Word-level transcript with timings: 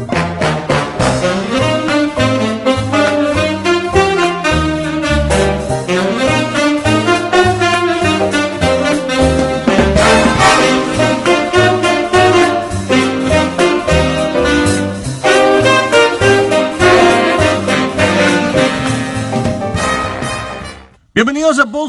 Bienvenidos 0.00 0.36
a 0.36 0.39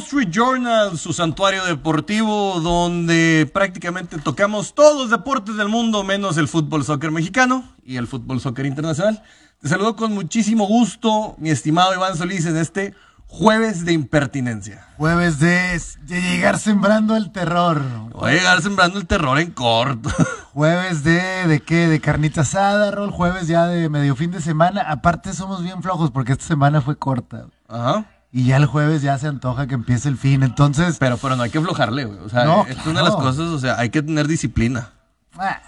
Wall 0.02 0.08
Street 0.08 0.30
Journal, 0.32 0.98
su 0.98 1.14
santuario 1.14 1.64
deportivo, 1.64 2.60
donde 2.60 3.50
prácticamente 3.54 4.18
tocamos 4.18 4.74
todos 4.74 4.98
los 5.00 5.10
deportes 5.12 5.58
del 5.58 5.70
mundo, 5.70 6.04
menos 6.04 6.38
el 6.38 6.48
fútbol 6.48 6.84
soccer 6.84 7.12
mexicano 7.12 7.64
y 7.86 7.98
el 7.98 8.08
fútbol 8.08 8.42
soccer 8.42 8.66
internacional. 8.66 9.22
Te 9.62 9.68
saludo 9.68 9.96
con 9.96 10.12
muchísimo 10.14 10.66
gusto, 10.66 11.36
mi 11.38 11.52
estimado 11.52 11.94
Iván 11.94 12.18
Solís, 12.18 12.48
en 12.48 12.58
este 12.58 12.96
jueves 13.28 13.86
de 13.86 13.94
impertinencia. 13.94 14.88
Jueves 14.98 15.40
de, 15.40 15.80
de 16.08 16.22
llegar 16.22 16.58
sembrando 16.58 17.16
el 17.16 17.32
terror. 17.32 17.84
Voy 18.12 18.32
a 18.32 18.34
llegar 18.34 18.62
sembrando 18.64 18.98
el 18.98 19.06
terror 19.06 19.38
en 19.38 19.52
corto. 19.52 20.10
Jueves 20.54 21.04
de, 21.04 21.48
¿de 21.48 21.60
qué? 21.60 21.88
De 21.88 22.02
carnita 22.02 22.42
asada, 22.42 22.90
Rol. 22.90 23.12
Jueves 23.12 23.48
ya 23.48 23.68
de 23.68 23.88
medio 23.88 24.16
fin 24.16 24.32
de 24.32 24.42
semana. 24.42 24.82
Aparte 24.82 25.34
somos 25.34 25.62
bien 25.62 25.84
flojos 25.84 26.10
porque 26.10 26.32
esta 26.32 26.46
semana 26.46 26.82
fue 26.82 26.98
corta. 26.98 27.46
Ajá. 27.70 28.06
Y 28.34 28.46
ya 28.46 28.58
el 28.58 28.66
jueves 28.66 29.02
ya 29.02 29.18
se 29.18 29.28
antoja 29.28 29.68
que 29.68 29.74
empiece 29.76 30.08
el 30.08 30.18
fin. 30.18 30.42
Entonces, 30.44 30.98
Pero, 31.00 31.18
pero 31.18 31.36
no 31.36 31.44
hay 31.44 31.50
que 31.50 31.58
aflojarle, 31.58 32.06
güey. 32.06 32.20
O 32.20 32.30
sea, 32.30 32.46
No, 32.46 32.66
es 32.66 32.78
una 32.86 33.00
de 33.02 33.06
las 33.06 33.16
cosas, 33.16 33.40
o 33.48 33.60
sea, 33.60 33.78
hay 33.78 33.90
que 33.90 34.02
tener 34.02 34.28
disciplina. 34.28 34.90
ah, 35.38 35.60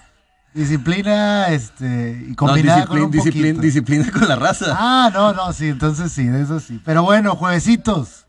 disciplina 0.54 1.48
este, 1.50 2.26
y 2.28 2.30
No, 2.30 2.36
combinada 2.36 2.86
con 2.86 2.96
disciplina, 2.96 3.06
un 3.06 3.12
disciplina, 3.12 3.48
poquito. 3.50 3.62
disciplina 3.62 4.12
con 4.12 4.28
la 4.30 4.36
raza. 4.38 4.66
Ah, 4.78 5.10
no, 5.14 5.34
no, 5.34 5.52
sí, 5.52 5.68
entonces 5.68 6.12
sí, 6.12 6.26
de 6.26 6.42
eso 6.44 6.60
sí. 6.60 6.80
Pero 6.86 7.04
bueno, 7.04 7.36
juevesitos. 7.36 8.26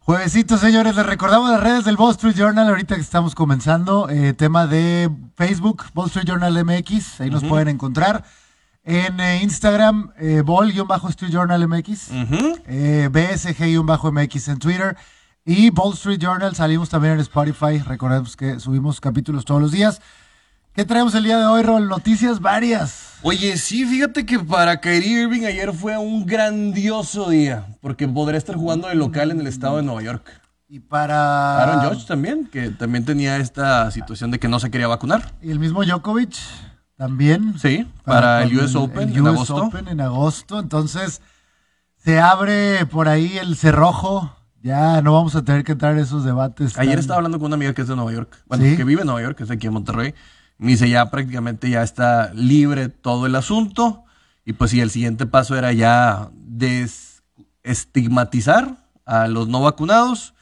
Juevesitos, 0.00 0.60
señores, 0.60 0.96
les 0.96 1.06
recordamos 1.06 1.50
las 1.50 1.60
redes 1.60 1.84
del 1.84 1.94
Wall 1.96 2.10
Street 2.12 2.34
Journal 2.34 2.66
ahorita 2.68 2.96
que 2.96 3.00
estamos 3.00 3.34
comenzando. 3.34 4.08
eh, 4.10 4.32
tema 4.32 4.66
de 4.66 5.10
Facebook, 5.36 5.84
Wall 5.94 6.08
Street 6.08 6.26
Journal 6.26 6.64
MX, 6.64 7.20
ahí 7.20 7.30
nos 7.30 7.44
pueden 7.44 7.68
encontrar. 7.68 8.24
En 8.84 9.20
eh, 9.20 9.42
Instagram, 9.42 10.12
eh, 10.18 10.42
Ball-Street 10.44 11.30
Journal 11.30 11.68
MX. 11.68 12.10
Ujú. 12.10 12.58
eh, 12.66 13.08
BSG-MX 13.12 14.48
en 14.48 14.58
Twitter. 14.58 14.96
Y 15.44 15.70
Wall 15.70 15.94
Street 15.94 16.20
Journal 16.20 16.54
salimos 16.54 16.88
también 16.88 17.14
en 17.14 17.20
Spotify. 17.20 17.78
Recordemos 17.78 18.36
que 18.36 18.60
subimos 18.60 19.00
capítulos 19.00 19.44
todos 19.44 19.60
los 19.60 19.72
días. 19.72 20.00
¿Qué 20.72 20.84
traemos 20.84 21.14
el 21.14 21.24
día 21.24 21.38
de 21.38 21.46
hoy, 21.46 21.62
Rol? 21.62 21.88
Noticias 21.88 22.40
varias. 22.40 23.14
Oye, 23.22 23.56
sí, 23.56 23.84
fíjate 23.84 24.24
que 24.24 24.38
para 24.38 24.80
Kyrie 24.80 25.22
Irving 25.22 25.44
ayer 25.44 25.72
fue 25.72 25.98
un 25.98 26.24
grandioso 26.24 27.28
día, 27.28 27.66
porque 27.80 28.08
podría 28.08 28.38
estar 28.38 28.56
jugando 28.56 28.88
de 28.88 28.94
local 28.94 29.30
en 29.30 29.40
el 29.40 29.46
estado 29.48 29.76
de 29.76 29.82
Nueva 29.82 30.02
York. 30.02 30.40
Y 30.68 30.80
para... 30.80 31.62
Aaron 31.62 31.90
Judge 31.90 32.06
también, 32.06 32.46
que 32.46 32.70
también 32.70 33.04
tenía 33.04 33.36
esta 33.36 33.90
situación 33.90 34.30
de 34.30 34.38
que 34.38 34.48
no 34.48 34.58
se 34.60 34.70
quería 34.70 34.86
vacunar. 34.86 35.34
Y 35.42 35.50
el 35.50 35.58
mismo 35.58 35.84
Djokovic 35.84 36.36
también. 37.02 37.58
Sí, 37.58 37.84
para, 38.04 38.44
el 38.44 38.56
US 38.56 38.76
Open 38.76 39.08
el 39.08 39.16
en 39.16 39.22
US 39.22 39.28
agosto. 39.34 39.56
Open 39.56 39.88
en 39.88 40.00
agosto. 40.00 40.60
Entonces, 40.60 41.20
se 41.96 42.20
abre 42.20 42.86
por 42.86 43.08
ahí 43.08 43.38
el 43.38 43.56
cerrojo. 43.56 44.36
Ya 44.62 45.02
no 45.02 45.12
vamos 45.12 45.34
a 45.34 45.42
tener 45.42 45.64
que 45.64 45.72
entrar 45.72 45.94
en 45.94 45.98
esos 45.98 46.22
debates. 46.24 46.78
Ayer 46.78 46.92
tan- 46.92 47.00
estaba 47.00 47.16
hablando 47.16 47.40
con 47.40 47.46
una 47.46 47.56
amiga 47.56 47.74
que 47.74 47.82
es 47.82 47.88
de 47.88 47.96
Nueva 47.96 48.12
York, 48.12 48.32
bueno, 48.46 48.62
¿Sí? 48.62 48.76
que 48.76 48.84
vive 48.84 49.00
en 49.00 49.08
Nueva 49.08 49.20
York, 49.20 49.36
que 49.36 49.42
es 49.42 49.50
aquí 49.50 49.66
en 49.66 49.72
Monterrey. 49.72 50.14
Me 50.58 50.68
dice, 50.68 50.88
ya 50.88 51.10
prácticamente 51.10 51.68
ya 51.68 51.82
está 51.82 52.32
libre 52.34 52.88
todo 52.88 53.26
el 53.26 53.34
asunto. 53.34 54.04
Y 54.44 54.52
pues 54.52 54.70
sí, 54.70 54.80
el 54.80 54.90
siguiente 54.90 55.26
paso 55.26 55.56
era 55.56 55.72
ya 55.72 56.30
desestigmatizar 56.34 58.76
a 59.04 59.26
los 59.26 59.48
no 59.48 59.60
vacunados. 59.60 60.34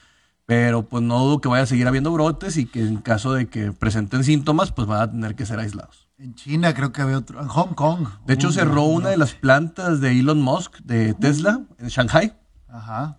Pero 0.45 0.83
pues 0.83 1.03
no 1.03 1.21
dudo 1.21 1.41
que 1.41 1.49
vaya 1.49 1.63
a 1.63 1.67
seguir 1.67 1.89
habiendo 1.89 2.13
brotes 2.13 2.59
y 2.59 2.67
que 2.67 2.83
en 2.83 2.99
caso 2.99 3.33
de 3.33 3.49
que 3.49 3.73
presenten 3.73 4.25
síntomas, 4.25 4.73
pues 4.73 4.87
van 4.87 5.01
a 5.01 5.11
tener 5.11 5.35
que 5.37 5.47
ser 5.47 5.59
aislados. 5.59 6.00
En 6.21 6.35
China 6.35 6.75
creo 6.75 6.93
que 6.93 7.01
había 7.01 7.17
otro. 7.17 7.41
En 7.41 7.49
Hong 7.49 7.73
Kong. 7.75 8.07
De 8.27 8.35
hecho, 8.35 8.53
cerró 8.53 8.83
una 8.85 9.09
de 9.09 9.17
las 9.17 9.33
plantas 9.33 10.03
de 10.03 10.19
Elon 10.21 10.43
Musk, 10.43 10.77
de 10.85 11.15
Tesla, 11.15 11.63
en 11.79 11.89
Shanghai. 11.89 12.37
Ajá. 12.69 13.17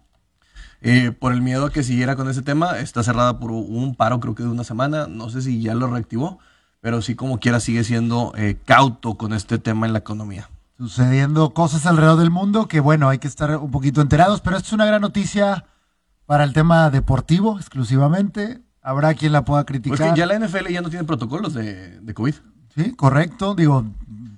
Eh, 0.81 1.11
por 1.11 1.33
el 1.33 1.41
miedo 1.41 1.65
a 1.65 1.71
que 1.71 1.81
siguiera 1.81 2.15
con 2.15 2.29
ese 2.29 2.43
tema, 2.43 2.77
está 2.77 3.01
cerrada 3.01 3.39
por 3.39 3.49
un 3.51 3.95
paro, 3.95 4.19
creo 4.19 4.35
que 4.35 4.43
de 4.43 4.49
una 4.49 4.63
semana. 4.63 5.07
No 5.07 5.31
sé 5.31 5.41
si 5.41 5.61
ya 5.63 5.73
lo 5.73 5.87
reactivó, 5.87 6.37
pero 6.79 7.01
sí, 7.01 7.15
como 7.15 7.39
quiera, 7.39 7.59
sigue 7.59 7.83
siendo 7.83 8.33
eh, 8.37 8.57
cauto 8.65 9.15
con 9.15 9.33
este 9.33 9.57
tema 9.57 9.87
en 9.87 9.93
la 9.93 9.99
economía. 9.99 10.51
Sucediendo 10.77 11.55
cosas 11.55 11.87
alrededor 11.87 12.19
del 12.19 12.29
mundo 12.29 12.67
que, 12.67 12.81
bueno, 12.81 13.09
hay 13.09 13.17
que 13.17 13.27
estar 13.27 13.57
un 13.57 13.71
poquito 13.71 14.01
enterados. 14.01 14.41
Pero 14.41 14.57
esto 14.57 14.67
es 14.67 14.73
una 14.73 14.85
gran 14.85 15.01
noticia 15.01 15.65
para 16.27 16.43
el 16.43 16.53
tema 16.53 16.91
deportivo 16.91 17.57
exclusivamente. 17.57 18.61
Habrá 18.83 19.15
quien 19.15 19.31
la 19.31 19.43
pueda 19.43 19.63
Pues 19.63 19.79
criticar. 19.81 20.13
que 20.13 20.19
ya 20.19 20.25
la 20.27 20.37
NFL 20.39 20.67
ya 20.71 20.81
no 20.81 20.89
tiene 20.89 21.05
protocolos 21.05 21.53
de, 21.55 21.99
de 21.99 22.13
COVID. 22.13 22.33
Sí, 22.75 22.93
correcto. 22.95 23.53
Digo, 23.55 23.85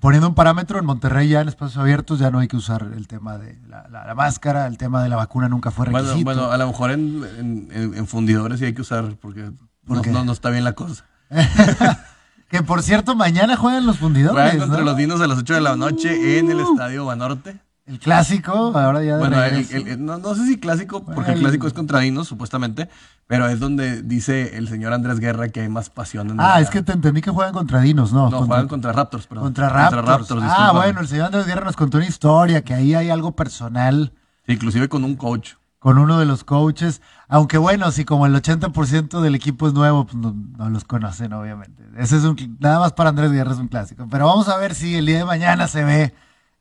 poniendo 0.00 0.28
un 0.28 0.34
parámetro 0.34 0.78
en 0.78 0.84
Monterrey 0.84 1.28
ya 1.28 1.40
en 1.40 1.48
espacios 1.48 1.78
abiertos 1.78 2.18
ya 2.18 2.30
no 2.30 2.40
hay 2.40 2.48
que 2.48 2.56
usar 2.56 2.88
el 2.96 3.06
tema 3.06 3.38
de 3.38 3.58
la, 3.68 3.88
la- 3.88 4.04
la 4.06 4.14
máscara, 4.14 4.66
el 4.66 4.76
tema 4.78 5.02
de 5.02 5.08
la 5.08 5.16
vacuna 5.16 5.48
nunca 5.48 5.70
fue 5.70 5.86
Bueno, 5.90 6.08
requisito. 6.08 6.24
bueno, 6.24 6.50
a 6.52 6.56
lo 6.56 6.66
mejor 6.66 6.90
en, 6.90 7.22
en- 7.38 7.68
en- 7.72 7.94
en 7.94 8.06
fundidores 8.06 8.58
sí 8.58 8.66
hay 8.66 8.74
que 8.74 8.82
usar 8.82 9.16
porque 9.20 9.50
¿Por 9.86 10.06
no, 10.06 10.12
no- 10.12 10.24
no 10.24 10.32
está 10.32 10.50
bien 10.50 10.64
la 10.64 10.72
cosa. 10.74 11.04
que 12.50 12.62
por 12.62 12.82
cierto, 12.82 13.14
mañana 13.16 13.56
juegan 13.56 13.86
los 13.86 13.98
fundidores. 13.98 14.32
Juegan 14.34 14.58
contra 14.58 14.78
¿no? 14.80 14.84
los 14.84 14.96
Dinos 14.96 15.20
a 15.20 15.26
las 15.26 15.38
8 15.38 15.54
de 15.54 15.60
la 15.60 15.76
noche 15.76 16.38
en 16.38 16.50
el 16.50 16.60
Estadio 16.60 17.04
Banorte. 17.06 17.60
El 17.86 17.98
clásico, 17.98 18.52
ahora 18.74 19.02
ya 19.04 19.14
de 19.16 19.18
Bueno, 19.18 19.42
el- 19.42 20.02
no, 20.04 20.16
no 20.18 20.34
sé 20.34 20.46
si 20.46 20.58
clásico, 20.58 21.04
porque 21.04 21.32
el 21.32 21.40
clásico 21.40 21.66
es 21.66 21.74
contra 21.74 21.98
Dinos, 21.98 22.26
supuestamente, 22.26 22.88
pero 23.26 23.46
es 23.46 23.60
donde 23.60 24.00
dice 24.02 24.56
el 24.56 24.68
señor 24.68 24.94
Andrés 24.94 25.20
Guerra 25.20 25.48
que 25.50 25.60
hay 25.60 25.68
más 25.68 25.90
pasión 25.90 26.30
en 26.30 26.40
Ah, 26.40 26.60
es 26.60 26.70
que 26.70 26.82
te 26.82 26.92
entendí 26.92 27.20
que 27.20 27.30
juegan 27.30 27.52
contra 27.52 27.80
Dinos, 27.80 28.10
¿no? 28.12 28.30
No, 28.30 28.38
contra, 28.38 28.46
juegan 28.46 28.68
contra 28.68 28.92
Raptors, 28.92 29.26
perdón. 29.26 29.44
contra 29.44 29.68
Raptors. 29.68 30.08
ah, 30.08 30.46
discúlpame. 30.46 30.78
bueno, 30.78 31.00
el 31.00 31.08
señor 31.08 31.26
Andrés 31.26 31.46
Guerra 31.46 31.64
nos 31.66 31.76
contó 31.76 31.98
una 31.98 32.06
historia, 32.06 32.62
que 32.64 32.72
ahí 32.72 32.94
hay 32.94 33.10
algo 33.10 33.32
personal 33.36 34.12
Sí, 34.46 34.52
inclusive 34.54 34.88
con 34.88 35.04
un 35.04 35.16
coach. 35.16 35.52
con 35.78 35.98
uno 35.98 36.18
de 36.18 36.24
los 36.24 36.42
coaches. 36.44 37.02
Aunque 37.28 37.58
bueno, 37.58 37.90
si 37.90 38.06
como 38.06 38.24
el 38.24 38.34
80% 38.34 39.20
del 39.20 39.34
equipo 39.34 39.66
es 39.68 39.74
nuevo, 39.74 40.04
pues 40.06 40.16
no, 40.16 40.34
no 40.56 40.70
los 40.70 40.84
conocen, 40.84 41.34
obviamente. 41.34 41.82
Ese 41.98 42.16
es 42.16 42.24
un, 42.24 42.56
nada 42.60 42.78
más 42.78 42.94
para 42.94 43.10
Andrés 43.10 43.30
Guerra 43.32 43.52
es 43.52 43.58
un 43.58 43.68
clásico. 43.68 44.06
Pero 44.10 44.26
vamos 44.26 44.48
a 44.48 44.56
ver 44.56 44.74
si 44.74 44.94
el 44.96 45.04
día 45.04 45.18
de 45.18 45.24
mañana 45.26 45.68
se 45.68 45.84
ve 45.84 46.14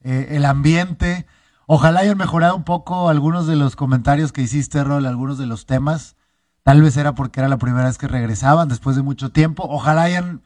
eh, 0.04 0.30
el 0.32 0.46
ambiente. 0.46 1.26
Ojalá 1.66 2.02
hayan 2.02 2.18
mejorado 2.18 2.56
un 2.56 2.64
poco 2.64 3.10
algunos 3.10 3.48
de 3.48 3.56
los 3.56 3.76
comentarios 3.76 4.32
que 4.32 4.42
hiciste, 4.42 4.84
Rol, 4.84 5.06
algunos 5.06 5.38
de 5.38 5.46
los 5.46 5.66
temas. 5.66 6.16
Tal 6.64 6.82
vez 6.82 6.96
era 6.98 7.16
porque 7.16 7.40
era 7.40 7.50
la 7.50 7.58
primera 7.58 7.86
vez 7.86 7.98
que 7.98 8.08
regresaban 8.08 8.68
después 8.68 8.96
de 8.96 9.02
mucho 9.02 9.32
tiempo. 9.32 9.66
Ojalá 9.70 10.04
hayan 10.04 10.42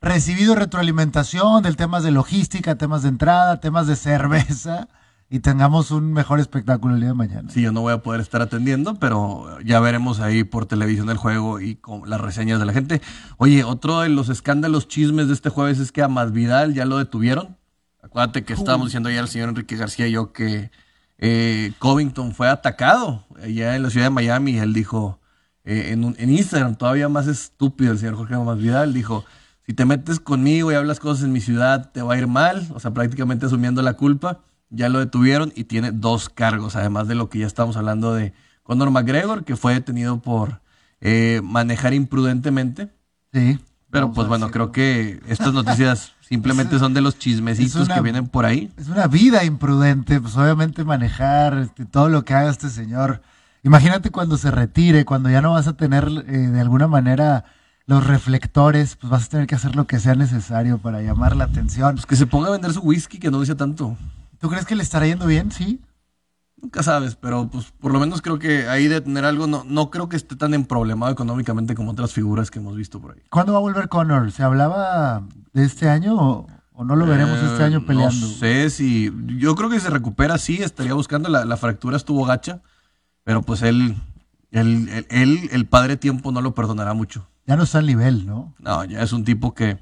recibido 0.00 0.54
retroalimentación 0.54 1.62
del 1.62 1.76
temas 1.76 2.02
de 2.02 2.10
logística, 2.10 2.76
temas 2.76 3.02
de 3.02 3.10
entrada, 3.10 3.60
temas 3.60 3.86
de 3.86 3.96
cerveza 3.96 4.88
y 5.32 5.38
tengamos 5.38 5.92
un 5.92 6.12
mejor 6.12 6.40
espectáculo 6.40 6.94
el 6.94 7.00
día 7.00 7.10
de 7.10 7.14
mañana. 7.14 7.50
Sí, 7.50 7.62
yo 7.62 7.70
no 7.70 7.82
voy 7.82 7.92
a 7.92 8.02
poder 8.02 8.20
estar 8.20 8.42
atendiendo, 8.42 8.96
pero 8.96 9.60
ya 9.60 9.78
veremos 9.78 10.18
ahí 10.18 10.42
por 10.42 10.66
televisión 10.66 11.08
el 11.08 11.16
juego 11.16 11.60
y 11.60 11.76
con 11.76 12.10
las 12.10 12.20
reseñas 12.20 12.58
de 12.58 12.66
la 12.66 12.72
gente. 12.72 13.00
Oye, 13.36 13.62
otro 13.62 14.00
de 14.00 14.08
los 14.08 14.28
escándalos 14.28 14.88
chismes 14.88 15.28
de 15.28 15.34
este 15.34 15.48
jueves 15.48 15.78
es 15.78 15.92
que 15.92 16.02
a 16.02 16.08
Masvidal 16.08 16.74
ya 16.74 16.84
lo 16.84 16.98
detuvieron. 16.98 17.56
Acuérdate 18.10 18.42
que 18.42 18.54
estábamos 18.54 18.88
diciendo 18.88 19.08
ayer 19.08 19.20
el 19.22 19.28
señor 19.28 19.50
Enrique 19.50 19.76
García 19.76 20.08
y 20.08 20.12
yo 20.12 20.32
que 20.32 20.70
eh, 21.18 21.72
Covington 21.78 22.34
fue 22.34 22.48
atacado 22.48 23.24
allá 23.40 23.76
en 23.76 23.84
la 23.84 23.90
ciudad 23.90 24.06
de 24.06 24.10
Miami. 24.10 24.58
Él 24.58 24.72
dijo 24.72 25.20
eh, 25.64 25.90
en, 25.92 26.04
un- 26.04 26.16
en 26.18 26.30
Instagram, 26.30 26.74
todavía 26.74 27.08
más 27.08 27.28
estúpido 27.28 27.92
el 27.92 27.98
señor 28.00 28.16
Jorge 28.16 28.36
Masvidal, 28.36 28.92
dijo, 28.92 29.24
si 29.64 29.74
te 29.74 29.84
metes 29.84 30.18
conmigo 30.18 30.72
y 30.72 30.74
hablas 30.74 30.98
cosas 30.98 31.24
en 31.24 31.32
mi 31.32 31.40
ciudad, 31.40 31.92
te 31.92 32.02
va 32.02 32.14
a 32.14 32.18
ir 32.18 32.26
mal. 32.26 32.66
O 32.74 32.80
sea, 32.80 32.90
prácticamente 32.92 33.46
asumiendo 33.46 33.80
la 33.80 33.94
culpa. 33.94 34.40
Ya 34.70 34.88
lo 34.88 34.98
detuvieron 34.98 35.52
y 35.54 35.64
tiene 35.64 35.92
dos 35.92 36.28
cargos, 36.28 36.74
además 36.74 37.06
de 37.06 37.14
lo 37.14 37.28
que 37.30 37.38
ya 37.38 37.46
estamos 37.46 37.76
hablando 37.76 38.12
de 38.14 38.32
Conor 38.64 38.90
McGregor, 38.90 39.44
que 39.44 39.54
fue 39.56 39.74
detenido 39.74 40.20
por 40.20 40.60
eh, 41.00 41.40
manejar 41.44 41.94
imprudentemente. 41.94 42.88
Sí. 43.32 43.60
Pero 43.90 44.06
Vamos 44.06 44.16
pues 44.16 44.28
bueno, 44.28 44.46
decirlo. 44.46 44.70
creo 44.70 44.72
que 44.72 45.20
estas 45.32 45.52
noticias 45.52 46.12
simplemente 46.20 46.78
son 46.78 46.94
de 46.94 47.00
los 47.00 47.18
chismecitos 47.18 47.86
una- 47.86 47.94
que 47.96 48.00
vienen 48.00 48.28
por 48.28 48.44
ahí. 48.46 48.70
Es 48.76 48.88
una 48.88 49.06
vida 49.08 49.44
imprudente, 49.44 50.20
pues 50.20 50.36
obviamente 50.36 50.84
manejar 50.84 51.58
este, 51.58 51.84
todo 51.86 52.08
lo 52.08 52.24
que 52.24 52.34
haga 52.34 52.50
este 52.50 52.70
señor. 52.70 53.20
Imagínate 53.62 54.10
cuando 54.10 54.36
se 54.38 54.50
retire, 54.50 55.04
cuando 55.04 55.28
ya 55.28 55.42
no 55.42 55.52
vas 55.52 55.66
a 55.66 55.72
tener 55.74 56.08
eh, 56.28 56.32
de 56.32 56.60
alguna 56.60 56.86
manera 56.86 57.44
los 57.86 58.06
reflectores, 58.06 58.96
pues 58.96 59.10
vas 59.10 59.24
a 59.26 59.28
tener 59.28 59.46
que 59.48 59.56
hacer 59.56 59.74
lo 59.74 59.86
que 59.86 59.98
sea 59.98 60.14
necesario 60.14 60.78
para 60.78 61.02
llamar 61.02 61.34
la 61.34 61.44
atención. 61.44 61.96
Pues 61.96 62.06
que 62.06 62.14
se 62.16 62.26
ponga 62.26 62.48
a 62.48 62.52
vender 62.52 62.72
su 62.72 62.80
whisky, 62.80 63.18
que 63.18 63.30
no 63.30 63.40
dice 63.40 63.56
tanto. 63.56 63.96
¿Tú 64.40 64.48
crees 64.48 64.64
que 64.64 64.76
le 64.76 64.82
estará 64.84 65.06
yendo 65.06 65.26
bien? 65.26 65.50
Sí. 65.50 65.80
Nunca 66.62 66.82
sabes, 66.82 67.16
pero 67.16 67.48
pues 67.48 67.72
por 67.80 67.92
lo 67.92 68.00
menos 68.00 68.20
creo 68.20 68.38
que 68.38 68.68
ahí 68.68 68.86
de 68.86 69.00
tener 69.00 69.24
algo, 69.24 69.46
no, 69.46 69.64
no 69.66 69.90
creo 69.90 70.08
que 70.08 70.16
esté 70.16 70.36
tan 70.36 70.52
emproblemado 70.54 71.10
económicamente 71.10 71.74
como 71.74 71.92
otras 71.92 72.12
figuras 72.12 72.50
que 72.50 72.58
hemos 72.58 72.76
visto 72.76 73.00
por 73.00 73.12
ahí. 73.12 73.22
¿Cuándo 73.30 73.52
va 73.52 73.58
a 73.58 73.62
volver 73.62 73.88
Connor? 73.88 74.30
¿Se 74.30 74.42
hablaba 74.42 75.22
de 75.52 75.64
este 75.64 75.88
año 75.88 76.16
o, 76.16 76.46
¿O 76.72 76.84
no 76.84 76.96
lo 76.96 77.04
veremos 77.06 77.38
este 77.38 77.62
año 77.62 77.78
Eh, 77.78 77.84
peleando? 77.86 78.26
No 78.26 78.32
sé 78.32 78.70
si. 78.70 79.10
Yo 79.38 79.54
creo 79.54 79.68
que 79.68 79.76
si 79.78 79.82
se 79.84 79.90
recupera, 79.90 80.38
sí, 80.38 80.62
estaría 80.62 80.94
buscando. 80.94 81.28
La, 81.28 81.44
la 81.44 81.58
fractura 81.58 81.96
estuvo 81.96 82.24
gacha. 82.24 82.62
Pero 83.22 83.42
pues 83.42 83.60
él, 83.60 83.96
él, 84.50 84.88
él, 84.90 85.06
él, 85.10 85.48
el 85.52 85.66
padre 85.66 85.98
tiempo 85.98 86.32
no 86.32 86.40
lo 86.40 86.54
perdonará 86.54 86.94
mucho. 86.94 87.28
Ya 87.46 87.56
no 87.56 87.64
está 87.64 87.78
al 87.78 87.86
nivel, 87.86 88.24
¿no? 88.26 88.54
No, 88.58 88.84
ya 88.84 89.02
es 89.02 89.12
un 89.12 89.24
tipo 89.24 89.52
que, 89.52 89.78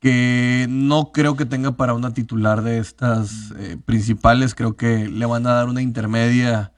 que 0.00 0.66
no 0.68 1.12
creo 1.12 1.36
que 1.36 1.44
tenga 1.46 1.72
para 1.72 1.94
una 1.94 2.12
titular 2.12 2.62
de 2.62 2.78
estas 2.78 3.52
eh, 3.58 3.76
principales. 3.84 4.54
Creo 4.54 4.74
que 4.76 5.08
le 5.08 5.26
van 5.26 5.46
a 5.46 5.52
dar 5.52 5.68
una 5.68 5.82
intermedia 5.82 6.72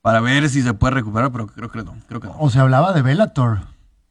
para 0.00 0.20
ver 0.20 0.48
si 0.48 0.62
se 0.62 0.74
puede 0.74 0.94
recuperar, 0.94 1.32
pero 1.32 1.48
creo 1.48 1.70
que 1.70 1.82
no. 1.82 1.96
Creo 2.06 2.20
que 2.20 2.28
no. 2.28 2.36
O 2.38 2.50
se 2.50 2.60
hablaba 2.60 2.92
de 2.92 3.02
Bellator 3.02 3.60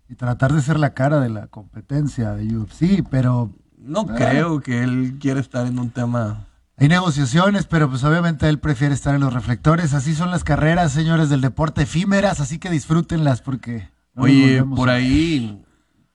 y 0.10 0.16
tratar 0.16 0.54
de 0.54 0.62
ser 0.62 0.80
la 0.80 0.94
cara 0.94 1.20
de 1.20 1.30
la 1.30 1.48
competencia 1.48 2.32
de 2.34 2.56
UFC, 2.58 3.04
pero 3.10 3.52
No 3.80 4.06
Ah. 4.10 4.16
creo 4.18 4.60
que 4.60 4.84
él 4.84 5.18
quiera 5.20 5.40
estar 5.40 5.66
en 5.66 5.80
un 5.80 5.90
tema. 5.92 6.46
hay 6.76 6.90
negociaciones, 6.90 7.66
pero 7.68 7.90
pues 7.90 8.04
obviamente 8.04 8.50
él 8.50 8.60
prefiere 8.60 8.94
estar 8.94 9.16
en 9.16 9.22
los 9.22 9.34
reflectores. 9.34 9.94
Así 9.94 10.14
son 10.14 10.30
las 10.30 10.44
carreras, 10.44 10.92
señores 10.92 11.30
del 11.30 11.40
deporte, 11.42 11.84
efímeras, 11.84 12.40
así 12.42 12.60
que 12.60 12.70
disfrútenlas 12.70 13.42
porque... 13.42 13.90
no 14.14 14.24
Oye, 14.24 14.62
por 14.76 14.90
ahí, 14.90 15.64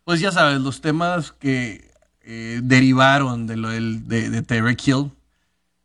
pues 0.05 0.21
ya 0.21 0.31
sabes, 0.33 0.61
los 0.61 0.81
temas 0.83 1.33
que 1.33 1.92
eh, 2.25 2.61
derivaron 2.63 3.47
de 3.47 3.57
lo 3.57 3.69
del, 3.71 4.07
de, 4.09 4.31
de 4.31 4.43
Tyreek 4.43 4.87
Hill, 4.89 5.11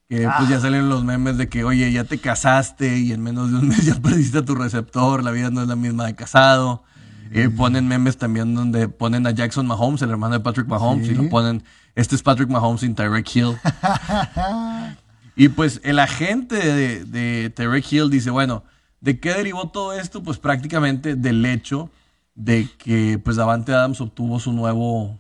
que 0.10 0.18
pues 0.24 0.28
Ah. 0.30 0.48
ya 0.50 0.60
salen 0.60 0.88
los 0.90 1.04
memes 1.04 1.38
de 1.38 1.50
que, 1.50 1.64
oye, 1.64 1.92
ya 1.92 2.04
te 2.06 2.18
casaste 2.18 2.98
y 3.00 3.12
en 3.12 3.22
menos 3.22 3.52
de 3.52 3.58
un 3.58 3.68
mes 3.70 3.86
ya 3.86 3.96
perdiste 3.96 4.38
a 4.40 4.46
tu 4.46 4.56
receptor, 4.56 5.24
la 5.24 5.32
vida 5.32 5.50
no 5.50 5.62
es 5.62 5.68
la 5.68 5.76
misma 5.76 6.06
de 6.06 6.16
casado. 6.16 6.84
Eh, 7.32 7.50
ponen 7.50 7.88
memes 7.90 8.16
también 8.18 8.56
donde 8.56 8.88
ponen 8.88 9.28
a 9.28 9.32
Jackson 9.32 9.68
Mahomes, 9.68 10.02
el 10.02 10.10
hermano 10.12 10.36
de 10.36 10.40
Patrick 10.40 10.68
Mahomes, 10.68 11.08
Sí. 11.08 11.12
y 11.14 11.16
lo 11.16 11.28
ponen, 11.28 11.62
este 11.94 12.16
es 12.16 12.24
Patrick 12.24 12.48
Mahomes 12.50 12.80
sin 12.82 12.96
Tyreek 12.96 13.36
Hill. 13.36 13.58
Y 15.36 15.50
pues 15.50 15.82
el 15.84 16.00
agente 16.00 16.56
de, 16.56 17.06
de 17.06 17.50
Tyreek 17.52 17.92
Hill 17.92 18.10
dice, 18.10 18.32
bueno, 18.32 18.64
¿de 19.02 19.20
qué 19.20 19.34
derivó 19.34 19.70
todo 19.70 19.94
esto? 19.94 20.24
Pues 20.24 20.40
prácticamente 20.40 21.16
del 21.16 21.46
hecho 21.46 21.92
de 22.34 22.68
que 22.80 23.20
pues 23.24 23.36
Davante 23.38 23.72
Adams 23.72 24.02
obtuvo 24.02 24.40
su 24.40 24.52
nuevo, 24.52 25.20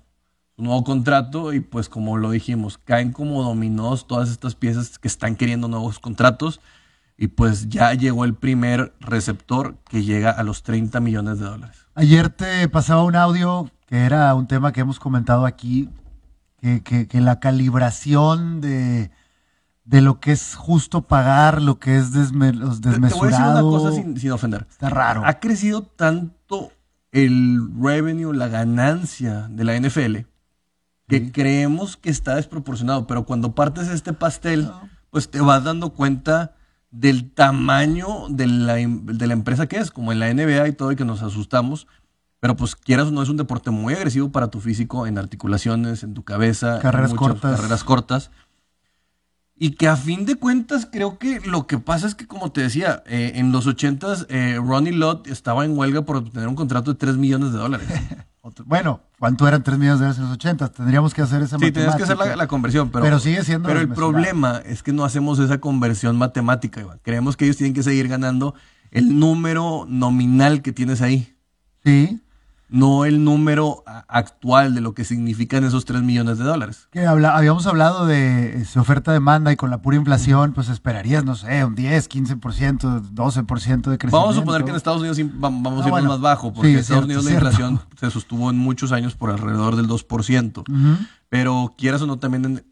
nuevo 0.57 0.83
contrato 0.83 1.53
y 1.53 1.59
pues 1.59 1.87
como 1.87 2.17
lo 2.17 2.31
dijimos, 2.31 2.79
caen 2.83 3.11
como 3.11 3.43
dominós 3.43 4.07
todas 4.07 4.29
estas 4.29 4.55
piezas 4.55 4.97
que 4.99 5.07
están 5.07 5.35
queriendo 5.35 5.67
nuevos 5.67 5.99
contratos 5.99 6.59
y 7.17 7.27
pues 7.27 7.69
ya 7.69 7.93
llegó 7.93 8.25
el 8.25 8.33
primer 8.33 8.93
receptor 8.99 9.75
que 9.89 10.03
llega 10.03 10.31
a 10.31 10.43
los 10.43 10.63
30 10.63 10.99
millones 10.99 11.39
de 11.39 11.45
dólares. 11.45 11.77
Ayer 11.95 12.29
te 12.29 12.67
pasaba 12.69 13.03
un 13.03 13.15
audio 13.15 13.69
que 13.87 13.99
era 13.99 14.33
un 14.35 14.47
tema 14.47 14.71
que 14.71 14.81
hemos 14.81 14.99
comentado 14.99 15.45
aquí, 15.45 15.89
que, 16.59 16.81
que- 16.83 17.07
que 17.07 17.21
la 17.21 17.39
calibración 17.39 18.59
de, 18.61 19.11
de 19.85 20.01
lo 20.01 20.19
que 20.19 20.31
es 20.31 20.55
justo 20.55 21.03
pagar, 21.03 21.61
lo 21.61 21.79
que 21.79 21.97
es 21.97 22.13
desme- 22.13 22.53
los 22.53 22.81
Te- 22.81 22.89
Te 22.91 22.97
voy 22.99 23.05
a 23.05 23.09
decir 23.09 23.17
una 23.21 23.29
desmesurado, 23.29 23.69
cosa 23.71 23.91
sin, 23.93 24.17
sin 24.19 24.31
ofender. 24.31 24.65
está 24.69 24.89
raro. 24.89 25.21
Ha 25.25 25.39
crecido 25.39 25.83
tanto 25.83 26.71
el 27.11 27.69
revenue, 27.81 28.33
la 28.33 28.47
ganancia 28.47 29.47
de 29.49 29.63
la 29.63 29.75
NFL, 29.79 30.25
que 31.07 31.19
Sí. 31.19 31.31
creemos 31.31 31.97
que 31.97 32.09
está 32.09 32.35
desproporcionado, 32.35 33.07
pero 33.07 33.25
cuando 33.25 33.53
partes 33.55 33.87
este 33.87 34.13
pastel, 34.13 34.69
pues 35.09 35.29
te 35.29 35.39
vas 35.41 35.63
dando 35.63 35.91
cuenta 35.91 36.55
del 36.91 37.31
tamaño 37.31 38.27
de 38.29 38.47
la, 38.47 38.79
em- 38.79 39.05
de 39.05 39.27
la 39.27 39.33
empresa 39.33 39.67
que 39.67 39.77
es, 39.77 39.91
como 39.91 40.11
en 40.11 40.19
la 40.19 40.29
NBA 40.29 40.67
y 40.67 40.73
todo, 40.73 40.91
y 40.91 40.95
que 40.95 41.05
nos 41.05 41.21
asustamos. 41.21 41.87
Pero 42.39 42.55
pues 42.55 42.75
quieras 42.75 43.07
o 43.07 43.11
no, 43.11 43.21
es 43.23 43.29
un 43.29 43.37
deporte 43.37 43.71
muy 43.71 43.93
agresivo 43.93 44.31
para 44.31 44.49
tu 44.49 44.59
físico, 44.59 45.07
en 45.07 45.17
articulaciones, 45.17 46.03
en 46.03 46.13
tu 46.13 46.23
cabeza, 46.23 46.79
Carreras 46.79 47.11
muchas 47.11 47.27
cortas. 47.27 47.55
Carreras 47.57 47.83
cortas. 47.83 48.31
Y 49.59 49.71
que 49.71 49.87
a 49.87 49.95
fin 49.95 50.25
de 50.27 50.35
cuentas 50.35 50.87
creo 50.91 51.17
que 51.17 51.39
lo 51.39 51.65
que 51.65 51.79
pasa 51.79 52.05
es 52.05 52.13
que, 52.13 52.27
como 52.27 52.51
te 52.51 52.61
decía, 52.61 53.01
eh, 53.07 53.31
en 53.35 53.51
los 53.51 53.65
80s 53.65 54.27
eh, 54.29 54.59
Ronnie 54.63 54.93
Lott 54.93 55.25
estaba 55.27 55.65
en 55.65 55.75
huelga 55.75 56.03
por 56.03 56.17
obtener 56.17 56.47
un 56.47 56.53
contrato 56.55 56.93
de 56.93 56.99
3 56.99 57.17
millones 57.17 57.51
de 57.53 57.57
dólares. 57.57 57.87
Otro- 58.47 58.63
Bueno, 58.65 59.01
¿cuánto 59.19 59.45
eran 59.45 59.61
3 59.61 59.77
millones 59.77 59.99
de 59.99 60.05
dólares 60.05 60.17
en 60.19 60.23
los 60.25 60.33
80? 60.35 60.69
Tendríamos 60.69 61.13
que 61.13 61.21
hacer 61.21 61.41
esa 61.41 61.59
Sí, 61.59 61.69
tenías 61.71 61.95
que 61.97 62.03
hacer 62.03 62.15
la, 62.15 62.19
matemática. 62.23 62.35
la 62.43 62.47
conversión, 62.47 62.89
pero, 62.89 63.03
Pero 63.03 63.19
sigue 63.19 63.43
siendo 63.43 63.67
Pero 63.67 63.81
el 63.81 63.89
problema 63.89 64.61
es 64.65 64.83
que 64.83 64.93
no 64.93 65.03
hacemos 65.03 65.37
esa 65.39 65.57
conversión 65.57 66.17
matemática, 66.17 66.79
Iván. 66.79 66.99
Creemos 67.03 67.35
que 67.35 67.43
ellos 67.43 67.57
tienen 67.57 67.73
que 67.73 67.83
seguir 67.83 68.07
ganando 68.07 68.55
el 68.91 69.19
número 69.19 69.85
nominal 69.89 70.61
que 70.61 70.71
tienes 70.71 71.01
ahí, 71.01 71.35
Sí, 71.83 72.21
no 72.69 73.05
el 73.05 73.23
número 73.23 73.83
actual 74.09 74.75
de 74.75 74.81
lo 74.81 74.93
que 74.93 75.05
significan 75.05 75.63
esos 75.63 75.85
3 75.85 76.01
millones 76.03 76.37
de 76.37 76.43
dólares. 76.43 76.87
que 76.91 77.05
habla- 77.05 77.35
habíamos 77.37 77.65
hablado 77.67 78.05
de 78.05 78.65
oferta-demanda 78.75 79.51
y 79.51 79.55
con 79.55 79.69
la 79.69 79.81
pura 79.81 79.95
inflación, 79.97 80.51
pues 80.53 80.67
esperarías, 80.69 81.23
no 81.23 81.35
sé, 81.35 81.63
un 81.63 81.75
10, 81.75 82.09
15%, 82.09 83.01
12% 83.13 83.89
de 83.89 83.97
crecimiento. 83.97 84.17
Vamos 84.19 84.35
a 84.35 84.39
suponer 84.39 84.63
que 84.65 84.71
en 84.71 84.75
Estados 84.75 84.99
Unidos 84.99 85.17
vamos 85.39 85.83
Ah, 85.83 85.87
a 85.87 85.89
bueno. 85.91 86.09
más 86.09 86.19
bajo, 86.19 86.53
porque 86.53 86.71
en 86.71 86.75
es 86.75 86.81
Estados 86.81 87.05
cierto, 87.05 87.21
Unidos 87.21 87.23
la 87.25 87.51
cierto. 87.51 87.69
inflación 87.69 87.81
se 87.99 88.11
sostuvo 88.11 88.49
en 88.49 88.57
muchos 88.57 88.91
años 88.91 89.15
por 89.15 89.29
alrededor 89.29 89.75
del 89.77 89.87
2%. 89.87 90.61
Ujú. 90.69 91.05
Pero 91.29 91.73
quieras 91.77 92.01
o 92.01 92.07
no, 92.07 92.19
también 92.19 92.65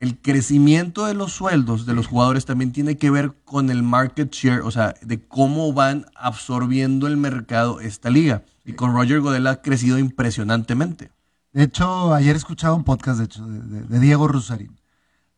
el 0.00 0.18
crecimiento 0.20 1.06
de 1.06 1.14
los 1.14 1.32
sueldos 1.32 1.86
de 1.86 1.94
los 1.94 2.06
jugadores 2.06 2.44
también 2.44 2.72
tiene 2.72 2.96
que 2.98 3.10
ver 3.10 3.32
con 3.44 3.70
el 3.70 3.82
market 3.82 4.30
share, 4.32 4.60
o 4.62 4.70
sea, 4.70 4.94
de 5.02 5.26
cómo 5.26 5.72
van 5.72 6.06
absorbiendo 6.14 7.06
el 7.06 7.16
mercado 7.16 7.80
esta 7.80 8.10
liga. 8.10 8.42
Y 8.66 8.72
con 8.74 8.92
Roger 8.92 9.20
Godel 9.20 9.46
ha 9.46 9.62
crecido 9.62 9.98
impresionantemente. 9.98 11.10
De 11.52 11.62
hecho, 11.62 12.12
ayer 12.12 12.36
escuchaba 12.36 12.74
un 12.74 12.84
podcast, 12.84 13.18
de 13.18 13.24
hecho, 13.24 13.46
de, 13.46 13.60
de- 13.60 13.82
de 13.86 13.98
Diego 14.00 14.28
Rusarín. 14.28 14.76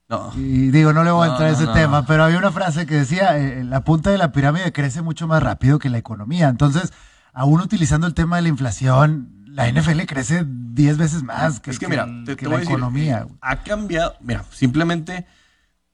No. 0.08 0.32
Y 0.34 0.70
digo, 0.70 0.92
no 0.94 1.04
le 1.04 1.10
voy 1.10 1.24
a 1.24 1.26
No, 1.26 1.32
entrar 1.34 1.50
a 1.50 1.52
ese 1.52 1.66
no. 1.66 1.72
tema, 1.74 2.06
pero 2.06 2.24
había 2.24 2.38
una 2.38 2.50
frase 2.50 2.86
que 2.86 2.94
decía, 2.94 3.38
eh, 3.38 3.62
la 3.62 3.84
punta 3.84 4.10
de 4.10 4.16
la 4.18 4.32
pirámide 4.32 4.72
crece 4.72 5.02
mucho 5.02 5.26
más 5.28 5.42
rápido 5.42 5.78
que 5.78 5.90
la 5.90 5.98
economía. 5.98 6.48
Entonces, 6.48 6.92
aún 7.34 7.60
utilizando 7.60 8.06
el 8.06 8.14
tema 8.14 8.36
de 8.36 8.42
la 8.42 8.48
inflación, 8.48 9.44
la 9.46 9.68
NFL 9.70 10.00
crece 10.06 10.44
10 10.48 10.96
veces 10.96 11.22
más 11.22 11.60
que, 11.60 11.70
es 11.70 11.78
que, 11.78 11.84
que 11.86 11.90
mira, 11.90 12.06
te, 12.24 12.36
que 12.36 12.44
te 12.46 12.48
la 12.50 12.56
decir, 12.58 12.72
economía. 12.72 13.26
eh, 13.28 13.34
ha 13.42 13.62
cambiado, 13.62 14.14
mira, 14.20 14.44
simplemente 14.50 15.26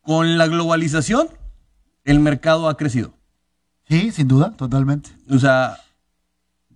con 0.00 0.38
la 0.38 0.46
globalización, 0.46 1.26
el 2.04 2.20
mercado 2.20 2.68
ha 2.68 2.76
crecido. 2.76 3.14
Sí, 3.88 4.12
sin 4.12 4.28
duda, 4.28 4.52
totalmente. 4.56 5.10
O 5.28 5.38
sea, 5.38 5.76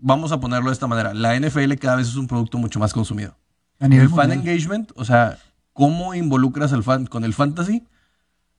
vamos 0.00 0.32
a 0.32 0.40
ponerlo 0.40 0.70
de 0.70 0.74
esta 0.74 0.86
manera, 0.86 1.14
la 1.14 1.38
NFL 1.38 1.74
cada 1.74 1.96
vez 1.96 2.08
es 2.08 2.16
un 2.16 2.26
producto 2.26 2.58
mucho 2.58 2.78
más 2.78 2.92
consumido. 2.92 3.36
A 3.80 3.88
nivel 3.88 4.06
el 4.06 4.10
fan 4.12 4.32
engagement, 4.32 4.90
o 4.96 5.04
sea, 5.04 5.38
cómo 5.72 6.14
involucras 6.14 6.72
al 6.72 6.82
fan 6.82 7.06
con 7.06 7.24
el 7.24 7.34
fantasy, 7.34 7.84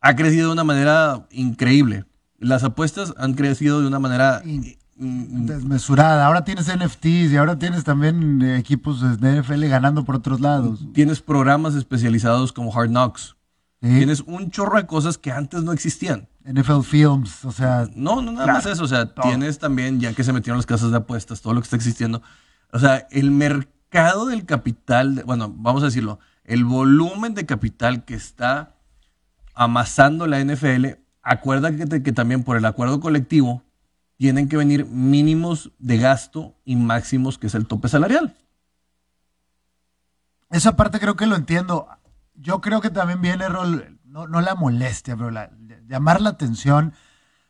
ha 0.02 0.16
crecido 0.16 0.48
de 0.48 0.54
una 0.54 0.64
manera 0.64 1.28
increíble. 1.32 2.06
Las 2.38 2.64
apuestas 2.64 3.14
han 3.18 3.34
crecido 3.34 3.82
de 3.82 3.88
una 3.88 4.00
manera 4.00 4.42
In- 4.46 5.46
desmesurada. 5.46 6.26
Ahora 6.26 6.44
tienes 6.44 6.68
NFTs 6.74 7.32
y 7.32 7.38
ahora 7.38 7.58
tienes 7.60 7.84
también 7.84 8.42
eh, 8.42 8.58
equipos 8.58 9.02
de 9.20 9.42
NFL 9.42 9.66
ganando 9.68 10.06
por 10.06 10.16
otros 10.16 10.40
lados. 10.40 10.80
Tienes 10.94 11.22
programas 11.22 11.76
especializados 11.76 12.54
como 12.54 12.74
Hard 12.78 12.90
Knocks. 12.90 13.36
Sí. 13.82 13.90
Tienes 13.90 14.22
un 14.22 14.52
chorro 14.52 14.78
de 14.78 14.86
cosas 14.86 15.18
que 15.18 15.32
antes 15.32 15.64
no 15.64 15.72
existían. 15.72 16.28
NFL 16.52 16.82
Films, 16.82 17.46
o 17.46 17.52
sea, 17.52 17.88
No, 17.96 18.22
no 18.22 18.32
nada 18.32 18.46
Claro, 18.46 18.58
más 18.60 18.66
eso. 18.66 18.84
O 18.84 18.88
sea, 18.88 19.14
todo. 19.14 19.28
tienes 19.28 19.60
también, 19.60 20.00
ya 20.00 20.14
que 20.14 20.24
se 20.24 20.34
metieron 20.34 20.58
las 20.58 20.66
casas 20.66 20.92
de 20.92 20.98
apuestas, 20.98 21.42
todo 21.42 21.54
lo 21.54 21.62
que 21.62 21.66
está 21.66 21.76
existiendo. 21.76 22.22
O 22.72 22.80
sea, 22.80 23.08
el 23.12 23.32
mercado 23.32 24.26
del 24.26 24.46
capital, 24.46 25.24
bueno, 25.26 25.54
vamos 25.56 25.84
a 25.84 25.88
decirlo, 25.88 26.20
el 26.44 26.64
volumen 26.66 27.34
de 27.36 27.46
capital 27.46 28.06
que 28.06 28.16
está 28.16 28.76
amasando 29.54 30.26
la 30.26 30.40
NFL, 30.44 30.86
acuérdate 31.22 32.02
que 32.02 32.12
también 32.12 32.44
por 32.44 32.58
el 32.58 32.66
acuerdo 32.66 33.00
colectivo 33.00 33.64
tienen 34.18 34.50
que 34.50 34.58
venir 34.58 34.86
mínimos 34.86 35.72
de 35.80 35.98
gasto 35.98 36.56
y 36.66 36.76
máximos, 36.76 37.38
que 37.38 37.48
es 37.48 37.56
el 37.56 37.68
tope 37.68 37.88
salarial. 37.90 38.36
esa 40.50 40.76
parte 40.76 41.00
creo 41.00 41.16
que 41.16 41.28
lo 41.28 41.36
entiendo. 41.36 41.88
Yo 42.34 42.62
creo 42.62 42.82
que 42.82 42.90
también 42.90 43.22
viene, 43.22 43.48
Rol, 43.50 43.99
no, 44.10 44.28
no 44.28 44.42
la 44.42 44.56
molestia, 44.56 45.16
pero 45.16 45.32
la- 45.32 45.52
llamar 45.88 46.22
la 46.22 46.30
atención, 46.32 46.94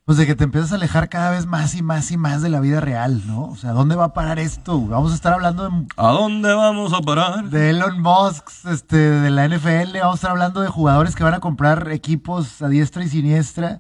pues 0.06 0.18
de 0.18 0.26
que 0.26 0.36
te 0.36 0.44
empiezas 0.44 0.72
a 0.72 0.76
alejar 0.76 1.08
cada 1.10 1.30
vez 1.32 1.46
más 1.46 1.76
y 1.76 1.82
más 1.84 2.10
y 2.12 2.18
más 2.18 2.42
de 2.42 2.50
la 2.50 2.60
vida 2.60 2.80
real, 2.82 3.22
¿no? 3.28 3.46
O 3.46 3.56
sea, 3.56 3.72
¿dónde 3.72 3.96
va 3.96 4.06
a 4.06 4.14
parar 4.14 4.40
esto? 4.40 4.80
Vamos 4.82 5.12
a 5.12 5.16
estar 5.16 5.34
hablando 5.34 5.70
de, 5.70 5.86
¿A 5.98 6.08
dónde 6.12 6.52
vamos 6.54 6.94
a 6.94 7.02
parar? 7.02 7.44
de 7.50 7.70
Elon 7.72 8.02
Musk, 8.02 8.48
este, 8.72 8.98
de 8.98 9.30
la 9.30 9.46
NFL, 9.48 9.98
vamos 10.00 10.14
a 10.14 10.16
estar 10.16 10.32
hablando 10.32 10.62
de 10.62 10.68
jugadores 10.70 11.16
que 11.16 11.24
van 11.24 11.34
a 11.36 11.40
comprar 11.40 11.92
equipos 11.92 12.62
a 12.62 12.70
diestra 12.70 13.04
y 13.04 13.10
siniestra. 13.10 13.80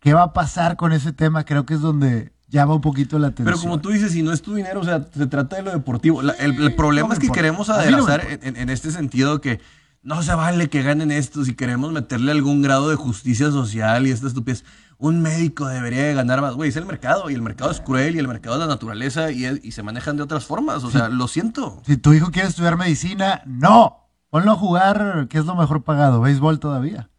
¿Qué 0.00 0.12
va 0.14 0.22
a 0.22 0.32
pasar 0.32 0.76
con 0.76 0.92
ese 0.92 1.12
tema? 1.12 1.44
Creo 1.44 1.64
que 1.66 1.74
es 1.74 1.80
donde 1.80 2.32
llama 2.48 2.74
un 2.74 2.80
poquito 2.82 3.18
la 3.18 3.28
atención. 3.28 3.46
Pero 3.46 3.58
como 3.58 3.80
tú 3.80 3.88
dices, 3.88 4.12
si 4.12 4.22
no 4.22 4.32
es 4.32 4.42
tu 4.42 4.54
dinero, 4.54 4.80
o 4.80 4.84
sea, 4.84 5.04
se 5.12 5.26
trata 5.26 5.56
de 5.56 5.62
lo 5.62 5.70
deportivo. 5.72 6.22
La- 6.22 6.34
el, 6.34 6.52
el 6.62 6.74
problema 6.76 7.08
no 7.08 7.14
es 7.14 7.18
que 7.18 7.26
importa. 7.26 7.40
queremos 7.40 7.70
A 7.70 7.78
mí 7.84 7.90
no 7.90 8.04
me 8.04 8.12
adelazar 8.12 8.30
en, 8.30 8.46
en- 8.46 8.56
en 8.56 8.68
este 8.70 8.90
sentido 8.92 9.40
que 9.40 9.60
no 10.04 10.22
se 10.22 10.34
vale 10.34 10.68
que 10.70 10.82
ganen 10.82 11.10
esto, 11.10 11.44
si 11.44 11.54
queremos 11.54 11.92
meterle 11.92 12.30
algún 12.30 12.62
grado 12.62 12.88
de 12.88 12.96
justicia 12.96 13.50
social 13.50 14.06
y 14.06 14.10
esta 14.12 14.28
estupidez. 14.28 14.64
Un 14.96 15.20
médico 15.20 15.66
debería 15.66 16.04
de 16.04 16.14
ganar 16.14 16.40
más. 16.40 16.54
Güey, 16.54 16.68
es 16.70 16.76
el 16.76 16.86
mercado 16.86 17.28
y 17.28 17.34
el 17.34 17.42
mercado 17.42 17.70
es 17.72 17.80
cruel 17.80 18.14
y 18.14 18.20
el 18.20 18.28
mercado 18.28 18.54
es 18.54 18.60
la 18.60 18.66
naturaleza 18.68 19.32
y, 19.32 19.44
es- 19.44 19.60
y 19.64 19.72
se 19.72 19.82
manejan 19.82 20.16
de 20.16 20.22
otras 20.22 20.44
formas. 20.44 20.84
O 20.84 20.90
sea, 20.90 21.08
lo 21.08 21.26
siento. 21.26 21.82
Si 21.84 21.96
tu 21.96 22.12
hijo 22.12 22.30
quiere 22.30 22.48
estudiar 22.48 22.76
medicina, 22.78 23.42
no. 23.44 24.06
Ponlo 24.30 24.52
a 24.52 24.56
jugar, 24.56 25.26
¿qué 25.28 25.38
es 25.38 25.44
lo 25.46 25.54
mejor 25.56 25.82
pagado? 25.82 26.20
¿Béisbol 26.20 26.60
todavía? 26.60 27.10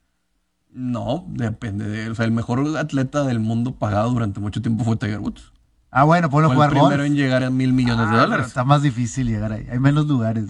No, 0.72 1.26
depende 1.30 1.88
de 1.88 2.10
O 2.10 2.16
sea, 2.16 2.26
el 2.26 2.32
mejor 2.32 2.78
atleta 2.78 3.24
del 3.24 3.40
mundo 3.40 3.76
pagado 3.76 4.10
durante 4.12 4.40
mucho 4.40 4.62
tiempo 4.62 4.84
fue 4.84 4.96
Tiger 4.98 5.20
Woods. 5.20 5.52
Ah, 5.92 6.04
bueno, 6.04 6.30
ponlo 6.30 6.50
a 6.52 6.54
jugar 6.54 6.70
el 6.70 6.74
primero 6.74 6.98
golf. 6.98 7.06
en 7.08 7.16
llegar 7.16 7.44
a 7.44 7.50
mil 7.50 7.72
millones 7.72 8.10
de 8.10 8.18
Ah, 8.18 8.22
dólares. 8.22 8.48
Está 8.48 8.64
más 8.66 8.82
difícil 8.82 9.28
llegar 9.28 9.54
ahí. 9.54 9.66
Hay 9.72 9.80
menos 9.80 10.08
lugares. 10.08 10.46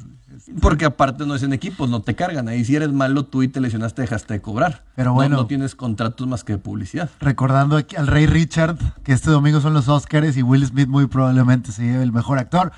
Porque 0.62 0.86
aparte 0.86 1.26
no 1.26 1.34
es 1.36 1.42
en 1.44 1.54
equipos, 1.54 1.90
no 1.90 2.02
te 2.04 2.16
cargan. 2.16 2.48
Ahí 2.48 2.64
si 2.64 2.76
eres 2.76 2.92
malo 2.92 3.26
tú 3.26 3.42
y 3.42 3.48
te 3.48 3.60
lesionaste 3.60 4.04
dejaste 4.04 4.36
de 4.36 4.42
cobrar. 4.42 4.84
Pero 4.96 5.10
No- 5.10 5.14
bueno. 5.16 5.38
No, 5.38 5.48
tienes 5.48 5.74
contratos 5.76 6.28
más 6.28 6.44
que 6.44 6.54
de 6.54 6.60
publicidad. 6.60 7.10
Recordando 7.20 7.78
aquí 7.78 7.96
al 7.96 8.06
rey 8.08 8.28
Richard, 8.28 8.78
que 9.04 9.14
este 9.14 9.32
domingo 9.32 9.60
son 9.62 9.74
los 9.74 9.88
Oscars 9.88 10.38
y 10.38 10.44
Will 10.44 10.66
Smith 10.66 10.88
muy 10.88 11.08
probablemente 11.08 11.72
se 11.72 11.84
lleve 11.84 12.04
el 12.04 12.12
mejor 12.12 12.38
actor. 12.38 12.72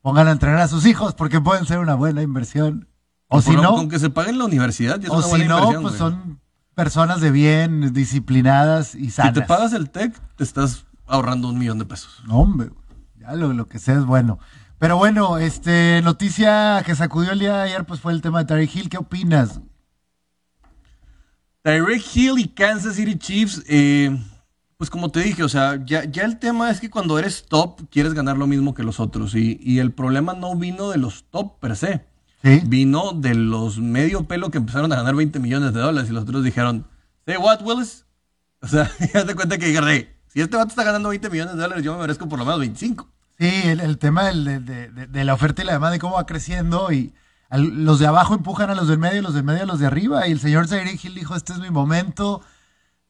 Pongan 0.00 0.28
a 0.28 0.30
entrenar 0.30 0.60
a 0.60 0.68
sus 0.68 0.86
hijos 0.86 1.14
porque 1.14 1.40
pueden 1.40 1.66
ser 1.66 1.80
una 1.80 1.94
buena 1.94 2.22
inversión. 2.22 2.88
O 3.26 3.42
si 3.42 3.50
no, 3.56 3.74
Con 3.74 3.88
que 3.88 3.98
se 3.98 4.10
paguen 4.10 4.38
la 4.38 4.44
universidad 4.44 4.98
ya 5.00 5.06
es 5.08 5.10
o 5.10 5.16
una 5.16 5.22
si 5.24 5.30
buena 5.30 5.46
no, 5.60 5.66
pues 5.66 5.80
güey. 5.82 5.98
son 5.98 6.40
personas 6.74 7.20
de 7.20 7.30
bien, 7.32 7.92
disciplinadas 7.92 8.94
y 8.94 9.06
Si 9.06 9.10
sanas. 9.10 9.34
te 9.34 9.42
pagas 9.42 9.72
el 9.72 9.90
TEC, 9.90 10.14
te 10.36 10.44
estás 10.44 10.86
ahorrando 11.06 11.48
un 11.48 11.58
millón 11.58 11.78
de 11.78 11.84
pesos. 11.84 12.22
No, 12.26 12.36
hombre, 12.38 12.70
ya 13.18 13.34
lo, 13.34 13.52
lo 13.52 13.66
que 13.66 13.78
sea 13.80 13.94
es 13.98 14.04
bueno. 14.04 14.38
Pero 14.78 14.96
bueno, 14.96 15.38
este 15.38 16.00
noticia 16.02 16.82
que 16.86 16.94
sacudió 16.94 17.32
el 17.32 17.40
día 17.40 17.56
de 17.56 17.62
ayer 17.62 17.84
pues 17.84 18.00
fue 18.00 18.12
el 18.12 18.22
tema 18.22 18.38
de 18.40 18.44
Terry 18.44 18.70
Hill. 18.72 18.88
¿Qué 18.88 18.98
opinas? 18.98 19.60
Tyreek 21.62 22.02
Hill 22.14 22.38
y 22.38 22.48
Kansas 22.48 22.94
City 22.96 23.18
Chiefs, 23.18 23.62
eh, 23.68 24.16
pues 24.78 24.88
como 24.88 25.10
te 25.10 25.20
dije, 25.20 25.42
o 25.42 25.48
sea, 25.48 25.84
ya, 25.84 26.04
ya 26.04 26.24
el 26.24 26.38
tema 26.38 26.70
es 26.70 26.80
que 26.80 26.88
cuando 26.88 27.18
eres 27.18 27.44
top 27.46 27.82
quieres 27.90 28.14
ganar 28.14 28.38
lo 28.38 28.46
mismo 28.46 28.72
que 28.72 28.84
los 28.84 29.00
otros. 29.00 29.34
Y, 29.34 29.58
y 29.60 29.80
el 29.80 29.92
problema 29.92 30.32
no 30.34 30.54
vino 30.56 30.90
de 30.90 30.98
los 30.98 31.24
top 31.24 31.58
per 31.58 31.76
se. 31.76 32.06
Sí. 32.42 32.62
Vino 32.64 33.12
de 33.12 33.34
los 33.34 33.78
medio 33.80 34.24
pelo 34.24 34.50
que 34.50 34.58
empezaron 34.58 34.92
a 34.92 34.96
ganar 34.96 35.14
20 35.16 35.40
millones 35.40 35.74
de 35.74 35.80
dólares 35.80 36.08
y 36.08 36.12
los 36.14 36.22
otros 36.22 36.44
dijeron, 36.44 36.86
say 37.26 37.36
what, 37.36 37.60
Willis? 37.62 38.06
O 38.62 38.68
sea, 38.68 38.90
ya 39.12 39.26
te 39.26 39.34
cuenta 39.34 39.58
que 39.58 39.76
"Hey, 39.76 40.08
si 40.28 40.40
este 40.40 40.56
vato 40.56 40.68
está 40.70 40.84
ganando 40.84 41.08
20 41.08 41.28
millones 41.28 41.56
de 41.56 41.60
dólares, 41.60 41.84
yo 41.84 41.92
me 41.92 42.00
merezco 42.00 42.28
por 42.28 42.38
lo 42.38 42.44
menos 42.44 42.60
25. 42.60 43.10
Sí, 43.38 43.46
el, 43.64 43.80
el 43.80 43.98
tema 43.98 44.24
del- 44.24 44.44
de, 44.44 44.60
de- 44.60 44.90
de- 44.90 45.06
de 45.06 45.24
la 45.24 45.34
oferta 45.34 45.62
y 45.62 45.64
la 45.64 45.72
demanda 45.74 45.92
de 45.92 45.98
cómo 45.98 46.16
va 46.16 46.26
creciendo 46.26 46.90
y 46.92 47.12
al- 47.50 47.84
los 47.84 47.98
de 47.98 48.06
abajo 48.06 48.34
empujan 48.34 48.70
a 48.70 48.74
los 48.74 48.88
del 48.88 48.98
medio 48.98 49.18
y 49.20 49.22
los 49.22 49.34
del 49.34 49.44
medio 49.44 49.62
a 49.62 49.66
los 49.66 49.78
de 49.78 49.86
arriba. 49.86 50.26
Y 50.26 50.32
el 50.32 50.40
señor 50.40 50.66
Tyreek 50.66 51.02
Hill 51.04 51.14
dijo, 51.14 51.34
este 51.36 51.52
es 51.52 51.58
mi 51.60 51.70
momento. 51.70 52.42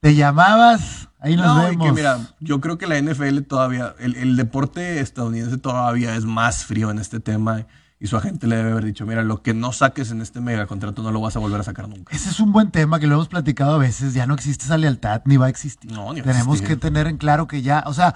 Te 0.00 0.14
llamabas, 0.14 1.08
ahí 1.18 1.34
nos 1.36 1.46
No, 1.46 1.62
vemos. 1.64 1.86
que 1.86 1.92
mira, 1.92 2.18
yo 2.38 2.60
creo 2.60 2.78
que 2.78 2.86
la 2.86 2.98
NFL 3.00 3.40
todavía, 3.48 3.94
el, 3.98 4.14
el 4.14 4.36
deporte 4.36 5.00
estadounidense 5.00 5.58
todavía 5.58 6.14
es 6.14 6.24
más 6.24 6.64
frío 6.64 6.90
en 6.92 6.98
este 7.00 7.18
tema 7.18 7.66
y 7.98 8.06
su 8.06 8.16
agente 8.16 8.46
le 8.46 8.54
debe 8.56 8.70
haber 8.70 8.84
dicho, 8.84 9.04
mira, 9.06 9.22
lo 9.24 9.42
que 9.42 9.54
no 9.54 9.72
saques 9.72 10.12
en 10.12 10.20
este 10.22 10.40
megacontrato 10.40 11.02
no 11.02 11.10
lo 11.10 11.20
vas 11.20 11.34
a 11.34 11.40
volver 11.40 11.58
a 11.60 11.64
sacar 11.64 11.88
nunca. 11.88 12.14
Ese 12.14 12.30
es 12.30 12.38
un 12.38 12.52
buen 12.52 12.70
tema 12.70 13.00
que 13.00 13.08
lo 13.08 13.14
hemos 13.16 13.26
platicado 13.26 13.74
a 13.74 13.78
veces. 13.78 14.14
Ya 14.14 14.26
no 14.28 14.34
existe 14.34 14.66
esa 14.66 14.76
lealtad, 14.78 15.22
ni 15.24 15.36
va 15.36 15.46
a 15.46 15.48
existir. 15.48 15.90
No, 15.90 16.12
ni 16.12 16.20
va 16.20 16.30
a 16.30 16.32
Tenemos 16.32 16.56
existir. 16.58 16.76
que 16.76 16.80
tener 16.80 17.08
en 17.08 17.16
claro 17.16 17.48
que 17.48 17.62
ya, 17.62 17.82
o 17.86 17.92
sea, 17.94 18.14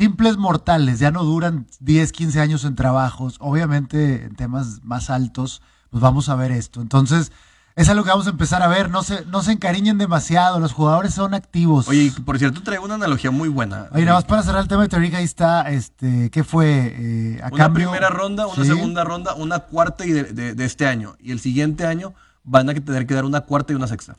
simples 0.00 0.38
mortales 0.38 0.98
ya 0.98 1.10
no 1.10 1.24
duran 1.24 1.66
10, 1.80 2.12
15 2.12 2.40
años 2.40 2.64
en 2.64 2.74
trabajos. 2.74 3.36
Obviamente, 3.38 4.24
en 4.24 4.34
temas 4.34 4.82
más 4.82 5.10
altos, 5.10 5.60
pues 5.90 6.00
vamos 6.00 6.28
a 6.30 6.34
ver 6.36 6.52
esto. 6.52 6.80
Entonces, 6.80 7.32
es 7.76 7.88
algo 7.90 8.02
que 8.04 8.10
vamos 8.10 8.26
a 8.26 8.30
empezar 8.30 8.62
a 8.62 8.68
ver. 8.68 8.90
No 8.90 9.02
se, 9.02 9.24
no 9.26 9.42
se 9.42 9.52
encariñen 9.52 9.98
demasiado. 9.98 10.58
Los 10.58 10.72
jugadores 10.72 11.12
son 11.12 11.34
activos. 11.34 11.86
Oye, 11.88 12.04
y 12.04 12.10
por 12.10 12.38
cierto, 12.38 12.62
traigo 12.62 12.84
una 12.86 12.94
analogía 12.94 13.30
muy 13.30 13.50
buena. 13.50 13.88
Oye, 13.92 14.04
nada 14.06 14.16
más 14.16 14.24
para 14.24 14.42
cerrar 14.42 14.62
el 14.62 14.68
tema 14.68 14.82
de 14.82 14.88
Tariq, 14.88 15.14
ahí 15.14 15.24
está, 15.24 15.70
este, 15.70 16.30
¿qué 16.30 16.44
fue? 16.44 16.94
Eh, 16.96 17.40
a 17.42 17.48
Una 17.48 17.56
cambio- 17.64 17.90
primera 17.90 18.08
ronda, 18.08 18.46
una 18.46 18.64
Sí. 18.64 18.70
segunda 18.70 19.04
ronda, 19.04 19.34
una 19.34 19.58
cuarta 19.60 20.06
y 20.06 20.12
de, 20.12 20.24
de- 20.24 20.54
de 20.54 20.64
este 20.64 20.86
año. 20.86 21.16
Y 21.20 21.30
el 21.32 21.40
siguiente 21.40 21.86
año 21.86 22.14
van 22.42 22.70
a 22.70 22.74
tener 22.74 23.06
que 23.06 23.12
dar 23.14 23.26
una 23.26 23.42
cuarta 23.42 23.74
y 23.74 23.76
una 23.76 23.86
sexta. 23.86 24.16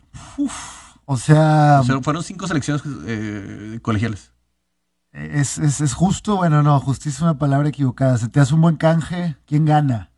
O 1.05 1.17
sea, 1.17 1.79
O 1.81 1.83
sea, 1.85 1.99
fueron 2.01 2.23
cinco 2.23 2.47
selecciones 2.47 2.83
eh, 3.07 3.79
colegiales. 3.81 4.31
Es, 5.13 5.57
es, 5.57 5.81
es 5.81 5.93
justo, 5.93 6.37
bueno, 6.37 6.63
no, 6.63 6.79
justicia 6.79 7.17
es 7.17 7.21
una 7.21 7.37
palabra 7.37 7.69
equivocada. 7.69 8.17
Se 8.17 8.29
te 8.29 8.39
hace 8.39 8.53
un 8.53 8.61
buen 8.61 8.77
canje, 8.77 9.35
¿quién 9.45 9.65
gana? 9.65 10.11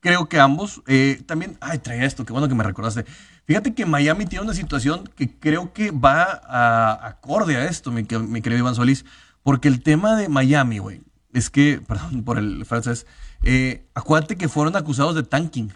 Creo 0.00 0.28
que 0.28 0.40
ambos. 0.40 0.82
eh, 0.86 1.22
también, 1.26 1.56
ay, 1.60 1.78
traía 1.78 2.04
esto, 2.04 2.24
qué 2.24 2.32
bueno 2.32 2.48
que 2.48 2.54
me 2.54 2.64
recordaste. 2.64 3.04
Fíjate 3.46 3.74
que 3.74 3.84
Miami 3.86 4.24
tiene 4.26 4.44
una 4.44 4.54
situación 4.54 5.08
que 5.16 5.38
creo 5.38 5.72
que 5.72 5.90
va 5.90 6.40
a, 6.46 7.06
acorde 7.06 7.56
a 7.56 7.66
esto, 7.66 7.90
mi, 7.90 8.06
mi 8.28 8.40
querido 8.42 8.60
Iván 8.60 8.74
Solís. 8.74 9.04
Porque 9.42 9.68
el 9.68 9.82
tema 9.82 10.16
de 10.16 10.28
Miami, 10.30 10.78
güey, 10.78 11.02
es 11.32 11.50
que, 11.50 11.80
perdón 11.86 12.24
por 12.24 12.38
el 12.38 12.64
francés, 12.64 13.06
eh, 13.42 13.86
acuérdate 13.94 14.36
que 14.36 14.48
fueron 14.48 14.76
acusados 14.76 15.14
de 15.14 15.22
tanking. 15.22 15.72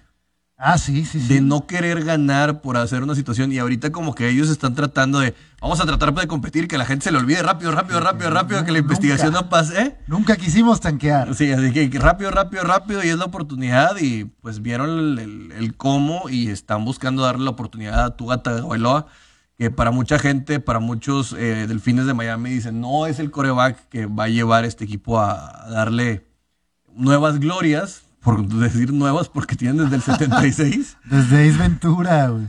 Ah, 0.56 0.76
sí, 0.78 1.04
sí, 1.04 1.20
sí. 1.20 1.28
de 1.28 1.40
no 1.40 1.66
querer 1.66 2.02
ganar 2.02 2.60
por 2.62 2.76
hacer 2.76 3.04
una 3.04 3.14
situación 3.14 3.52
y 3.52 3.58
ahorita 3.58 3.92
como 3.92 4.14
que 4.14 4.28
ellos 4.28 4.48
están 4.50 4.74
tratando 4.74 5.20
de 5.20 5.32
vamos 5.60 5.80
a 5.80 5.86
tratar 5.86 6.14
de 6.14 6.26
competir 6.26 6.68
que 6.68 6.78
la 6.78 6.84
gente 6.84 7.04
se 7.04 7.12
le 7.12 7.18
olvide 7.18 7.42
rápido 7.42 7.72
rápido 7.72 8.00
rápido 8.00 8.30
rápido 8.30 8.64
que 8.64 8.72
la 8.72 8.78
Nunca. 8.78 8.92
investigación 8.94 9.32
no 9.32 9.48
pase 9.48 9.80
¿eh? 9.82 9.96
Nunca 10.06 10.36
quisimos 10.36 10.80
tanquear. 10.80 11.34
sí 11.34 11.50
así 11.52 11.72
que 11.72 11.98
rápido 11.98 12.30
rápido 12.30 12.62
rápido 12.64 13.02
y 13.04 13.08
es 13.08 13.16
la 13.18 13.24
oportunidad 13.24 13.96
y 14.00 14.24
pues 14.24 14.62
vieron 14.62 14.90
el, 14.90 15.18
el- 15.18 15.52
el 15.52 15.76
cómo 15.76 16.28
y 16.28 16.48
están 16.48 16.84
buscando 16.84 17.22
darle 17.22 17.44
la 17.44 17.50
oportunidad 17.50 18.04
a 18.04 18.16
Tua 18.16 18.42
Tagovailoa 18.42 19.06
que 19.58 19.70
para 19.72 19.90
mucha 19.90 20.18
gente 20.20 20.60
para 20.60 20.78
muchos 20.78 21.32
eh, 21.36 21.66
delfines 21.66 22.06
de 22.06 22.14
Miami 22.14 22.50
dicen 22.50 22.80
no 22.80 23.06
es 23.06 23.18
el 23.18 23.30
coreback 23.32 23.88
que 23.88 24.06
va 24.06 24.24
a 24.24 24.28
llevar 24.28 24.64
este 24.64 24.84
equipo 24.84 25.18
a, 25.18 25.64
a 25.66 25.70
darle 25.70 26.24
nuevas 26.94 27.40
glorias 27.40 28.02
por 28.20 28.46
decir 28.48 28.92
nuevas 28.92 29.28
porque 29.28 29.56
tienen 29.56 29.78
desde 29.78 29.96
el 29.96 30.02
76 30.02 30.96
Desde 31.04 31.48
Ace 31.48 31.58
Ventura, 31.58 32.28
güey. 32.28 32.46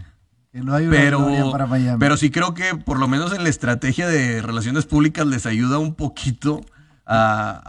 Que 0.51 0.61
no 0.61 0.73
hay 0.73 0.87
una 0.87 0.97
pero, 0.97 1.51
para 1.51 1.67
Miami. 1.67 1.99
pero 1.99 2.17
sí 2.17 2.31
creo 2.31 2.53
que 2.55 2.75
por 2.75 2.97
lo 2.99 3.07
menos 3.07 3.33
en 3.33 3.43
la 3.43 3.49
estrategia 3.49 4.07
de 4.07 4.41
relaciones 4.41 4.85
públicas 4.87 5.27
les 5.27 5.45
ayuda 5.45 5.77
un 5.77 5.93
poquito 5.93 6.61
a, 7.05 7.61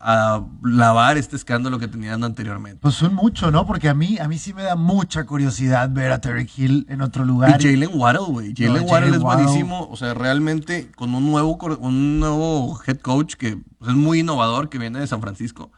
a- 0.00 0.36
a 0.36 0.46
lavar 0.62 1.18
este 1.18 1.36
escándalo 1.36 1.78
que 1.78 1.86
tenían 1.88 2.22
anteriormente. 2.24 2.78
Pues 2.80 2.94
son 2.96 3.14
mucho, 3.14 3.50
¿no? 3.50 3.64
Porque 3.66 3.88
a 3.88 3.94
mí, 3.94 4.18
a 4.18 4.26
mí 4.28 4.38
sí 4.38 4.54
me 4.54 4.62
da 4.62 4.74
mucha 4.76 5.24
curiosidad 5.24 5.90
ver 5.90 6.10
a 6.12 6.20
Terry 6.20 6.48
Hill 6.56 6.86
en 6.88 7.02
otro 7.02 7.24
lugar. 7.24 7.60
Y 7.60 7.64
Jalen 7.64 7.90
Waddle, 7.94 8.26
güey. 8.28 8.54
Jalen 8.56 8.74
No, 8.86 8.90
Waddle 8.92 9.16
es 9.16 9.22
Waddle. 9.22 9.44
buenísimo. 9.44 9.88
O 9.90 9.96
sea, 9.96 10.14
realmente 10.14 10.90
con 10.96 11.14
un 11.14 11.30
nuevo, 11.30 11.56
un 11.80 12.18
nuevo 12.20 12.80
head 12.86 12.98
coach 12.98 13.34
que 13.34 13.58
pues, 13.78 13.90
es 13.90 13.96
muy 13.96 14.20
innovador, 14.20 14.68
que 14.68 14.78
viene 14.78 14.98
de 15.00 15.06
San 15.06 15.20
Francisco. 15.20 15.70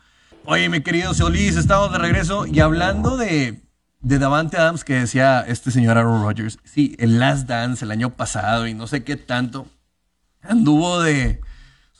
Oye, 0.47 0.69
mi 0.71 0.81
querido 0.83 1.13
Solís, 1.13 1.57
estamos 1.57 1.93
de 1.93 1.99
regreso. 1.99 2.47
Y 2.47 2.61
hablando 2.61 3.19
de, 3.19 3.63
de 4.01 4.19
Davante 4.19 4.57
Adams, 4.57 4.85
que 4.85 4.95
decía 4.95 5.41
este 5.47 5.71
señor 5.71 5.99
Aaron 5.99 6.23
Rodgers, 6.23 6.59
sí, 6.65 6.97
el 6.99 7.19
Last 7.19 7.47
Dance 7.47 7.85
el 7.85 7.91
año 7.91 8.11
pasado 8.17 8.67
y 8.67 8.75
no 8.75 8.87
sé 8.87 9.05
qué 9.05 9.17
tanto, 9.17 9.67
anduvo 10.43 11.01
de 11.01 11.41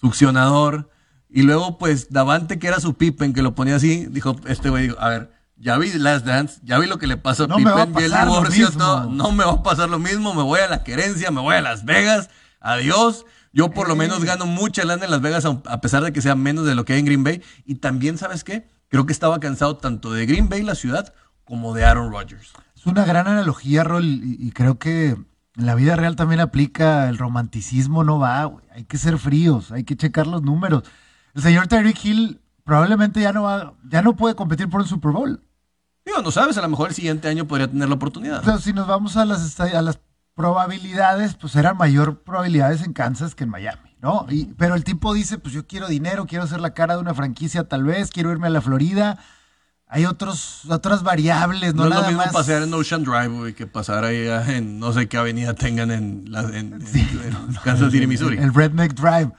succionador. 0.01 0.91
Y 1.29 1.43
luego, 1.43 1.79
pues, 1.79 2.11
Davante, 2.11 2.59
que 2.59 2.67
era 2.67 2.81
su 2.81 2.95
Pippen, 2.95 3.33
que 3.33 3.43
lo 3.43 3.55
ponía 3.55 3.77
así, 3.77 4.07
dijo, 4.11 4.35
este 4.47 4.69
güey, 4.71 4.91
a 4.99 5.09
ver, 5.11 5.33
ya 5.57 5.79
vi 5.79 5.93
Last 5.93 6.27
Dance, 6.27 6.61
ya 6.65 6.79
vi 6.79 6.87
lo 6.89 6.99
que 6.99 7.07
le 7.07 7.17
pasó 7.17 7.45
a 7.45 7.47
No 7.47 7.59
me 7.59 7.71
va 7.71 7.83
a 7.83 7.87
Pippen, 7.87 7.95
vi 7.99 8.05
el 8.05 8.11
pasar 8.11 8.27
lo 8.27 8.33
divorcio, 8.35 8.67
mismo. 8.67 8.81
todo, 8.85 9.11
no 9.11 9.31
me 9.33 9.45
va 9.45 9.53
a 9.53 9.63
pasar 9.63 9.89
lo 9.91 9.99
mismo, 9.99 10.35
me 10.35 10.43
voy 10.43 10.61
a 10.61 10.69
la 10.69 10.83
querencia, 10.83 11.31
me 11.31 11.41
voy 11.41 11.55
a 11.55 11.61
Las 11.61 11.85
Vegas, 11.85 12.31
adiós. 12.61 13.27
Yo 13.53 13.71
por 13.71 13.89
lo 13.89 13.95
Eh. 13.95 13.99
menos 13.99 14.25
gano 14.25 14.47
mucha 14.47 14.85
lana 14.85 15.05
en 15.05 15.11
Las 15.11 15.21
Vegas, 15.21 15.45
a 15.45 15.61
a 15.67 15.81
pesar 15.81 16.03
de 16.03 16.13
que 16.13 16.23
sea 16.23 16.35
menos 16.35 16.67
de 16.67 16.75
lo 16.75 16.85
que 16.85 16.95
hay 16.95 17.01
en 17.01 17.05
Green 17.07 17.25
Bay. 17.25 17.43
Y 17.65 17.77
también, 17.77 18.17
¿sabes 18.17 18.43
qué? 18.45 18.69
Creo 18.89 19.07
que 19.07 19.13
estaba 19.13 19.39
cansado 19.41 19.77
tanto 19.77 20.13
de 20.13 20.25
Green 20.27 20.49
Bay, 20.49 20.63
la 20.63 20.75
ciudad, 20.75 21.13
como 21.51 21.75
de 21.75 21.85
Aaron 21.85 22.13
Rodgers. 22.13 22.53
Es 22.77 22.87
una 22.87 23.05
gran 23.05 23.27
analogía, 23.27 23.83
Rol, 23.83 24.05
y, 24.05 24.37
y 24.39 24.53
creo 24.53 24.79
que 24.79 25.09
en 25.09 25.67
la 25.67 25.75
vida 25.75 25.97
real 25.97 26.15
también 26.15 26.41
aplica 26.41 27.09
el 27.09 27.19
romanticismo, 27.19 28.05
no 28.05 28.21
va. 28.21 28.53
Hay 28.73 28.85
que 28.85 28.99
ser 28.99 29.19
fríos, 29.19 29.73
hay 29.73 29.83
que 29.83 29.97
checar 29.97 30.29
los 30.29 30.43
números. 30.43 30.85
El 31.35 31.43
señor 31.43 31.67
Tyreek 31.67 32.05
Hill 32.05 32.41
probablemente 32.63 33.21
ya 33.21 33.33
no 33.33 33.43
va, 33.43 33.75
ya 33.83 34.01
no 34.01 34.15
puede 34.15 34.37
competir 34.37 34.71
por 34.71 34.81
un 34.81 34.87
Super 34.87 35.11
Bowl. 35.11 35.43
Digo, 36.07 36.23
no 36.23 36.31
sabes, 36.31 36.57
a 36.57 36.63
lo 36.63 36.69
mejor 36.69 36.91
el 36.91 36.95
siguiente 36.95 37.27
año 37.27 37.47
podría 37.47 37.69
tener 37.69 37.89
la 37.89 37.97
oportunidad. 37.97 38.41
O 38.41 38.45
sea, 38.45 38.59
si 38.59 38.73
nos 38.73 38.87
vamos 38.87 39.17
a 39.17 39.25
las, 39.25 39.59
a 39.59 39.83
las 39.83 39.99
probabilidades, 40.37 41.35
pues 41.35 41.57
eran 41.57 41.77
mayor 41.77 42.23
probabilidades 42.23 42.83
en 42.83 42.93
Kansas 42.93 43.35
que 43.35 43.43
en 43.43 43.51
Miami, 43.51 43.97
¿no? 44.01 44.25
Y, 44.31 44.47
pero 44.57 44.77
el 44.77 44.85
tipo 44.85 45.13
dice, 45.15 45.37
pues 45.37 45.53
yo 45.53 45.67
quiero 45.67 45.89
dinero, 45.89 46.27
quiero 46.27 46.47
ser 46.47 46.61
la 46.61 46.75
cara 46.75 46.95
de 46.95 47.01
una 47.01 47.13
franquicia 47.13 47.65
tal 47.65 47.83
vez, 47.83 48.13
quiero 48.13 48.31
irme 48.31 48.47
a 48.47 48.51
la 48.51 48.61
Florida. 48.61 49.19
Hay 49.93 50.07
otros, 50.07 50.61
otras 50.69 51.03
variables, 51.03 51.75
no, 51.75 51.85
No, 51.89 51.89
es 51.97 52.01
lo 52.03 52.07
mismo 52.07 52.23
más. 52.23 52.33
pasear 52.33 52.63
en 52.63 52.73
Ocean 52.73 53.03
Drive, 53.03 53.29
güey, 53.29 53.55
que 53.55 53.67
pasar 53.67 54.05
ahí 54.05 54.29
a- 54.29 54.49
en 54.57 54.79
no 54.79 54.93
sé 54.93 55.09
qué 55.09 55.17
avenida 55.19 55.55
tengan 55.55 55.91
en, 55.91 56.25
la, 56.29 56.43
en, 56.43 56.55
en- 56.55 56.83
en 56.85 57.55
Kansas 57.65 57.91
City, 57.91 58.07
Missouri. 58.07 58.39
El 58.39 58.55
Redneck 58.55 58.95
Drive. 58.95 59.33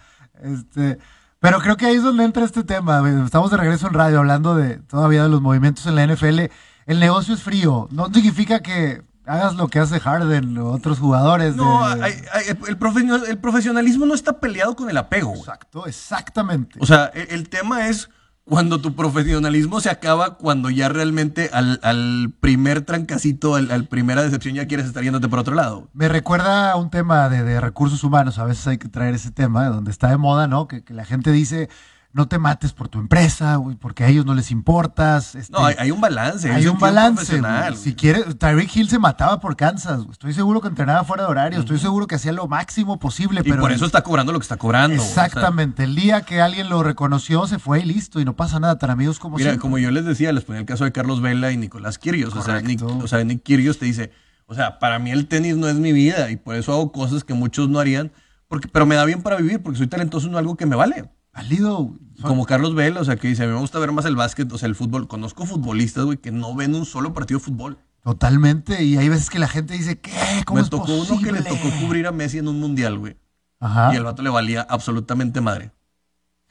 Este, 0.44 0.98
pero 1.40 1.60
creo 1.60 1.78
que 1.78 1.86
ahí 1.86 1.96
es 1.96 2.04
donde 2.04 2.24
entra 2.26 2.44
este 2.44 2.64
tema. 2.64 3.00
güey. 3.00 3.24
Estamos 3.24 3.50
de 3.52 3.58
regreso 3.58 3.88
en 3.88 3.94
radio 3.94 4.20
hablando 4.20 4.56
de 4.56 4.78
todavía 4.78 5.24
de 5.24 5.30
los 5.30 5.42
movimientos 5.42 5.86
en 5.88 5.96
la 5.96 6.04
NFL. 6.06 6.50
El 6.86 7.00
negocio 7.00 7.34
es 7.34 7.42
frío. 7.44 7.88
No 7.92 8.08
significa 8.14 8.60
que 8.62 9.04
hagas 9.26 9.56
lo 9.56 9.70
que 9.70 9.80
hace 9.80 10.00
Harden 10.02 10.58
o 10.58 10.72
otros 10.72 11.00
jugadores. 11.00 11.56
No, 11.56 11.96
de- 11.96 12.04
hay- 12.04 12.14
hay- 12.34 12.58
el, 12.68 12.78
profesional- 12.78 13.24
el 13.28 13.38
profesionalismo 13.38 14.06
no 14.06 14.14
está 14.16 14.40
peleado 14.40 14.76
con 14.76 14.90
el 14.90 14.98
apego, 14.98 15.30
güey. 15.30 15.40
Exacto, 15.40 15.86
exactamente. 15.88 16.78
O 16.82 16.86
sea, 16.86 17.06
el, 17.06 17.28
el 17.30 17.50
tema 17.50 17.88
es 17.88 18.10
cuando 18.46 18.82
tu 18.82 18.96
profesionalismo 18.96 19.80
se 19.80 19.90
acaba, 19.90 20.38
cuando 20.38 20.70
ya 20.70 20.90
realmente 20.90 21.50
al, 21.54 21.80
al 21.84 22.34
primer 22.40 22.82
trancacito, 22.82 23.56
al, 23.56 23.88
primera 23.88 24.24
decepción, 24.24 24.56
ya 24.56 24.68
quieres 24.68 24.88
estar 24.88 25.04
yéndote 25.04 25.30
por 25.30 25.40
otro 25.40 25.56
lado. 25.56 25.90
Me 25.94 26.08
recuerda 26.08 26.72
a 26.72 26.76
un 26.76 26.90
tema 26.90 27.30
de, 27.30 27.44
de, 27.44 27.62
recursos 27.62 28.04
humanos, 28.04 28.40
a 28.40 28.46
veces 28.46 28.66
hay 28.68 28.78
que 28.78 28.90
traer 28.90 29.16
ese 29.16 29.32
tema, 29.32 29.68
donde 29.68 29.92
está 29.92 30.10
de 30.10 30.18
moda, 30.18 30.48
¿no? 30.48 30.68
Que, 30.68 30.84
que 30.84 30.94
la 30.94 31.06
gente 31.06 31.32
dice, 31.32 31.70
no 32.14 32.28
te 32.28 32.40
mates 32.40 32.74
por 32.74 32.90
tu 32.90 33.00
empresa, 33.00 33.56
güey, 33.56 33.78
porque 33.78 34.04
a 34.04 34.08
ellos 34.08 34.26
no 34.26 34.34
les 34.34 34.52
importas. 34.52 35.36
Este, 35.36 35.54
no, 35.54 35.66
hay, 35.66 35.76
hay, 35.78 35.92
un 35.92 36.02
balance. 36.02 36.52
Hay 36.52 36.68
un 36.68 36.78
balance. 36.78 37.40
Güey. 37.40 37.76
Si 37.78 37.96
quieres, 37.96 38.38
Tyreek 38.38 38.76
Hill 38.76 38.90
se 38.90 39.00
mataba 39.00 39.40
por 39.40 39.56
Kansas. 39.56 40.00
Güey. 40.00 40.12
Estoy 40.12 40.34
seguro 40.34 40.60
que 40.60 40.68
entrenaba 40.68 41.06
fuera 41.06 41.24
de 41.24 41.30
horario. 41.30 41.60
Estoy 41.60 41.80
seguro 41.80 42.08
que 42.08 42.16
hacía 42.16 42.34
lo 42.34 42.48
máximo 42.48 43.00
posible. 43.00 43.42
Y 43.42 43.50
pero 43.50 43.62
por 43.62 43.72
eso 43.72 43.86
está 43.86 44.02
cobrando 44.02 44.34
lo 44.34 44.40
que 44.40 44.44
está 44.44 44.58
cobrando. 44.58 45.02
Exactamente. 45.02 45.84
O 45.84 45.86
sea, 45.86 45.86
el 45.86 45.96
día 45.96 46.22
que 46.22 46.42
alguien 46.42 46.70
lo 46.70 46.84
reconoció, 46.84 47.48
se 47.48 47.60
fue 47.60 47.80
y 47.80 47.86
listo. 47.86 48.20
Y 48.20 48.26
no 48.26 48.36
pasa 48.36 48.60
nada. 48.60 48.78
Tan 48.78 48.90
amigos 48.90 49.18
como 49.18 49.38
Mira, 49.38 49.52
siempre. 49.52 49.62
como 49.62 49.78
yo 49.78 49.90
les 49.92 50.04
decía, 50.04 50.34
les 50.34 50.44
ponía 50.44 50.60
el 50.60 50.66
caso 50.66 50.84
de 50.84 50.92
Carlos 50.92 51.22
Vela 51.22 51.52
y 51.52 51.58
Nicolás 51.58 51.98
Kirios. 51.98 52.36
O 52.36 52.42
sea, 52.42 52.60
Nick, 52.62 52.82
o 52.84 53.08
sea, 53.08 53.24
Nick 53.24 53.44
Kirios 53.44 53.80
te 53.80 53.86
dice, 53.86 54.12
o 54.48 54.54
sea, 54.54 54.80
para 54.80 55.00
mí 55.00 55.12
el 55.12 55.28
tenis 55.28 55.56
no 55.56 55.70
es 55.70 55.76
mi 55.76 55.94
vida. 55.94 56.30
Y 56.30 56.36
por 56.36 56.56
eso 56.56 56.74
hago 56.74 56.92
cosas 56.92 57.24
que 57.24 57.34
muchos 57.34 57.70
no 57.70 57.80
harían. 57.80 58.12
Porque, 58.50 58.68
pero 58.68 58.86
me 58.86 58.96
da 58.96 59.06
bien 59.06 59.22
para 59.22 59.38
vivir, 59.38 59.64
porque 59.64 59.78
soy 59.78 59.88
talentoso 59.88 60.28
en 60.28 60.36
algo 60.36 60.58
que 60.58 60.66
me 60.66 60.76
vale. 60.76 61.10
Válido. 61.34 61.94
Como 62.22 62.46
Carlos 62.46 62.76
Vela, 62.76 63.00
o 63.02 63.06
sea, 63.06 63.16
que 63.16 63.28
dice, 63.28 63.44
a 63.44 63.48
mí 63.48 63.54
me 63.54 63.60
gusta 63.60 63.80
ver 63.80 63.92
más 63.92 64.06
el 64.06 64.16
básquet, 64.16 64.52
o 64.52 64.58
sea, 64.58 64.68
el 64.68 64.76
fútbol. 64.76 65.08
Conozco 65.08 65.46
futbolistas, 65.46 66.06
güey, 66.06 66.18
que 66.18 66.32
no 66.32 66.54
ven 66.56 66.76
un 66.76 66.86
solo 66.86 67.14
partido 67.14 67.40
de 67.40 67.46
fútbol. 67.46 67.80
Totalmente, 68.04 68.84
y 68.84 68.98
hay 68.98 69.10
veces 69.10 69.30
que 69.30 69.40
la 69.40 69.48
gente 69.48 69.74
dice, 69.74 70.00
¿qué? 70.00 70.12
¿Cómo 70.46 70.58
me 70.58 70.64
es 70.64 70.70
tocó 70.70 70.86
posible? 70.86 71.14
uno 71.14 71.22
que 71.22 71.32
le 71.32 71.42
tocó 71.42 71.70
cubrir 71.80 72.08
a 72.08 72.12
Messi 72.12 72.40
en 72.40 72.48
un 72.48 72.60
mundial, 72.60 72.98
güey. 72.98 73.18
Ajá. 73.60 73.94
Y 73.94 73.98
el 73.98 74.04
vato 74.04 74.24
le 74.24 74.30
valía 74.30 74.66
absolutamente 74.68 75.40
madre. 75.40 75.72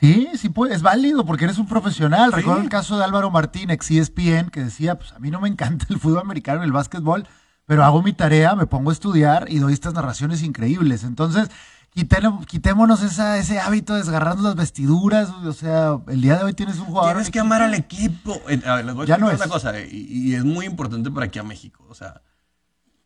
Sí, 0.01 0.29
sí, 0.35 0.49
pues, 0.49 0.73
es 0.73 0.83
válido 0.83 1.27
porque 1.27 1.45
eres 1.45 1.59
un 1.59 1.67
profesional. 1.67 2.31
Sí. 2.31 2.37
Recuerdo 2.37 2.63
el 2.63 2.69
caso 2.69 2.97
de 2.97 3.05
Álvaro 3.05 3.31
Martín, 3.31 3.71
ex 3.71 3.91
ESPN, 3.91 4.51
que 4.51 4.65
decía, 4.65 4.99
pues 4.99 5.13
a 5.13 5.19
mí 5.19 5.31
no 5.31 5.41
me 5.41 5.49
encanta 5.49 5.87
el 5.91 5.99
fútbol 5.99 6.21
americano, 6.21 6.63
el 6.63 6.73
básquetbol, 6.73 7.27
pero 7.67 7.85
hago 7.85 8.03
mi 8.03 8.13
tarea, 8.13 8.55
me 8.55 8.67
pongo 8.67 8.91
a 8.91 8.93
estudiar 8.93 9.47
y 9.51 9.59
doy 9.59 9.73
estas 9.73 9.93
narraciones 9.93 10.43
increíbles. 10.43 11.05
Entonces, 11.05 11.51
quitémonos 11.93 13.03
esa, 13.03 13.39
ese 13.39 13.59
hábito 13.59 13.95
de 13.95 14.01
desgarrarnos 14.01 14.45
las 14.45 14.55
vestiduras. 14.55 15.31
O 15.31 15.53
sea, 15.53 15.99
el 16.09 16.21
día 16.21 16.37
de 16.37 16.45
hoy 16.45 16.55
tienes 16.55 16.79
un 16.79 16.87
jugador. 16.87 17.13
Tienes 17.13 17.31
que 17.31 17.39
equipo. 17.39 17.47
amar 17.47 17.63
al 17.63 17.75
equipo. 17.75 18.41
A 18.67 18.77
ver, 18.77 18.85
les 18.85 18.95
voy 18.95 19.05
a 19.05 19.07
ya 19.09 19.19
no 19.19 19.27
una 19.27 19.35
es. 19.35 19.43
cosa, 19.47 19.79
y, 19.81 20.07
y, 20.09 20.35
es 20.35 20.45
muy 20.45 20.67
importante 20.67 21.11
para 21.11 21.27
aquí 21.27 21.39
a 21.39 21.43
México. 21.43 21.85
O 21.89 21.95
sea, 21.95 22.23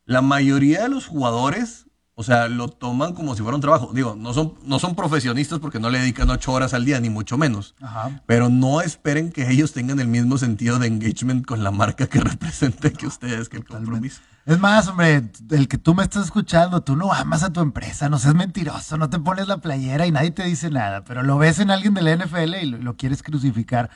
la 0.05 0.21
mayoría 0.21 0.83
de 0.83 0.89
los 0.89 1.07
jugadores, 1.07 1.87
o 2.13 2.23
sea, 2.23 2.47
lo 2.47 2.67
toman 2.69 3.13
como 3.13 3.35
si 3.35 3.41
fuera 3.41 3.55
un 3.55 3.61
trabajo. 3.61 3.91
Digo, 3.93 4.15
no 4.15 4.33
son, 4.33 4.53
no 4.63 4.77
son 4.79 4.95
profesionistas 4.95 5.59
porque 5.59 5.79
no 5.79 5.89
le 5.89 5.99
dedican 5.99 6.29
ocho 6.29 6.53
horas 6.53 6.73
al 6.73 6.85
día, 6.85 6.99
ni 6.99 7.09
mucho 7.09 7.37
menos. 7.37 7.75
Ajá. 7.81 8.21
Pero 8.27 8.49
no 8.49 8.81
esperen 8.81 9.31
que 9.31 9.49
ellos 9.49 9.73
tengan 9.73 9.99
el 9.99 10.07
mismo 10.07 10.37
sentido 10.37 10.77
de 10.79 10.87
engagement 10.87 11.45
con 11.45 11.63
la 11.63 11.71
marca 11.71 12.07
que 12.07 12.19
representa 12.21 12.91
que 12.91 13.07
ustedes, 13.07 13.49
que 13.49 13.57
el 13.57 13.65
compromiso. 13.65 14.21
Es 14.45 14.59
más, 14.59 14.87
hombre, 14.87 15.31
el 15.49 15.67
que 15.67 15.79
tú 15.79 15.95
me 15.95 16.03
estás 16.03 16.25
escuchando, 16.25 16.81
tú 16.81 16.95
no 16.95 17.11
amas 17.11 17.41
a 17.41 17.51
tu 17.51 17.61
empresa, 17.61 18.09
no 18.09 18.19
seas 18.19 18.35
mentiroso, 18.35 18.95
no 18.95 19.09
te 19.09 19.17
pones 19.17 19.47
la 19.47 19.57
playera 19.57 20.05
y 20.05 20.11
nadie 20.11 20.29
te 20.29 20.43
dice 20.43 20.69
nada, 20.69 21.03
pero 21.03 21.23
lo 21.23 21.39
ves 21.39 21.59
en 21.59 21.71
alguien 21.71 21.95
de 21.95 22.03
la 22.03 22.15
NFL 22.15 22.53
y 22.61 22.65
lo, 22.65 22.77
lo 22.77 22.95
quieres 22.95 23.23
crucificar. 23.23 23.89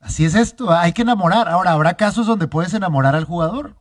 Así 0.00 0.26
es 0.26 0.34
esto, 0.34 0.70
hay 0.72 0.92
que 0.92 1.02
enamorar. 1.02 1.48
Ahora, 1.48 1.72
habrá 1.72 1.94
casos 1.94 2.26
donde 2.26 2.48
puedes 2.48 2.74
enamorar 2.74 3.16
al 3.16 3.24
jugador 3.24 3.76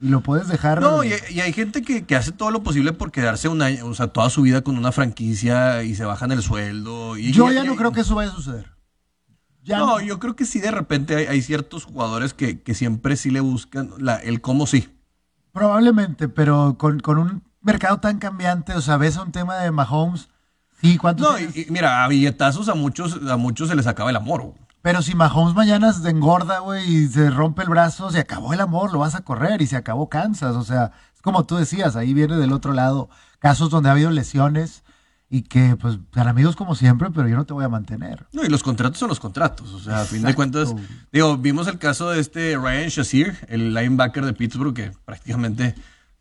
y 0.00 0.08
lo 0.08 0.20
puedes 0.20 0.48
dejar. 0.48 0.80
No, 0.80 1.04
y, 1.04 1.12
y 1.30 1.40
hay 1.40 1.52
gente 1.52 1.82
que, 1.82 2.04
que, 2.04 2.16
hace 2.16 2.32
todo 2.32 2.50
lo 2.50 2.64
posible 2.64 2.92
por 2.92 3.12
quedarse 3.12 3.46
un 3.46 3.62
año, 3.62 3.86
o 3.86 3.94
sea, 3.94 4.08
toda 4.08 4.30
su 4.30 4.42
vida 4.42 4.62
con 4.62 4.76
una 4.76 4.90
franquicia 4.90 5.84
y 5.84 5.94
se 5.94 6.04
bajan 6.04 6.32
el 6.32 6.42
sueldo. 6.42 7.16
Y, 7.16 7.32
Yo 7.32 7.50
y, 7.52 7.54
ya 7.54 7.62
no 7.62 7.76
creo 7.76 7.92
que 7.92 8.00
eso 8.00 8.16
vaya 8.16 8.32
a 8.32 8.34
suceder. 8.34 8.72
Ya 9.62 9.78
no, 9.78 9.86
no, 9.86 10.00
yo 10.00 10.18
creo 10.18 10.34
que 10.34 10.44
sí 10.44 10.58
de 10.58 10.72
repente 10.72 11.14
hay, 11.14 11.26
hay 11.26 11.40
ciertos 11.40 11.84
jugadores 11.84 12.34
que, 12.34 12.62
que, 12.62 12.74
siempre 12.74 13.16
sí 13.16 13.30
le 13.30 13.38
buscan 13.38 13.90
la, 13.96 14.16
el 14.16 14.40
cómo 14.40 14.66
sí. 14.66 14.88
Probablemente, 15.52 16.28
pero 16.28 16.76
con, 16.78 17.00
con, 17.00 17.18
un 17.18 17.42
mercado 17.60 17.98
tan 18.00 18.18
cambiante, 18.18 18.74
o 18.74 18.80
sea, 18.80 18.96
ves 18.96 19.16
un 19.16 19.32
tema 19.32 19.56
de 19.58 19.70
Mahomes, 19.70 20.28
sí, 20.80 20.96
¿cuántos 20.96 21.30
No, 21.30 21.38
y, 21.38 21.44
y, 21.54 21.66
mira, 21.70 22.04
a 22.04 22.08
billetazos 22.08 22.68
a 22.68 22.74
muchos, 22.74 23.20
a 23.28 23.36
muchos 23.36 23.68
se 23.68 23.76
les 23.76 23.86
acaba 23.86 24.10
el 24.10 24.16
amor. 24.16 24.42
Güey. 24.42 24.54
Pero 24.82 25.00
si 25.00 25.14
Mahomes 25.14 25.54
mañana 25.54 25.92
se 25.92 26.10
engorda, 26.10 26.58
güey, 26.58 26.84
y 26.84 27.06
se 27.06 27.30
rompe 27.30 27.62
el 27.62 27.68
brazo, 27.68 28.10
se 28.10 28.18
acabó 28.18 28.52
el 28.52 28.60
amor, 28.60 28.92
lo 28.92 28.98
vas 28.98 29.14
a 29.14 29.20
correr 29.20 29.62
y 29.62 29.68
se 29.68 29.76
acabó 29.76 30.08
Kansas. 30.08 30.56
O 30.56 30.64
sea, 30.64 30.90
es 31.14 31.22
como 31.22 31.44
tú 31.44 31.56
decías, 31.56 31.94
ahí 31.94 32.12
viene 32.14 32.36
del 32.36 32.52
otro 32.52 32.72
lado 32.72 33.08
casos 33.38 33.70
donde 33.70 33.88
ha 33.88 33.92
habido 33.92 34.10
lesiones 34.10 34.82
y 35.32 35.44
que, 35.44 35.76
pues, 35.80 35.98
son 36.12 36.28
amigos 36.28 36.56
como 36.56 36.74
siempre, 36.74 37.08
pero 37.10 37.26
yo 37.26 37.36
no 37.36 37.46
te 37.46 37.54
voy 37.54 37.64
a 37.64 37.68
mantener. 37.70 38.26
No, 38.32 38.44
y 38.44 38.50
los 38.50 38.62
contratos 38.62 38.98
son 38.98 39.08
los 39.08 39.18
contratos. 39.18 39.72
O 39.72 39.78
sea, 39.78 39.94
Exacto. 39.94 40.02
a 40.02 40.18
fin 40.18 40.22
de 40.26 40.34
cuentas, 40.34 40.74
digo, 41.10 41.38
vimos 41.38 41.66
el 41.68 41.78
caso 41.78 42.10
de 42.10 42.20
este 42.20 42.54
Ryan 42.58 42.90
Shazier, 42.90 43.38
el 43.48 43.72
linebacker 43.72 44.26
de 44.26 44.34
Pittsburgh, 44.34 44.74
que 44.74 44.92
prácticamente 45.06 45.74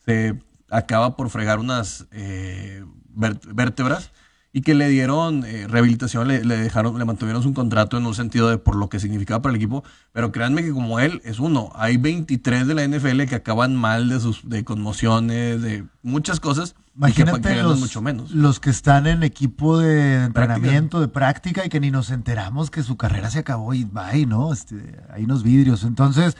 se 0.05 0.41
acaba 0.69 1.17
por 1.17 1.29
fregar 1.29 1.59
unas 1.59 2.07
eh, 2.11 2.85
vértebras 3.09 4.11
y 4.53 4.61
que 4.61 4.73
le 4.73 4.89
dieron 4.89 5.45
eh, 5.45 5.65
rehabilitación, 5.67 6.27
le, 6.27 6.43
le, 6.43 6.57
dejaron, 6.57 6.97
le 6.99 7.05
mantuvieron 7.05 7.41
su 7.41 7.53
contrato 7.53 7.97
en 7.97 8.05
un 8.05 8.13
sentido 8.13 8.49
de 8.49 8.57
por 8.57 8.75
lo 8.75 8.89
que 8.89 8.99
significaba 8.99 9.41
para 9.41 9.51
el 9.51 9.55
equipo. 9.55 9.83
Pero 10.11 10.31
créanme 10.31 10.61
que 10.61 10.71
como 10.71 10.99
él 10.99 11.21
es 11.23 11.39
uno, 11.39 11.71
hay 11.75 11.97
23 11.97 12.67
de 12.67 12.73
la 12.73 12.85
NFL 12.85 13.23
que 13.23 13.35
acaban 13.35 13.75
mal 13.75 14.09
de 14.09 14.19
sus 14.19 14.49
de 14.49 14.65
conmociones, 14.65 15.61
de 15.61 15.85
muchas 16.03 16.39
cosas. 16.39 16.75
Imagínate 16.97 17.53
que 17.53 17.63
los, 17.63 17.79
mucho 17.79 18.01
menos. 18.01 18.31
los 18.31 18.59
que 18.59 18.69
están 18.69 19.07
en 19.07 19.23
equipo 19.23 19.79
de 19.79 20.25
entrenamiento, 20.25 20.97
práctica. 20.97 20.99
de 20.99 21.07
práctica 21.07 21.65
y 21.65 21.69
que 21.69 21.79
ni 21.79 21.89
nos 21.89 22.11
enteramos 22.11 22.69
que 22.69 22.83
su 22.83 22.97
carrera 22.97 23.29
se 23.31 23.39
acabó 23.39 23.73
y 23.73 23.85
bye, 23.85 24.25
¿no? 24.25 24.51
Este, 24.51 24.99
hay 25.09 25.23
unos 25.23 25.43
vidrios. 25.43 25.85
Entonces, 25.85 26.35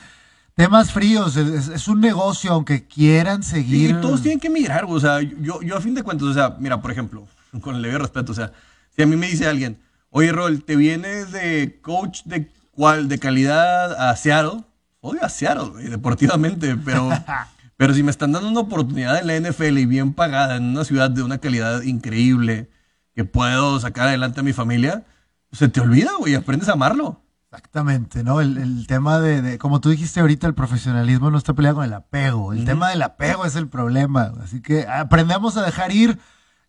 temas 0.54 0.92
fríos, 0.92 1.38
es, 1.38 1.70
es, 1.70 1.88
un 1.88 2.02
negocio, 2.02 2.52
aunque 2.52 2.86
quieran 2.86 3.44
seguir. 3.44 3.92
Y 3.92 3.94
todos 4.02 4.22
tienen 4.22 4.42
que 4.42 4.50
migrar, 4.50 4.84
o 4.86 5.00
sea, 5.00 5.22
yo, 5.22 5.62
yo 5.62 5.78
a 5.78 5.82
fin 5.82 5.96
de 5.96 6.04
cuentas, 6.04 6.28
o 6.28 6.34
sea, 6.34 6.58
mira, 6.60 6.82
por 6.82 6.92
ejemplo, 6.92 7.26
con 7.62 7.76
el 7.76 7.82
debido 7.82 8.00
respeto, 8.00 8.32
o 8.32 8.36
sea, 8.36 8.54
si 8.96 9.02
a 9.02 9.06
mí 9.06 9.16
me 9.16 9.28
dice 9.28 9.48
alguien, 9.48 9.80
oye, 10.10 10.32
Rol, 10.32 10.64
¿te 10.64 10.76
vienes 10.76 11.32
de 11.32 11.80
coach 11.82 12.24
de 12.26 12.52
cuál, 12.72 13.08
de 13.08 13.20
calidad 13.20 14.10
a 14.10 14.16
Seattle? 14.16 14.64
Odio 15.00 15.24
a 15.24 15.30
Seattle, 15.30 15.70
güey, 15.70 15.88
deportivamente, 15.88 16.78
pero, 16.78 17.10
pero 17.78 17.94
si 17.94 18.04
me 18.04 18.12
están 18.12 18.32
dando 18.32 18.50
una 18.50 18.60
oportunidad 18.60 19.20
en 19.20 19.28
la 19.28 19.50
NFL 19.50 19.78
y 19.78 19.86
bien 19.86 20.14
pagada, 20.14 20.58
en 20.58 20.66
una 20.66 20.86
ciudad 20.86 21.10
de 21.10 21.24
una 21.24 21.40
calidad 21.40 21.82
increíble, 21.82 22.70
que 23.16 23.26
puedo 23.26 23.80
sacar 23.80 24.08
adelante 24.08 24.40
a 24.40 24.44
mi 24.44 24.54
familia, 24.54 25.04
se 25.52 25.68
te 25.68 25.82
olvida, 25.82 26.12
güey, 26.18 26.36
aprendes 26.36 26.70
a 26.70 26.74
amarlo. 26.74 27.22
Exactamente, 27.52 28.24
¿no? 28.24 28.40
El, 28.40 28.58
el 28.58 28.88
tema 28.88 29.20
de, 29.20 29.42
de, 29.42 29.58
como 29.58 29.82
tú 29.82 29.90
dijiste 29.90 30.22
ahorita, 30.22 30.48
el 30.48 30.54
profesionalismo 30.54 31.32
no 31.32 31.38
está 31.38 31.54
peleado 31.54 31.78
con 31.78 31.86
el 31.86 31.94
apego. 31.94 32.54
El 32.54 32.64
tema 32.64 32.90
del 32.90 33.02
apego 33.02 33.44
es 33.44 33.58
el 33.58 33.68
problema. 33.68 34.32
Así 34.42 34.62
que 34.62 34.88
aprendemos 34.88 35.58
a 35.58 35.66
dejar 35.66 35.92
ir. 35.92 36.18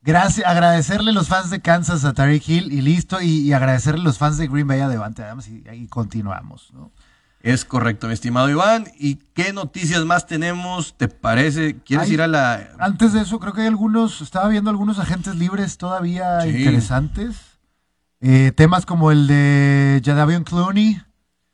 Gracias, 0.03 0.47
agradecerle 0.47 1.11
a 1.11 1.15
los 1.15 1.29
fans 1.29 1.51
de 1.51 1.61
Kansas 1.61 2.05
a 2.05 2.13
Tariq 2.13 2.49
Hill 2.49 2.73
y 2.73 2.81
listo, 2.81 3.21
y, 3.21 3.41
y, 3.41 3.53
agradecerle 3.53 4.01
a 4.01 4.05
los 4.05 4.19
fans 4.19 4.37
de 4.37 4.49
Green 4.49 4.67
Bay 4.67 4.81
a 4.81 4.89
Devante 4.89 5.23
Adams 5.23 5.49
y, 5.49 5.63
y 5.73 5.87
continuamos, 5.87 6.73
¿no? 6.73 6.91
Es 7.43 7.65
correcto, 7.65 8.07
mi 8.07 8.15
estimado 8.15 8.49
Iván. 8.49 8.87
¿Y 8.99 9.17
qué 9.35 9.53
noticias 9.53 10.05
más 10.05 10.27
tenemos? 10.27 10.95
¿Te 10.97 11.09
parece? 11.09 11.77
¿Quieres 11.81 12.07
hay, 12.07 12.15
ir 12.15 12.23
a 12.23 12.29
la...? 12.29 12.69
Antes 12.79 13.13
de 13.13 13.21
eso, 13.21 13.41
creo 13.41 13.53
que 13.53 13.63
hay 13.63 13.67
algunos, 13.67 14.21
estaba 14.21 14.49
viendo 14.49 14.71
algunos 14.71 15.01
agentes 15.01 15.35
libres 15.35 15.77
todavía 15.77 16.41
sí. 16.43 16.51
interesantes. 16.51 17.37
Eh, 18.21 18.53
temas 18.55 18.87
como 18.87 19.11
el 19.11 19.27
de 19.27 20.01
Jadavion 20.05 20.45
Clooney, 20.45 21.03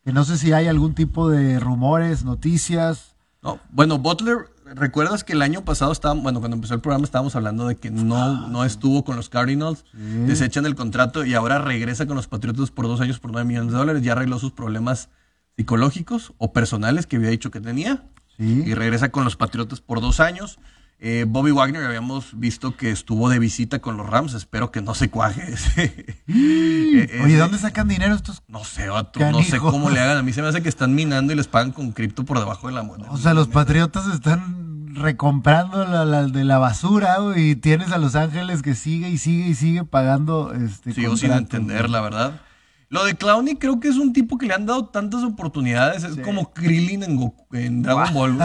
que 0.05 0.13
no 0.13 0.25
sé 0.25 0.37
si 0.37 0.53
hay 0.53 0.67
algún 0.67 0.95
tipo 0.95 1.31
de 1.31 1.59
rumores, 1.59 2.23
noticias. 2.23 3.15
No, 3.41 3.59
bueno, 3.71 3.99
Butler 3.99 4.51
¿Recuerdas 4.75 5.25
que 5.25 5.33
el 5.33 5.43
año 5.43 5.65
pasado 5.65 5.93
estábamos, 5.93 6.23
bueno, 6.23 6.41
cuando 6.41 6.57
empezó 6.57 6.75
el 6.75 6.81
programa 6.81 7.05
estábamos 7.05 7.35
hablando 7.37 7.69
de 7.69 7.77
que 7.77 7.91
no, 7.91 8.49
no 8.49 8.65
estuvo 8.65 9.05
con 9.05 9.17
los 9.17 9.29
Cardinals, 9.29 9.85
sí. 9.93 9.99
desechan 10.27 10.67
el 10.67 10.75
contrato 10.75 11.25
y 11.25 11.35
ahora 11.35 11.59
regresa 11.59 12.07
con 12.07 12.17
los 12.17 12.29
Patriotas 12.29 12.71
por 12.71 12.87
dos 12.87 13.01
años 13.01 13.19
por 13.19 13.33
nueve 13.33 13.47
millones 13.47 13.73
de 13.73 13.79
dólares, 13.79 14.03
ya 14.03 14.13
arregló 14.13 14.39
sus 14.39 14.53
problemas 14.53 15.09
psicológicos 15.57 16.33
o 16.39 16.53
personales 16.53 17.07
que 17.07 17.17
había 17.17 17.31
dicho 17.31 17.51
que 17.51 17.61
tenía 17.61 18.05
sí. 18.37 18.63
y 18.67 18.75
regresa 18.75 19.11
con 19.11 19.25
los 19.25 19.37
Patriotas 19.37 19.81
por 19.81 20.01
dos 20.01 20.21
años. 20.21 20.59
Eh, 21.01 21.27
Bobby 21.29 21.53
Wagner 21.53 21.85
habíamos 21.85 22.39
visto 22.39 22.77
que 22.77 22.91
estuvo 22.91 23.29
de 23.29 23.39
visita 23.39 23.79
con 23.79 23.97
los 23.97 24.09
Rams, 24.09 24.35
espero 24.35 24.73
que 24.73 24.83
no 24.83 24.95
se 24.95 25.11
cuaje. 25.11 25.43
Ese, 25.53 26.17
eh, 26.27 27.21
Oye, 27.25 27.37
¿dónde 27.37 27.59
sacan 27.59 27.87
dinero 27.87 28.15
estos? 28.15 28.43
No 28.49 28.65
sé, 28.65 28.91
otro, 28.91 29.31
no 29.31 29.43
sé 29.43 29.59
cómo 29.59 29.91
le 29.91 30.01
hagan. 30.01 30.17
A 30.17 30.23
mí 30.23 30.33
se 30.33 30.43
me 30.43 30.49
hace 30.49 30.61
que 30.61 30.69
están 30.69 30.95
minando 30.95 31.33
y 31.33 31.37
les 31.37 31.47
pagan 31.47 31.71
con 31.71 31.93
cripto 31.93 32.25
por 32.25 32.41
debajo 32.41 32.67
de 32.67 32.75
la 32.75 32.83
moneda. 32.83 33.11
O 33.13 33.17
sea, 33.17 33.33
los 33.33 33.47
Patriotas 33.47 34.09
están 34.09 34.95
recomprando 34.95 35.85
la, 35.87 36.05
la, 36.05 36.27
de 36.27 36.45
la 36.45 36.59
basura 36.59 37.19
y 37.37 37.55
tienes 37.55 37.93
a 37.93 37.99
Los 37.99 38.17
Ángeles 38.17 38.63
que 38.63 38.75
sigue 38.75 39.09
y 39.09 39.19
sigue 39.19 39.49
y 39.49 39.55
sigue 39.55 39.85
pagando 39.85 40.53
este 40.53 40.93
Sigo 40.93 41.17
sin 41.17 41.31
entender, 41.31 41.91
la 41.91 42.01
verdad. 42.01 42.41
Lo 42.89 43.05
de 43.05 43.15
Clowney 43.15 43.57
creo 43.57 43.79
que 43.79 43.89
es 43.89 43.97
un 43.97 44.13
tipo 44.13 44.39
que 44.39 44.47
le 44.47 44.55
han 44.55 44.67
dado 44.67 44.87
tantas 44.87 45.23
oportunidades. 45.23 46.03
Es 46.03 46.15
sí. 46.15 46.23
como 46.23 46.53
Krillin 46.53 47.05
en, 47.05 47.17
Goku, 47.17 47.55
en 47.55 47.83
Dragon 47.83 48.13
Ball. 48.15 48.39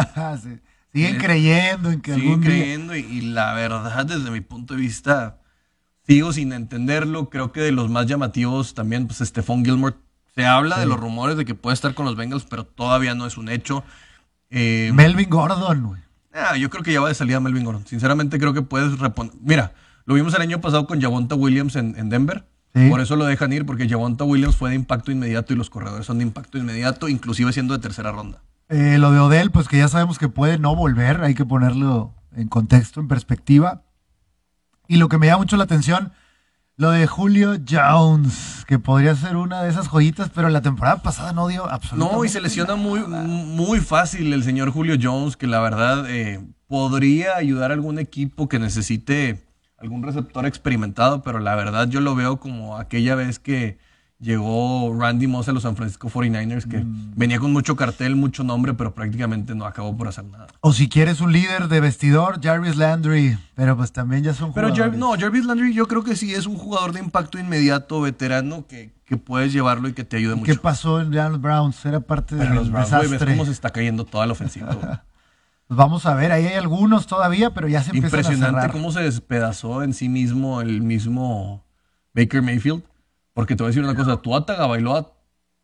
sí. 0.43 0.59
Siguen 0.93 1.17
creyendo 1.17 1.91
en 1.91 2.01
que 2.01 2.13
siguen 2.13 2.29
algún 2.29 2.43
creyendo 2.43 2.95
y, 2.95 2.99
y, 2.99 3.21
la 3.21 3.53
verdad, 3.53 4.05
desde 4.05 4.29
mi 4.29 4.41
punto 4.41 4.75
de 4.75 4.81
vista, 4.81 5.39
sigo 6.05 6.31
sin 6.33 6.53
entenderlo. 6.53 7.29
Creo 7.29 7.51
que 7.51 7.61
de 7.61 7.71
los 7.71 7.89
más 7.89 8.05
llamativos 8.05 8.75
también, 8.75 9.07
pues 9.07 9.19
Stephon 9.19 9.65
Gilmore 9.65 9.95
Se 10.35 10.45
habla 10.45 10.79
de 10.79 10.85
los 10.85 10.99
rumores 10.99 11.35
de 11.35 11.45
que 11.45 11.55
puede 11.55 11.73
estar 11.73 11.95
con 11.95 12.05
los 12.05 12.15
Bengals, 12.15 12.45
pero 12.45 12.65
todavía 12.65 13.15
no 13.15 13.25
es 13.25 13.37
un 13.37 13.49
hecho. 13.49 13.83
Eh, 14.49 14.91
Melvin 14.93 15.29
Gordon, 15.29 15.83
güey. 15.83 16.01
Ah, 16.33 16.57
yo 16.57 16.69
creo 16.69 16.83
que 16.83 16.93
ya 16.93 17.01
va 17.01 17.09
de 17.09 17.15
salida 17.15 17.39
Melvin 17.39 17.63
Gordon. 17.63 17.87
Sinceramente 17.87 18.39
creo 18.39 18.53
que 18.53 18.61
puedes 18.61 18.99
responder. 18.99 19.35
Mira, 19.41 19.73
lo 20.05 20.15
vimos 20.15 20.33
el 20.33 20.41
año 20.41 20.61
pasado 20.61 20.85
con 20.87 21.01
Javonta 21.01 21.35
Williams 21.35 21.75
en, 21.75 22.09
Denver. 22.09 22.45
Por 22.89 23.01
eso 23.01 23.15
lo 23.15 23.25
dejan 23.25 23.53
ir, 23.53 23.67
porque 23.67 23.87
Javonta 23.87 24.23
Williams 24.23 24.55
fue 24.55 24.71
de 24.71 24.75
impacto 24.75 25.11
inmediato 25.11 25.53
y 25.53 25.55
los 25.55 25.69
corredores 25.69 26.07
son 26.07 26.17
de 26.17 26.23
impacto 26.23 26.57
inmediato, 26.57 27.07
inclusive 27.07 27.53
siendo 27.53 27.75
de 27.75 27.79
tercera 27.79 28.11
ronda. 28.11 28.41
Eh, 28.73 28.97
lo 28.97 29.11
de 29.11 29.19
Odell, 29.19 29.51
pues 29.51 29.67
que 29.67 29.77
ya 29.77 29.87
sabemos 29.87 30.17
que 30.17 30.29
puede 30.29 30.57
no 30.57 30.75
volver, 30.75 31.21
hay 31.21 31.35
que 31.35 31.45
ponerlo 31.45 32.15
en 32.35 32.47
contexto, 32.47 32.99
en 32.99 33.07
perspectiva. 33.07 33.83
Y 34.87 34.97
lo 34.97 35.09
que 35.09 35.19
me 35.19 35.27
llama 35.27 35.43
mucho 35.43 35.57
la 35.57 35.65
atención, 35.65 36.11
lo 36.75 36.89
de 36.89 37.05
Julio 37.05 37.55
Jones, 37.69 38.65
que 38.67 38.79
podría 38.79 39.15
ser 39.15 39.35
una 39.35 39.61
de 39.61 39.69
esas 39.69 39.89
joyitas, 39.89 40.31
pero 40.33 40.49
la 40.49 40.63
temporada 40.63 41.03
pasada 41.03 41.33
no 41.33 41.47
dio 41.47 41.69
absolutamente. 41.69 42.17
No, 42.17 42.25
y 42.25 42.29
se 42.29 42.41
lesiona 42.41 42.75
muy, 42.75 43.01
muy 43.01 43.79
fácil 43.79 44.33
el 44.33 44.43
señor 44.43 44.71
Julio 44.71 44.97
Jones, 44.99 45.37
que 45.37 45.45
la 45.45 45.59
verdad 45.59 46.09
eh, 46.09 46.43
podría 46.65 47.35
ayudar 47.35 47.69
a 47.69 47.75
algún 47.75 47.99
equipo 47.99 48.49
que 48.49 48.57
necesite 48.57 49.45
algún 49.77 50.01
receptor 50.01 50.47
experimentado, 50.47 51.21
pero 51.21 51.37
la 51.37 51.53
verdad 51.53 51.89
yo 51.89 52.01
lo 52.01 52.15
veo 52.15 52.39
como 52.39 52.75
aquella 52.79 53.13
vez 53.13 53.37
que 53.37 53.77
llegó 54.23 54.95
Randy 54.97 55.27
Moss 55.27 55.49
a 55.49 55.51
los 55.51 55.63
San 55.63 55.75
Francisco 55.75 56.09
49ers, 56.09 56.67
que 56.67 56.79
mm. 56.79 57.13
venía 57.15 57.39
con 57.39 57.51
mucho 57.51 57.75
cartel, 57.75 58.15
mucho 58.15 58.43
nombre, 58.43 58.73
pero 58.73 58.95
prácticamente 58.95 59.53
no 59.53 59.65
acabó 59.65 59.95
por 59.95 60.07
hacer 60.07 60.25
nada. 60.25 60.47
O 60.61 60.73
si 60.73 60.89
quieres 60.89 61.21
un 61.21 61.33
líder 61.33 61.67
de 61.67 61.81
vestidor, 61.81 62.41
Jarvis 62.41 62.77
Landry, 62.77 63.37
pero 63.53 63.77
pues 63.77 63.91
también 63.91 64.23
ya 64.23 64.33
son 64.33 64.53
pero 64.53 64.73
Pero 64.73 64.91
no, 64.93 65.11
Jarvis 65.19 65.45
Landry 65.45 65.73
yo 65.73 65.87
creo 65.87 66.03
que 66.03 66.15
sí 66.15 66.33
es 66.33 66.47
un 66.47 66.55
jugador 66.55 66.93
de 66.93 67.01
impacto 67.01 67.37
inmediato, 67.37 68.01
veterano, 68.01 68.65
que, 68.67 68.93
que 69.05 69.17
puedes 69.17 69.51
llevarlo 69.51 69.89
y 69.89 69.93
que 69.93 70.05
te 70.05 70.17
ayude 70.17 70.35
mucho. 70.35 70.51
¿Qué 70.51 70.57
pasó 70.57 71.01
en 71.01 71.11
los 71.11 71.41
Browns? 71.41 71.85
Era 71.85 71.99
parte 71.99 72.35
de 72.35 72.49
los 72.49 72.71
Browns. 72.71 73.11
¿Ves 73.11 73.23
cómo 73.23 73.45
se 73.45 73.51
está 73.51 73.69
cayendo 73.69 74.05
toda 74.05 74.25
la 74.25 74.31
ofensiva? 74.31 75.03
Pues 75.65 75.77
vamos 75.77 76.05
a 76.05 76.13
ver, 76.13 76.33
ahí 76.33 76.45
hay 76.45 76.55
algunos 76.55 77.07
todavía, 77.07 77.53
pero 77.53 77.69
ya 77.69 77.81
se 77.81 77.91
empiezan 77.91 78.19
a 78.19 78.21
Impresionante 78.21 78.69
cómo 78.69 78.91
se 78.91 78.99
despedazó 78.99 79.81
en 79.81 79.93
sí 79.93 80.09
mismo 80.09 80.59
el 80.59 80.81
mismo 80.81 81.63
Baker 82.13 82.41
Mayfield. 82.41 82.83
Porque 83.33 83.55
te 83.55 83.63
voy 83.63 83.67
a 83.67 83.71
decir 83.71 83.83
una 83.83 83.95
cosa, 83.95 84.21
tu 84.21 84.31
Bailoa 84.31 85.13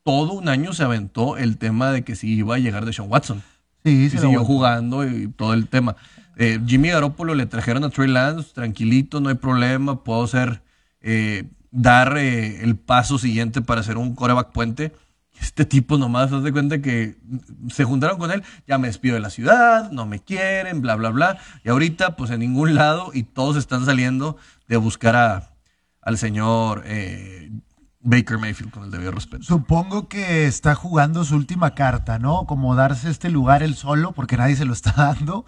todo 0.04 0.34
un 0.34 0.50
año 0.50 0.74
se 0.74 0.84
aventó 0.84 1.38
el 1.38 1.58
tema 1.58 1.92
de 1.92 2.04
que 2.04 2.16
si 2.16 2.34
iba 2.34 2.56
a 2.56 2.60
llegar 2.60 2.86
de 2.86 2.94
Sean 2.94 3.10
Watson. 3.12 3.44
Sí, 3.84 4.06
y 4.06 4.10
siguió 4.10 4.44
jugando 4.44 5.08
y 5.08 5.28
todo 5.28 5.54
el 5.54 5.68
tema. 5.68 5.96
Eh, 6.36 6.60
Jimmy 6.66 6.90
Garoppolo 6.90 7.36
le 7.36 7.46
trajeron 7.46 7.84
a 7.84 7.90
Trey 7.90 8.10
Lance, 8.10 8.54
tranquilito, 8.54 9.22
no 9.22 9.30
hay 9.30 9.36
problema, 9.36 10.04
puedo 10.04 10.26
ser, 10.28 10.62
eh, 11.02 11.50
dar 11.72 12.18
eh, 12.18 12.64
el 12.64 12.76
paso 12.76 13.18
siguiente 13.18 13.62
para 13.62 13.82
hacer 13.82 13.98
un 13.98 14.16
coreback 14.16 14.52
puente. 14.52 14.94
Este 15.40 15.64
tipo 15.64 15.98
nomás, 15.98 16.32
haz 16.34 16.44
de 16.44 16.52
cuenta 16.52 16.82
que 16.82 17.18
se 17.70 17.86
juntaron 17.86 18.18
con 18.18 18.32
él, 18.32 18.44
ya 18.68 18.78
me 18.78 18.88
despido 18.88 19.16
de 19.16 19.22
la 19.22 19.30
ciudad, 19.30 19.92
no 19.92 20.06
me 20.06 20.20
quieren, 20.20 20.82
bla, 20.82 20.96
bla, 20.96 21.10
bla. 21.10 21.38
Y 21.64 21.70
ahorita, 21.70 22.16
pues 22.16 22.32
en 22.32 22.40
ningún 22.40 22.76
lado, 22.76 23.12
y 23.14 23.24
todos 23.24 23.56
están 23.56 23.86
saliendo 23.86 24.38
de 24.68 24.78
buscar 24.78 25.16
a, 25.16 25.54
al 26.02 26.18
señor 26.18 26.84
eh, 26.86 27.52
Baker 28.02 28.38
Mayfield 28.38 28.72
con 28.72 28.84
el 28.84 28.92
debido 28.92 29.12
respeto. 29.12 29.44
Supongo 29.44 30.08
que 30.08 30.48
está 30.48 30.74
jugando 30.74 31.26
su 31.26 31.36
última 31.36 31.76
carta, 31.76 32.18
¿no? 32.18 32.46
Como 32.46 32.74
darse 32.76 33.10
este 33.10 33.30
lugar 33.30 33.62
él 33.62 33.76
solo, 33.76 34.14
porque 34.14 34.38
nadie 34.38 34.56
se 34.56 34.64
lo 34.64 34.74
está 34.74 34.94
dando, 34.96 35.46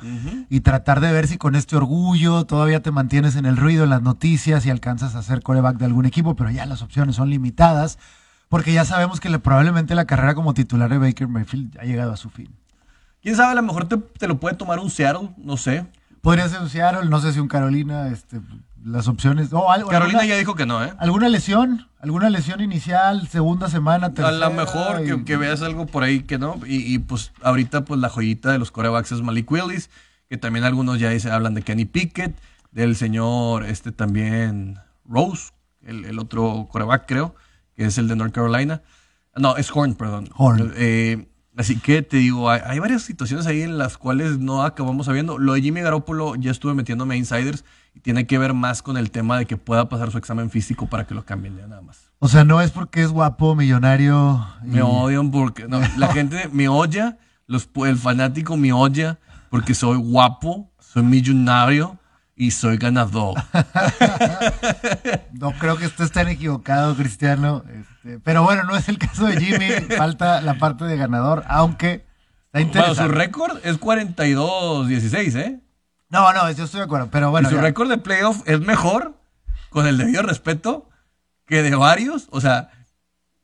y 0.49 0.59
tratar 0.59 0.99
de 0.99 1.11
ver 1.11 1.27
si 1.27 1.37
con 1.37 1.55
este 1.55 1.77
orgullo 1.77 2.45
todavía 2.45 2.81
te 2.81 2.91
mantienes 2.91 3.37
en 3.37 3.45
el 3.45 3.55
ruido, 3.55 3.85
en 3.85 3.89
las 3.89 4.01
noticias 4.01 4.65
y 4.65 4.69
alcanzas 4.69 5.15
a 5.15 5.23
ser 5.23 5.41
coreback 5.41 5.77
de 5.77 5.85
algún 5.85 6.05
equipo, 6.05 6.35
pero 6.35 6.49
ya 6.49 6.65
las 6.65 6.81
opciones 6.81 7.15
son 7.15 7.29
limitadas, 7.29 7.97
porque 8.49 8.73
ya 8.73 8.83
sabemos 8.83 9.21
que 9.21 9.29
probablemente 9.39 9.95
la 9.95 10.05
carrera 10.05 10.35
como 10.35 10.53
titular 10.53 10.89
de 10.89 10.97
Baker 10.97 11.29
Mayfield 11.29 11.79
ha 11.79 11.83
llegado 11.83 12.11
a 12.11 12.17
su 12.17 12.29
fin. 12.29 12.49
Quién 13.21 13.37
sabe, 13.37 13.53
a 13.53 13.55
lo 13.55 13.61
mejor 13.61 13.87
te, 13.87 13.97
te 13.97 14.27
lo 14.27 14.41
puede 14.41 14.55
tomar 14.55 14.79
un 14.79 14.89
Seattle, 14.89 15.29
no 15.37 15.55
sé. 15.55 15.85
Podría 16.21 16.49
ser 16.49 16.59
un 16.59 16.69
Seattle, 16.69 17.09
no 17.09 17.21
sé 17.21 17.31
si 17.31 17.39
un 17.39 17.47
Carolina, 17.47 18.07
este, 18.09 18.41
las 18.83 19.07
opciones. 19.07 19.49
algo, 19.53 19.89
Carolina 19.89 20.25
ya 20.25 20.37
dijo 20.37 20.55
que 20.55 20.65
no, 20.65 20.83
¿eh? 20.83 20.93
¿Alguna 20.97 21.29
lesión? 21.29 21.87
¿Alguna 21.99 22.29
lesión 22.29 22.61
inicial, 22.61 23.27
segunda 23.27 23.69
semana, 23.69 24.13
tercera? 24.13 24.47
A 24.47 24.49
lo 24.49 24.55
mejor 24.55 25.23
que, 25.23 25.37
veas 25.37 25.61
algo 25.61 25.85
por 25.85 26.03
ahí 26.03 26.21
que 26.21 26.37
no. 26.37 26.59
Y, 26.65 26.99
pues 26.99 27.31
ahorita 27.41 27.85
pues 27.85 27.99
la 27.99 28.09
joyita 28.09 28.51
de 28.51 28.57
los 28.57 28.71
corebacks 28.71 29.11
es 29.11 29.21
Malik 29.21 29.51
Willis, 29.51 29.89
que 30.29 30.37
también 30.37 30.65
algunos 30.65 30.99
ya 30.99 31.09
dicen, 31.09 31.31
hablan 31.31 31.53
de 31.53 31.61
Kenny 31.61 31.85
Pickett, 31.85 32.35
del 32.71 32.95
señor 32.95 33.65
este 33.65 33.91
también 33.91 34.79
Rose, 35.05 35.51
el, 35.83 36.17
otro 36.19 36.67
coreback 36.71 37.05
creo, 37.07 37.35
que 37.75 37.85
es 37.85 37.97
el 37.97 38.07
de 38.07 38.15
North 38.15 38.33
Carolina. 38.33 38.81
No, 39.35 39.55
es 39.57 39.71
Horn, 39.73 39.95
perdón. 39.95 40.29
Horn. 40.35 40.73
Eh, 40.75 41.27
así 41.57 41.79
que 41.79 42.01
te 42.01 42.17
digo, 42.17 42.49
hay, 42.49 42.61
hay, 42.65 42.79
varias 42.79 43.03
situaciones 43.03 43.45
ahí 43.47 43.61
en 43.61 43.77
las 43.77 43.97
cuales 43.97 44.39
no 44.39 44.63
acabamos 44.63 45.05
sabiendo. 45.05 45.37
Lo 45.37 45.53
de 45.53 45.61
Jimmy 45.61 45.81
Garoppolo 45.81 46.35
ya 46.35 46.51
estuve 46.51 46.73
metiéndome 46.73 47.15
a 47.15 47.17
insiders 47.17 47.65
y 47.93 47.99
tiene 47.99 48.25
que 48.27 48.37
ver 48.37 48.53
más 48.53 48.81
con 48.81 48.97
el 48.97 49.11
tema 49.11 49.37
de 49.37 49.45
que 49.45 49.57
pueda 49.57 49.89
pasar 49.89 50.11
su 50.11 50.17
examen 50.17 50.49
físico 50.49 50.87
para 50.87 51.05
que 51.05 51.13
lo 51.13 51.25
cambien 51.25 51.57
ya 51.57 51.67
nada 51.67 51.81
más. 51.81 52.11
O 52.19 52.27
sea, 52.27 52.43
no 52.43 52.61
es 52.61 52.71
porque 52.71 53.01
es 53.01 53.09
guapo, 53.09 53.55
millonario. 53.55 54.45
Me 54.63 54.81
odian 54.81 55.31
porque 55.31 55.67
no, 55.67 55.81
la 55.97 56.07
gente 56.13 56.49
me 56.51 56.67
odia, 56.67 57.17
los, 57.47 57.69
el 57.85 57.97
fanático 57.97 58.57
me 58.57 58.73
odia 58.73 59.19
porque 59.49 59.73
soy 59.73 59.97
guapo, 59.97 60.71
soy 60.79 61.03
millonario 61.03 61.97
y 62.35 62.51
soy 62.51 62.77
ganador. 62.77 63.35
no 65.33 65.51
creo 65.53 65.77
que 65.77 65.85
estés 65.85 66.11
tan 66.11 66.27
equivocado, 66.27 66.95
Cristiano. 66.95 67.63
Este, 67.69 68.19
pero 68.19 68.43
bueno, 68.43 68.63
no 68.63 68.75
es 68.75 68.89
el 68.89 68.97
caso 68.97 69.25
de 69.25 69.39
Jimmy. 69.39 69.67
Falta 69.97 70.41
la 70.41 70.55
parte 70.55 70.85
de 70.85 70.97
ganador, 70.97 71.43
aunque 71.47 72.05
está 72.45 72.61
interesante. 72.61 73.01
Bueno, 73.01 73.13
su 73.13 73.17
récord 73.17 73.57
es 73.63 73.79
42-16, 73.79 75.35
¿eh? 75.39 75.59
No, 76.09 76.33
no, 76.33 76.51
yo 76.51 76.65
estoy 76.65 76.79
de 76.79 76.85
acuerdo, 76.85 77.09
pero 77.09 77.31
bueno. 77.31 77.49
su 77.49 77.57
récord 77.57 77.89
de 77.89 77.97
playoff 77.97 78.41
es 78.45 78.59
mejor, 78.59 79.17
con 79.69 79.87
el 79.87 79.97
debido 79.97 80.23
respeto, 80.23 80.89
que 81.45 81.63
de 81.63 81.73
varios. 81.75 82.27
O 82.31 82.41
sea, 82.41 82.69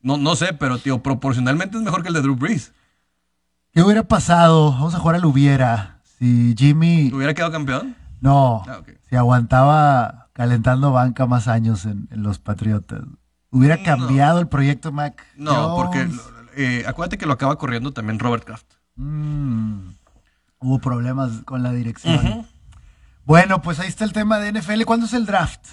no, 0.02 0.18
no 0.18 0.36
sé, 0.36 0.54
pero 0.54 0.78
tío, 0.78 1.02
proporcionalmente 1.02 1.78
es 1.78 1.84
mejor 1.84 2.02
que 2.02 2.10
el 2.10 2.14
de 2.14 2.22
Drew 2.22 2.36
Brees. 2.36 2.74
¿Qué 3.74 3.82
hubiera 3.84 4.04
pasado? 4.04 4.72
Vamos 4.72 4.96
a 4.96 5.00
jugar 5.00 5.16
al 5.16 5.26
hubiera. 5.26 6.02
Si 6.18 6.56
Jimmy. 6.58 7.12
¿Hubiera 7.14 7.34
quedado 7.34 7.52
campeón? 7.52 7.96
No. 8.20 8.64
Ah, 8.68 8.82
si 9.10 9.16
aguantaba 9.16 10.30
calentando 10.34 10.92
banca 10.92 11.26
más 11.26 11.48
años 11.48 11.86
en, 11.86 12.08
los 12.12 12.40
Patriotas. 12.40 13.02
¿Hubiera 13.50 13.82
cambiado 13.82 14.40
el 14.40 14.48
proyecto 14.48 14.92
Mac? 14.92 15.26
No, 15.36 15.76
porque 15.76 16.08
eh, 16.56 16.84
acuérdate 16.88 17.18
que 17.18 17.26
lo 17.26 17.34
acaba 17.34 17.58
corriendo 17.58 17.92
también 17.94 18.20
Robert 18.20 18.44
Kraft. 18.44 18.66
Mm. 18.96 19.92
hubo 20.60 20.80
problemas 20.80 21.44
con 21.46 21.62
la 21.62 21.72
dirección. 21.72 22.48
Bueno, 23.26 23.62
pues 23.62 23.80
ahí 23.80 23.88
está 23.88 24.06
el 24.06 24.14
tema 24.14 24.40
de 24.40 24.54
NFL. 24.54 24.84
¿Cuándo 24.84 25.06
es 25.06 25.14
el 25.14 25.26
draft? 25.26 25.66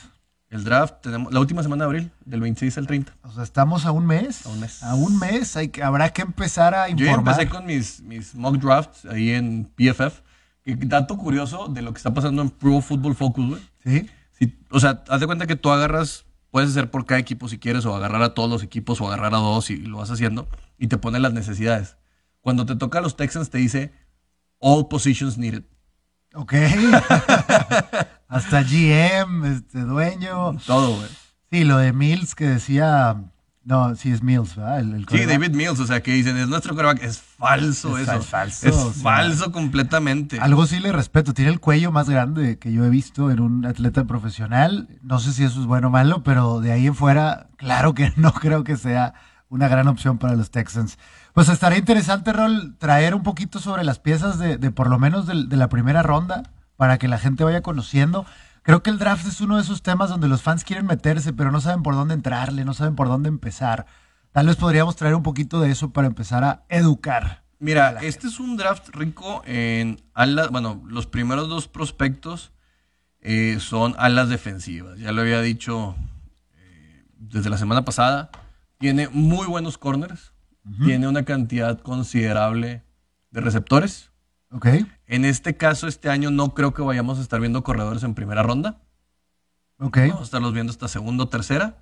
El 0.50 0.62
draft, 0.64 1.02
tenemos 1.02 1.32
la 1.32 1.40
última 1.40 1.62
semana 1.62 1.84
de 1.84 1.86
abril, 1.86 2.10
del 2.24 2.40
26 2.40 2.78
al 2.78 2.86
30. 2.86 3.12
O 3.22 3.32
sea, 3.32 3.42
estamos 3.42 3.86
a 3.86 3.92
un 3.92 4.06
mes. 4.06 4.46
A 4.46 4.50
un 4.50 4.60
mes. 4.60 4.82
A 4.82 4.94
un 4.94 5.18
mes. 5.18 5.56
Hay 5.56 5.68
que, 5.68 5.82
habrá 5.82 6.10
que 6.10 6.22
empezar 6.22 6.74
a 6.74 6.88
informar. 6.88 7.14
Yo 7.14 7.18
empecé 7.18 7.48
con 7.48 7.66
mis, 7.66 8.00
mis 8.02 8.34
mock 8.34 8.56
drafts 8.56 9.04
ahí 9.06 9.30
en 9.30 9.64
PFF. 9.64 10.22
Dato 10.64 11.16
curioso 11.18 11.68
de 11.68 11.82
lo 11.82 11.92
que 11.92 11.98
está 11.98 12.14
pasando 12.14 12.40
en 12.42 12.50
Pro 12.50 12.80
Football 12.80 13.14
Focus, 13.14 13.48
güey. 13.48 13.62
¿Sí? 13.84 14.08
O 14.70 14.80
sea, 14.80 15.04
haz 15.08 15.20
de 15.20 15.26
cuenta 15.26 15.46
que 15.46 15.56
tú 15.56 15.70
agarras, 15.70 16.24
puedes 16.50 16.70
hacer 16.70 16.90
por 16.90 17.04
cada 17.04 17.20
equipo 17.20 17.48
si 17.48 17.58
quieres, 17.58 17.84
o 17.86 17.94
agarrar 17.94 18.22
a 18.22 18.34
todos 18.34 18.50
los 18.50 18.62
equipos, 18.62 19.00
o 19.00 19.06
agarrar 19.06 19.34
a 19.34 19.38
dos, 19.38 19.70
y 19.70 19.76
lo 19.76 19.98
vas 19.98 20.10
haciendo, 20.10 20.48
y 20.78 20.88
te 20.88 20.98
pone 20.98 21.20
las 21.20 21.32
necesidades. 21.32 21.96
Cuando 22.40 22.66
te 22.66 22.76
toca 22.76 22.98
a 22.98 23.02
los 23.02 23.16
Texans, 23.16 23.50
te 23.50 23.58
dice 23.58 23.92
all 24.58 24.88
positions 24.88 25.38
needed. 25.38 25.64
Ok. 26.34 26.54
Hasta 28.28 28.62
GM, 28.62 29.44
este 29.46 29.80
dueño. 29.80 30.56
Todo, 30.66 30.96
güey. 30.96 31.08
Sí, 31.52 31.64
lo 31.64 31.76
de 31.78 31.92
Mills 31.92 32.34
que 32.34 32.46
decía. 32.46 33.32
No, 33.64 33.94
sí 33.96 34.10
es 34.10 34.22
Mills, 34.22 34.56
¿verdad? 34.56 34.84
sí, 35.08 35.24
David 35.24 35.52
Mills, 35.52 35.80
o 35.80 35.86
sea, 35.86 36.02
que 36.02 36.12
dicen, 36.12 36.36
es 36.36 36.48
nuestro 36.48 36.74
quarterback. 36.74 37.02
Es 37.02 37.18
falso 37.18 37.96
eso. 37.96 38.12
Es 38.12 38.26
falso. 38.26 38.68
Es 38.68 39.02
falso 39.02 39.52
completamente. 39.52 40.38
Algo 40.38 40.66
sí 40.66 40.80
le 40.80 40.92
respeto. 40.92 41.32
Tiene 41.32 41.50
el 41.50 41.60
cuello 41.60 41.90
más 41.90 42.10
grande 42.10 42.58
que 42.58 42.72
yo 42.72 42.84
he 42.84 42.90
visto 42.90 43.30
en 43.30 43.40
un 43.40 43.64
atleta 43.64 44.04
profesional. 44.04 44.88
No 45.02 45.18
sé 45.18 45.32
si 45.32 45.44
eso 45.44 45.60
es 45.60 45.66
bueno 45.66 45.88
o 45.88 45.90
malo, 45.90 46.22
pero 46.22 46.60
de 46.60 46.72
ahí 46.72 46.86
en 46.86 46.94
fuera, 46.94 47.46
claro 47.56 47.94
que 47.94 48.12
no 48.16 48.34
creo 48.34 48.64
que 48.64 48.76
sea 48.76 49.14
una 49.48 49.68
gran 49.68 49.88
opción 49.88 50.18
para 50.18 50.34
los 50.34 50.50
Texans. 50.50 50.98
Pues 51.32 51.48
estaría 51.48 51.78
interesante, 51.78 52.32
Rol, 52.32 52.76
traer 52.78 53.14
un 53.14 53.22
poquito 53.22 53.60
sobre 53.60 53.84
las 53.84 53.98
piezas 53.98 54.38
de, 54.38 54.58
por 54.72 54.90
lo 54.90 54.98
menos 54.98 55.26
de, 55.26 55.56
la 55.56 55.68
primera 55.68 56.02
ronda 56.02 56.42
para 56.76 56.98
que 56.98 57.08
la 57.08 57.18
gente 57.18 57.44
vaya 57.44 57.62
conociendo. 57.62 58.26
Creo 58.64 58.82
que 58.82 58.90
el 58.90 58.98
draft 58.98 59.26
es 59.26 59.40
uno 59.40 59.56
de 59.56 59.62
esos 59.62 59.82
temas 59.82 60.10
donde 60.10 60.26
los 60.26 60.42
fans 60.42 60.64
quieren 60.64 60.86
meterse, 60.86 61.32
pero 61.32 61.52
no 61.52 61.60
saben 61.60 61.82
por 61.82 61.94
dónde 61.94 62.14
entrarle, 62.14 62.64
no 62.64 62.74
saben 62.74 62.96
por 62.96 63.06
dónde 63.06 63.28
empezar. 63.28 63.86
Tal 64.32 64.46
vez 64.46 64.56
podríamos 64.56 64.96
traer 64.96 65.14
un 65.14 65.22
poquito 65.22 65.60
de 65.60 65.70
eso 65.70 65.92
para 65.92 66.08
empezar 66.08 66.42
a 66.42 66.64
educar. 66.68 67.44
Mira, 67.60 67.98
este 68.02 68.26
es 68.26 68.40
un 68.40 68.56
draft 68.56 68.88
rico 68.88 69.42
en 69.46 70.02
alas. 70.14 70.50
Bueno, 70.50 70.82
los 70.88 71.06
primeros 71.06 71.48
dos 71.48 71.68
prospectos 71.68 72.50
eh, 73.20 73.58
son 73.60 73.94
alas 73.98 74.28
defensivas. 74.28 74.98
Ya 74.98 75.12
lo 75.12 75.20
había 75.20 75.40
dicho 75.40 75.94
eh, 76.56 77.04
desde 77.16 77.50
la 77.50 77.58
semana 77.58 77.84
pasada 77.84 78.30
tiene 78.78 79.08
muy 79.08 79.46
buenos 79.46 79.78
corners, 79.78 80.34
tiene 80.84 81.08
una 81.08 81.24
cantidad 81.24 81.80
considerable 81.80 82.82
de 83.30 83.40
receptores. 83.40 84.10
Ok. 84.50 84.66
En 85.06 85.24
este 85.24 85.56
caso, 85.56 85.86
este 85.86 86.10
año 86.10 86.30
no 86.30 86.54
creo 86.54 86.72
que 86.72 86.82
vayamos 86.82 87.18
a 87.18 87.22
estar 87.22 87.40
viendo 87.40 87.62
corredores 87.62 88.02
en 88.02 88.14
primera 88.14 88.42
ronda. 88.42 88.80
Ok. 89.78 89.98
Vamos 89.98 90.20
a 90.20 90.24
estarlos 90.24 90.54
viendo 90.54 90.70
hasta 90.70 90.88
segunda 90.88 91.24
o 91.24 91.28
tercera. 91.28 91.78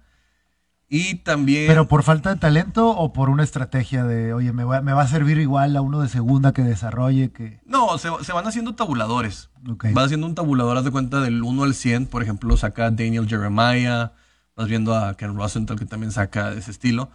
Y 0.88 1.16
también... 1.16 1.68
¿Pero 1.68 1.88
por 1.88 2.02
falta 2.02 2.34
de 2.34 2.36
talento 2.38 2.90
o 2.90 3.14
por 3.14 3.30
una 3.30 3.42
estrategia 3.42 4.04
de, 4.04 4.34
oye, 4.34 4.52
me 4.52 4.64
va, 4.64 4.82
me 4.82 4.92
va 4.92 5.02
a 5.02 5.08
servir 5.08 5.38
igual 5.38 5.74
a 5.74 5.80
uno 5.80 6.00
de 6.00 6.08
segunda 6.08 6.52
que 6.52 6.62
desarrolle, 6.62 7.32
que... 7.32 7.60
No, 7.64 7.96
se, 7.96 8.10
se 8.22 8.32
van 8.34 8.46
haciendo 8.46 8.74
tabuladores. 8.74 9.48
Ok. 9.70 9.86
Vas 9.92 10.06
haciendo 10.06 10.26
un 10.26 10.34
tabulador, 10.34 10.76
haz 10.76 10.84
de 10.84 10.90
cuenta 10.90 11.20
del 11.20 11.42
1 11.42 11.62
al 11.62 11.74
100. 11.74 12.06
Por 12.06 12.22
ejemplo, 12.22 12.56
saca 12.58 12.90
Daniel 12.90 13.26
Jeremiah. 13.26 14.12
Vas 14.54 14.68
viendo 14.68 14.94
a 14.94 15.16
Ken 15.16 15.34
Rosenthal, 15.34 15.78
que 15.78 15.86
también 15.86 16.12
saca 16.12 16.50
de 16.50 16.58
ese 16.58 16.70
estilo. 16.70 17.10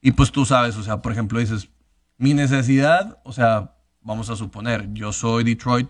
Y 0.00 0.12
pues 0.12 0.32
tú 0.32 0.44
sabes, 0.44 0.76
o 0.76 0.82
sea, 0.82 1.02
por 1.02 1.12
ejemplo, 1.12 1.38
dices, 1.38 1.68
mi 2.16 2.34
necesidad, 2.34 3.20
o 3.22 3.32
sea, 3.32 3.76
vamos 4.02 4.30
a 4.30 4.36
suponer, 4.36 4.92
yo 4.92 5.12
soy 5.12 5.44
Detroit, 5.44 5.88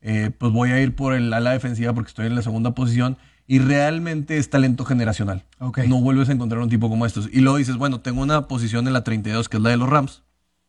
eh, 0.00 0.30
pues 0.36 0.52
voy 0.52 0.70
a 0.70 0.80
ir 0.80 0.94
por 0.94 1.14
el 1.14 1.32
ala 1.32 1.52
defensiva 1.52 1.92
porque 1.92 2.08
estoy 2.08 2.26
en 2.26 2.34
la 2.34 2.42
segunda 2.42 2.74
posición 2.74 3.16
y 3.46 3.58
realmente 3.58 4.36
es 4.36 4.50
talento 4.50 4.84
generacional. 4.84 5.44
No 5.86 6.00
vuelves 6.00 6.28
a 6.28 6.32
encontrar 6.32 6.60
un 6.60 6.68
tipo 6.68 6.88
como 6.88 7.06
estos. 7.06 7.28
Y 7.32 7.40
luego 7.40 7.58
dices, 7.58 7.76
bueno, 7.76 8.00
tengo 8.00 8.22
una 8.22 8.48
posición 8.48 8.86
en 8.86 8.92
la 8.92 9.04
32 9.04 9.48
que 9.48 9.58
es 9.58 9.62
la 9.62 9.70
de 9.70 9.76
los 9.76 9.88
Rams. 9.88 10.22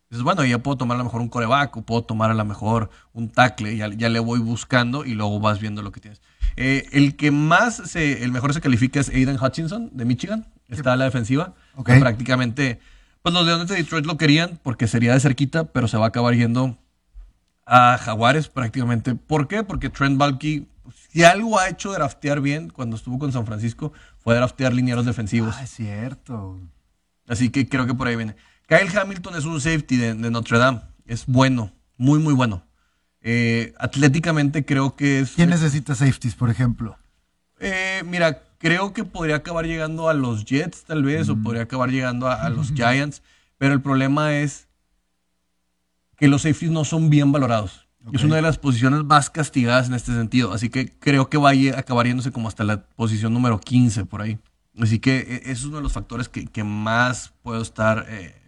Dices, 0.09 0.23
bueno, 0.23 0.45
ya 0.45 0.59
puedo 0.59 0.77
tomar 0.77 0.95
a 0.95 0.97
lo 0.99 1.05
mejor 1.05 1.21
un 1.21 1.29
coreback 1.29 1.75
o 1.77 1.81
puedo 1.81 2.03
tomar 2.03 2.29
a 2.29 2.35
lo 2.35 2.45
mejor 2.45 2.91
un 3.13 3.29
tackle. 3.29 3.75
Ya, 3.75 3.87
ya 3.89 4.09
le 4.09 4.19
voy 4.19 4.39
buscando 4.39 5.05
y 5.05 5.13
luego 5.13 5.39
vas 5.39 5.59
viendo 5.59 5.81
lo 5.81 5.91
que 5.91 6.01
tienes. 6.01 6.21
Eh, 6.55 6.87
el 6.91 7.15
que 7.15 7.31
más, 7.31 7.77
se, 7.85 8.23
el 8.23 8.31
mejor 8.31 8.53
se 8.53 8.61
califica 8.61 8.99
es 8.99 9.09
Aiden 9.09 9.37
Hutchinson 9.41 9.89
de 9.93 10.05
Michigan. 10.05 10.45
Está 10.67 10.93
a 10.93 10.95
la 10.95 11.05
defensiva. 11.05 11.55
Prácticamente, 11.83 12.79
pues 13.23 13.33
los 13.33 13.45
Leones 13.45 13.67
de 13.67 13.75
Detroit 13.75 14.05
lo 14.05 14.17
querían 14.17 14.59
porque 14.61 14.87
sería 14.87 15.13
de 15.13 15.19
cerquita, 15.19 15.65
pero 15.65 15.87
se 15.87 15.97
va 15.97 16.05
a 16.05 16.07
acabar 16.09 16.35
yendo 16.35 16.77
a 17.65 17.97
Jaguares 17.97 18.47
prácticamente. 18.47 19.15
¿Por 19.15 19.47
qué? 19.47 19.63
Porque 19.63 19.89
Trent 19.89 20.17
Balky, 20.17 20.67
si 21.11 21.23
algo 21.23 21.59
ha 21.59 21.69
hecho 21.69 21.91
draftear 21.91 22.41
bien 22.41 22.69
cuando 22.69 22.95
estuvo 22.95 23.19
con 23.19 23.31
San 23.31 23.45
Francisco, 23.45 23.93
fue 24.19 24.35
draftear 24.35 24.73
linieros 24.73 25.05
defensivos. 25.05 25.55
Ah, 25.57 25.63
es 25.63 25.71
cierto. 25.71 26.59
Así 27.27 27.49
que 27.49 27.67
creo 27.67 27.85
que 27.85 27.93
por 27.93 28.07
ahí 28.07 28.15
viene. 28.15 28.35
Kyle 28.67 28.97
Hamilton 28.97 29.35
es 29.35 29.45
un 29.45 29.61
safety 29.61 29.97
de, 29.97 30.13
de 30.13 30.31
Notre 30.31 30.57
Dame. 30.57 30.81
Es 31.05 31.25
bueno, 31.25 31.71
muy, 31.97 32.19
muy 32.19 32.33
bueno. 32.33 32.65
Eh, 33.21 33.73
atléticamente 33.77 34.65
creo 34.65 34.95
que 34.95 35.19
es... 35.19 35.31
¿Quién 35.31 35.49
necesita 35.49 35.95
safeties, 35.95 36.35
por 36.35 36.49
ejemplo? 36.49 36.97
Eh, 37.59 38.03
mira, 38.05 38.43
creo 38.57 38.93
que 38.93 39.05
podría 39.05 39.37
acabar 39.37 39.65
llegando 39.65 40.09
a 40.09 40.13
los 40.13 40.43
Jets 40.43 40.83
tal 40.83 41.03
vez, 41.03 41.29
o 41.29 41.37
podría 41.37 41.63
acabar 41.63 41.89
llegando 41.89 42.27
a, 42.27 42.35
a 42.35 42.49
los 42.49 42.71
Giants, 42.75 43.21
pero 43.57 43.73
el 43.73 43.81
problema 43.81 44.35
es 44.35 44.67
que 46.23 46.29
los 46.29 46.43
safeties 46.43 46.71
no 46.71 46.85
son 46.85 47.09
bien 47.09 47.33
valorados. 47.33 47.85
Es 48.13 48.23
una 48.23 48.37
de 48.37 48.41
las 48.41 48.57
posiciones 48.57 49.03
más 49.03 49.29
castigadas 49.29 49.87
en 49.87 49.93
este 49.93 50.13
sentido, 50.13 50.53
así 50.53 50.69
que 50.69 50.97
creo 50.97 51.29
que 51.29 51.37
va 51.37 51.49
a 51.49 51.79
acabar 51.79 52.07
yéndose 52.07 52.31
como 52.31 52.47
hasta 52.47 52.63
la 52.63 52.85
posición 52.95 53.33
número 53.33 53.59
15 53.59 54.05
por 54.05 54.21
ahí. 54.21 54.39
Así 54.79 54.99
que 54.99 55.17
eh, 55.17 55.41
ese 55.43 55.51
es 55.51 55.65
uno 55.65 55.77
de 55.77 55.83
los 55.83 55.91
factores 55.91 56.29
que, 56.29 56.45
que 56.45 56.63
más 56.63 57.33
puedo 57.41 57.61
estar 57.61 58.05
eh, 58.07 58.41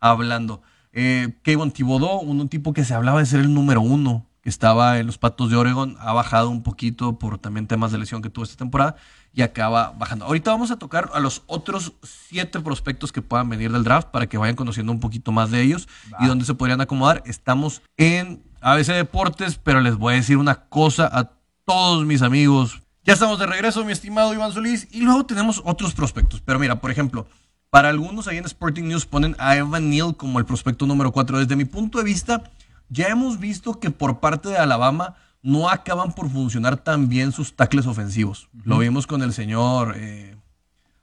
hablando. 0.00 0.62
Eh, 0.94 1.36
Kayvon 1.42 1.70
Thibodeau, 1.70 2.20
un, 2.20 2.40
un 2.40 2.48
tipo 2.48 2.72
que 2.72 2.82
se 2.82 2.94
hablaba 2.94 3.20
de 3.20 3.26
ser 3.26 3.40
el 3.40 3.52
número 3.52 3.82
uno, 3.82 4.26
que 4.40 4.48
estaba 4.48 4.98
en 4.98 5.04
los 5.04 5.18
Patos 5.18 5.50
de 5.50 5.56
Oregon, 5.56 5.98
ha 6.00 6.14
bajado 6.14 6.48
un 6.48 6.62
poquito 6.62 7.18
por 7.18 7.36
también 7.36 7.66
temas 7.66 7.92
de 7.92 7.98
lesión 7.98 8.22
que 8.22 8.30
tuvo 8.30 8.44
esta 8.44 8.56
temporada 8.56 8.96
y 9.34 9.42
acaba 9.42 9.94
bajando. 9.98 10.26
Ahorita 10.26 10.50
vamos 10.50 10.70
a 10.70 10.76
tocar 10.76 11.10
a 11.14 11.20
los 11.20 11.42
otros 11.46 11.94
siete 12.02 12.60
prospectos 12.60 13.12
que 13.12 13.22
puedan 13.22 13.48
venir 13.48 13.72
del 13.72 13.84
draft 13.84 14.08
para 14.08 14.26
que 14.26 14.38
vayan 14.38 14.56
conociendo 14.56 14.92
un 14.92 15.00
poquito 15.00 15.32
más 15.32 15.50
de 15.50 15.62
ellos 15.62 15.88
y 16.20 16.26
dónde 16.26 16.44
se 16.44 16.54
podrían 16.54 16.80
acomodar. 16.80 17.22
Estamos 17.26 17.82
en 17.96 18.42
ABC 18.60 18.88
Deportes, 18.88 19.56
pero 19.56 19.80
les 19.80 19.96
voy 19.96 20.14
a 20.14 20.16
decir 20.16 20.36
una 20.36 20.66
cosa 20.66 21.08
a 21.12 21.32
todos 21.64 22.04
mis 22.04 22.22
amigos. 22.22 22.82
Ya 23.04 23.14
estamos 23.14 23.38
de 23.38 23.46
regreso, 23.46 23.84
mi 23.84 23.92
estimado 23.92 24.32
Iván 24.32 24.52
Solís, 24.52 24.86
y 24.92 25.00
luego 25.00 25.26
tenemos 25.26 25.60
otros 25.64 25.94
prospectos. 25.94 26.40
Pero 26.40 26.58
mira, 26.58 26.80
por 26.80 26.90
ejemplo, 26.90 27.26
para 27.70 27.88
algunos 27.88 28.28
ahí 28.28 28.36
en 28.36 28.44
Sporting 28.44 28.84
News 28.84 29.06
ponen 29.06 29.34
a 29.38 29.56
Evan 29.56 29.90
Neal 29.90 30.16
como 30.16 30.38
el 30.38 30.44
prospecto 30.44 30.86
número 30.86 31.10
4. 31.10 31.38
Desde 31.38 31.56
mi 31.56 31.64
punto 31.64 31.98
de 31.98 32.04
vista, 32.04 32.44
ya 32.90 33.08
hemos 33.08 33.40
visto 33.40 33.80
que 33.80 33.90
por 33.90 34.20
parte 34.20 34.50
de 34.50 34.58
Alabama 34.58 35.16
no 35.42 35.68
acaban 35.68 36.12
por 36.12 36.30
funcionar 36.30 36.76
tan 36.76 37.08
bien 37.08 37.32
sus 37.32 37.54
tackles 37.54 37.86
ofensivos. 37.86 38.48
Lo 38.64 38.78
vimos 38.78 39.06
con 39.06 39.22
el 39.22 39.32
señor 39.32 39.94
eh, 39.96 40.36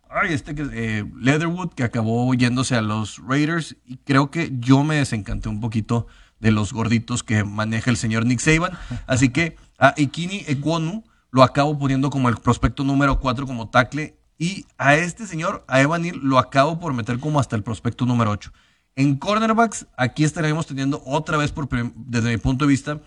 ay, 0.10 0.34
este 0.34 0.56
que, 0.56 0.68
eh, 0.74 1.06
Leatherwood, 1.20 1.74
que 1.74 1.84
acabó 1.84 2.34
yéndose 2.34 2.76
a 2.76 2.82
los 2.82 3.22
Raiders. 3.26 3.78
Y 3.86 3.98
creo 3.98 4.32
que 4.32 4.52
yo 4.60 4.84
me 4.84 4.96
desencanté 4.96 5.50
un 5.50 5.62
poquito 5.62 6.08
de 6.40 6.52
los 6.52 6.74
gorditos 6.74 7.24
que 7.24 7.44
maneja 7.44 7.90
el 7.90 7.98
señor 7.98 8.26
Nick 8.26 8.40
Saban. 8.40 8.78
Así 9.08 9.30
que 9.30 9.58
a 9.78 9.94
Ikini 9.98 10.44
Ekwonu 10.48 11.04
lo 11.32 11.44
acabo 11.44 11.78
poniendo 11.78 12.10
como 12.10 12.30
el 12.30 12.38
prospecto 12.38 12.84
número 12.84 13.20
4 13.20 13.46
como 13.46 13.70
tackle. 13.70 14.18
Y 14.38 14.66
a 14.78 14.96
este 14.96 15.28
señor, 15.28 15.66
a 15.68 15.82
Evan 15.82 16.02
Neal, 16.02 16.20
lo 16.24 16.40
acabo 16.40 16.80
por 16.80 16.94
meter 16.94 17.20
como 17.20 17.40
hasta 17.40 17.56
el 17.56 17.64
prospecto 17.64 18.06
número 18.06 18.32
8. 18.32 18.52
En 18.96 19.18
cornerbacks, 19.18 19.86
aquí 19.98 20.24
estaremos 20.24 20.66
teniendo 20.66 21.02
otra 21.06 21.38
vez, 21.38 21.52
por, 21.52 21.68
desde 21.96 22.30
mi 22.30 22.38
punto 22.38 22.66
de 22.66 22.70
vista, 22.70 23.00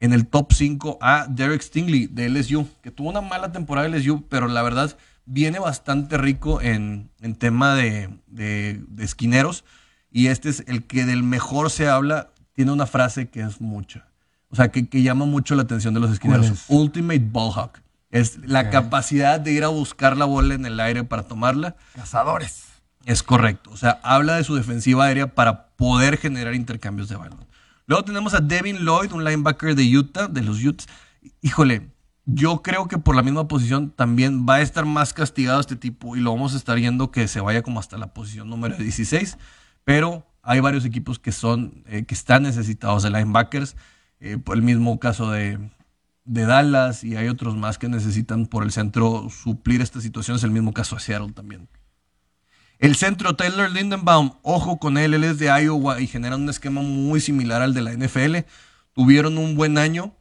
en 0.00 0.12
el 0.12 0.26
top 0.26 0.52
5 0.52 0.98
a 1.00 1.26
Derek 1.28 1.60
Stingley 1.62 2.06
de 2.06 2.28
LSU, 2.28 2.66
que 2.82 2.90
tuvo 2.90 3.10
una 3.10 3.20
mala 3.20 3.52
temporada 3.52 3.88
de 3.88 3.98
LSU, 3.98 4.24
pero 4.28 4.48
la 4.48 4.62
verdad 4.62 4.96
viene 5.26 5.58
bastante 5.58 6.16
rico 6.18 6.60
en, 6.60 7.10
en 7.20 7.34
tema 7.34 7.74
de, 7.74 8.08
de- 8.26 8.82
de 8.88 9.04
esquineros. 9.04 9.64
Y 10.10 10.26
este 10.26 10.48
es 10.48 10.64
el 10.66 10.84
que 10.84 11.04
del 11.04 11.22
mejor 11.22 11.70
se 11.70 11.88
habla, 11.88 12.30
tiene 12.54 12.72
una 12.72 12.86
frase 12.86 13.28
que 13.28 13.40
es 13.42 13.60
mucha. 13.60 14.06
O 14.48 14.56
sea, 14.56 14.70
que, 14.72 14.88
que 14.88 15.02
llama 15.02 15.24
mucho 15.26 15.54
la 15.54 15.62
atención 15.62 15.94
de 15.94 16.00
los 16.00 16.10
esquineros. 16.10 16.46
¿Cuál 16.46 16.54
es? 16.54 16.64
Ultimate 16.68 17.22
Ball 17.30 17.52
Hawk. 17.54 17.78
Es 18.10 18.38
la 18.44 18.62
Ok. 18.62 18.70
capacidad 18.70 19.38
de 19.38 19.52
ir 19.52 19.62
a 19.62 19.68
buscar 19.68 20.16
la 20.16 20.24
bola 20.24 20.54
en 20.54 20.66
el 20.66 20.80
aire 20.80 21.04
para 21.04 21.22
tomarla. 21.22 21.76
Cazadores. 21.94 22.64
Es 23.04 23.22
correcto. 23.22 23.70
O 23.70 23.76
sea, 23.76 24.00
habla 24.02 24.34
de 24.36 24.42
su 24.44 24.56
defensiva 24.56 25.04
aérea 25.04 25.32
para 25.32 25.68
poder 25.76 26.16
generar 26.16 26.54
intercambios 26.54 27.08
de 27.08 27.14
balón. 27.16 27.46
Luego 27.90 28.04
tenemos 28.04 28.34
a 28.34 28.40
Devin 28.40 28.84
Lloyd, 28.84 29.10
un 29.10 29.24
linebacker 29.24 29.74
de 29.74 29.98
Utah, 29.98 30.28
de 30.28 30.42
los 30.42 30.64
Utes. 30.64 30.86
Híjole, 31.42 31.88
yo 32.24 32.62
creo 32.62 32.86
que 32.86 32.98
por 32.98 33.16
la 33.16 33.22
misma 33.24 33.48
posición 33.48 33.90
también 33.90 34.46
va 34.48 34.54
a 34.54 34.60
estar 34.60 34.84
más 34.84 35.12
castigado 35.12 35.58
este 35.58 35.74
tipo 35.74 36.14
y 36.14 36.20
lo 36.20 36.30
vamos 36.32 36.54
a 36.54 36.56
estar 36.56 36.76
viendo 36.76 37.10
que 37.10 37.26
se 37.26 37.40
vaya 37.40 37.62
como 37.62 37.80
hasta 37.80 37.98
la 37.98 38.14
posición 38.14 38.48
número 38.48 38.76
16. 38.76 39.38
Pero 39.82 40.24
hay 40.40 40.60
varios 40.60 40.84
equipos 40.84 41.18
que 41.18 41.32
son, 41.32 41.82
eh, 41.88 42.04
que 42.04 42.14
están 42.14 42.44
necesitados 42.44 43.02
de 43.02 43.10
linebackers. 43.10 43.74
Eh, 44.20 44.38
por 44.38 44.56
el 44.56 44.62
mismo 44.62 45.00
caso 45.00 45.32
de, 45.32 45.58
de 46.24 46.46
Dallas 46.46 47.02
y 47.02 47.16
hay 47.16 47.26
otros 47.26 47.56
más 47.56 47.76
que 47.76 47.88
necesitan 47.88 48.46
por 48.46 48.62
el 48.62 48.70
centro 48.70 49.26
suplir 49.30 49.80
esta 49.80 50.00
situación. 50.00 50.36
Es 50.36 50.44
el 50.44 50.52
mismo 50.52 50.72
caso 50.72 50.94
de 50.94 51.00
Seattle 51.00 51.32
también. 51.32 51.66
El 52.80 52.96
centro 52.96 53.36
Taylor 53.36 53.70
Lindenbaum, 53.70 54.32
ojo 54.42 54.78
con 54.78 54.96
él, 54.96 55.12
él 55.12 55.24
es 55.24 55.38
de 55.38 55.46
Iowa 55.46 56.00
y 56.00 56.06
genera 56.06 56.36
un 56.36 56.48
esquema 56.48 56.80
muy 56.80 57.20
similar 57.20 57.60
al 57.60 57.74
de 57.74 57.82
la 57.82 57.92
NFL. 57.92 58.38
Tuvieron 58.94 59.36
un 59.36 59.54
buen 59.54 59.76
año 59.76 60.14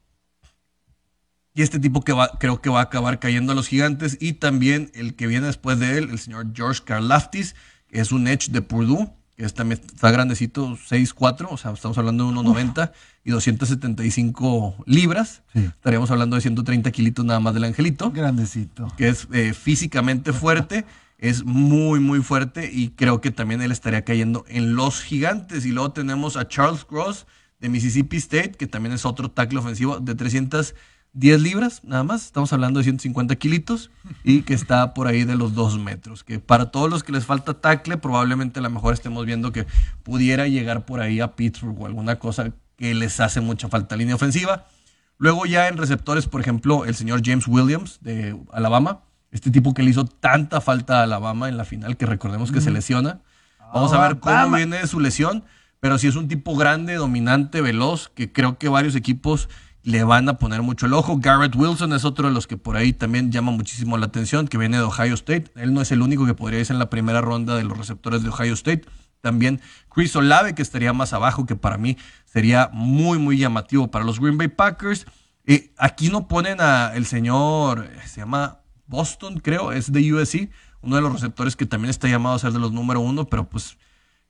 y 1.53 1.61
este 1.61 1.79
tipo 1.79 2.01
que 2.01 2.11
va, 2.11 2.31
creo 2.37 2.61
que 2.61 2.69
va 2.69 2.81
a 2.81 2.83
acabar 2.83 3.19
cayendo 3.19 3.53
a 3.53 3.55
los 3.55 3.67
gigantes 3.67 4.17
y 4.19 4.33
también 4.33 4.91
el 4.93 5.15
que 5.15 5.27
viene 5.27 5.47
después 5.47 5.79
de 5.79 5.97
él, 5.97 6.09
el 6.09 6.19
señor 6.19 6.47
George 6.53 6.81
Karlaftis, 6.83 7.55
que 7.87 8.01
es 8.01 8.11
un 8.11 8.27
edge 8.27 8.49
de 8.51 8.61
Purdue, 8.61 9.09
que 9.37 9.45
es 9.45 9.53
también 9.53 9.79
está 9.79 10.11
grandecito, 10.11 10.77
6'4", 10.77 11.47
o 11.49 11.57
sea, 11.57 11.71
estamos 11.71 11.97
hablando 11.97 12.27
de 12.27 12.33
1.90 12.33 12.91
y 13.23 13.31
275 13.31 14.83
libras. 14.85 15.43
Sí. 15.53 15.59
Estaríamos 15.63 16.11
hablando 16.11 16.35
de 16.35 16.41
130 16.41 16.91
kilitos 16.91 17.23
nada 17.23 17.39
más 17.39 17.53
del 17.53 17.63
angelito 17.63 18.11
Grandecito. 18.11 18.93
que 18.97 19.07
es 19.07 19.29
eh, 19.31 19.53
físicamente 19.53 20.33
fuerte, 20.33 20.85
es 21.19 21.43
muy, 21.43 21.99
muy 21.99 22.21
fuerte 22.21 22.69
y 22.71 22.91
creo 22.91 23.19
que 23.19 23.29
también 23.29 23.61
él 23.61 23.71
estaría 23.71 24.03
cayendo 24.05 24.45
en 24.47 24.75
los 24.75 25.01
gigantes. 25.01 25.65
Y 25.65 25.71
luego 25.71 25.91
tenemos 25.91 26.37
a 26.37 26.47
Charles 26.47 26.85
Cross 26.85 27.27
de 27.59 27.67
Mississippi 27.67 28.17
State, 28.17 28.51
que 28.51 28.67
también 28.67 28.93
es 28.93 29.05
otro 29.05 29.29
tackle 29.29 29.59
ofensivo 29.59 29.99
de 29.99 30.15
310 30.15 31.41
libras, 31.41 31.83
nada 31.83 32.03
más. 32.03 32.25
Estamos 32.25 32.53
hablando 32.53 32.79
de 32.79 32.85
150 32.85 33.35
kilitos 33.35 33.91
y 34.23 34.43
que 34.43 34.53
está 34.53 34.93
por 34.93 35.07
ahí 35.07 35.25
de 35.25 35.35
los 35.35 35.53
2 35.55 35.77
metros. 35.79 36.23
Que 36.23 36.39
para 36.39 36.71
todos 36.71 36.89
los 36.89 37.03
que 37.03 37.11
les 37.11 37.25
falta 37.25 37.53
tackle, 37.53 37.97
probablemente 37.97 38.59
a 38.59 38.63
lo 38.63 38.69
mejor 38.69 38.93
estemos 38.93 39.25
viendo 39.25 39.51
que 39.51 39.67
pudiera 40.03 40.47
llegar 40.47 40.85
por 40.85 41.01
ahí 41.01 41.19
a 41.19 41.35
Pittsburgh 41.35 41.81
o 41.81 41.85
alguna 41.85 42.17
cosa 42.17 42.53
que 42.77 42.93
les 42.93 43.19
hace 43.19 43.41
mucha 43.41 43.67
falta 43.67 43.97
línea 43.97 44.15
ofensiva. 44.15 44.67
Luego 45.17 45.45
ya 45.45 45.67
en 45.67 45.75
receptores, 45.75 46.27
por 46.27 46.39
ejemplo, 46.39 46.85
el 46.85 46.95
señor 46.95 47.21
James 47.25 47.45
Williams 47.45 47.99
de 47.99 48.39
Alabama, 48.53 49.01
este 49.31 49.51
tipo 49.51 49.73
que 49.73 49.83
le 49.83 49.91
hizo 49.91 50.05
tanta 50.05 50.61
falta 50.61 50.99
a 50.99 51.03
Alabama 51.03 51.49
en 51.49 51.57
la 51.57 51.65
final, 51.65 51.97
que 51.97 52.05
recordemos 52.05 52.51
que 52.51 52.61
se 52.61 52.71
lesiona. 52.71 53.21
Vamos 53.73 53.93
a 53.93 54.01
ver 54.01 54.19
cómo 54.19 54.35
Alabama. 54.35 54.57
viene 54.57 54.77
de 54.77 54.87
su 54.87 54.99
lesión, 54.99 55.43
pero 55.79 55.97
sí 55.97 56.07
es 56.07 56.15
un 56.15 56.27
tipo 56.27 56.55
grande, 56.55 56.95
dominante, 56.95 57.61
veloz, 57.61 58.09
que 58.09 58.31
creo 58.31 58.57
que 58.57 58.69
varios 58.69 58.95
equipos 58.95 59.49
le 59.83 60.03
van 60.03 60.27
a 60.29 60.37
poner 60.37 60.61
mucho 60.61 60.85
el 60.85 60.93
ojo. 60.93 61.17
Garrett 61.19 61.55
Wilson 61.55 61.93
es 61.93 62.05
otro 62.05 62.27
de 62.27 62.33
los 62.33 62.47
que 62.47 62.57
por 62.57 62.75
ahí 62.75 62.93
también 62.93 63.31
llama 63.31 63.51
muchísimo 63.51 63.97
la 63.97 64.07
atención, 64.07 64.47
que 64.47 64.57
viene 64.57 64.77
de 64.77 64.83
Ohio 64.83 65.13
State. 65.13 65.51
Él 65.55 65.73
no 65.73 65.81
es 65.81 65.91
el 65.91 66.01
único 66.01 66.25
que 66.25 66.33
podría 66.33 66.59
irse 66.59 66.73
en 66.73 66.79
la 66.79 66.89
primera 66.89 67.21
ronda 67.21 67.55
de 67.55 67.63
los 67.63 67.77
receptores 67.77 68.23
de 68.23 68.29
Ohio 68.29 68.53
State. 68.53 68.85
También 69.21 69.61
Chris 69.93 70.15
Olave, 70.15 70.55
que 70.55 70.61
estaría 70.61 70.93
más 70.93 71.13
abajo, 71.13 71.45
que 71.45 71.55
para 71.55 71.77
mí 71.77 71.97
sería 72.25 72.69
muy, 72.73 73.19
muy 73.19 73.37
llamativo 73.37 73.89
para 73.89 74.05
los 74.05 74.19
Green 74.19 74.37
Bay 74.37 74.47
Packers. 74.47 75.05
Eh, 75.45 75.71
aquí 75.77 76.09
no 76.09 76.27
ponen 76.27 76.61
a 76.61 76.93
el 76.95 77.05
señor, 77.05 77.89
se 78.05 78.21
llama 78.21 78.59
Boston, 78.89 79.39
creo, 79.39 79.71
es 79.71 79.91
de 79.91 80.13
USC, 80.13 80.49
uno 80.81 80.95
de 80.95 81.01
los 81.01 81.13
receptores 81.13 81.55
que 81.55 81.67
también 81.67 81.91
está 81.91 82.07
llamado 82.07 82.35
a 82.35 82.39
ser 82.39 82.51
de 82.51 82.59
los 82.59 82.71
número 82.71 82.99
uno, 82.99 83.25
pero 83.25 83.47
pues 83.47 83.77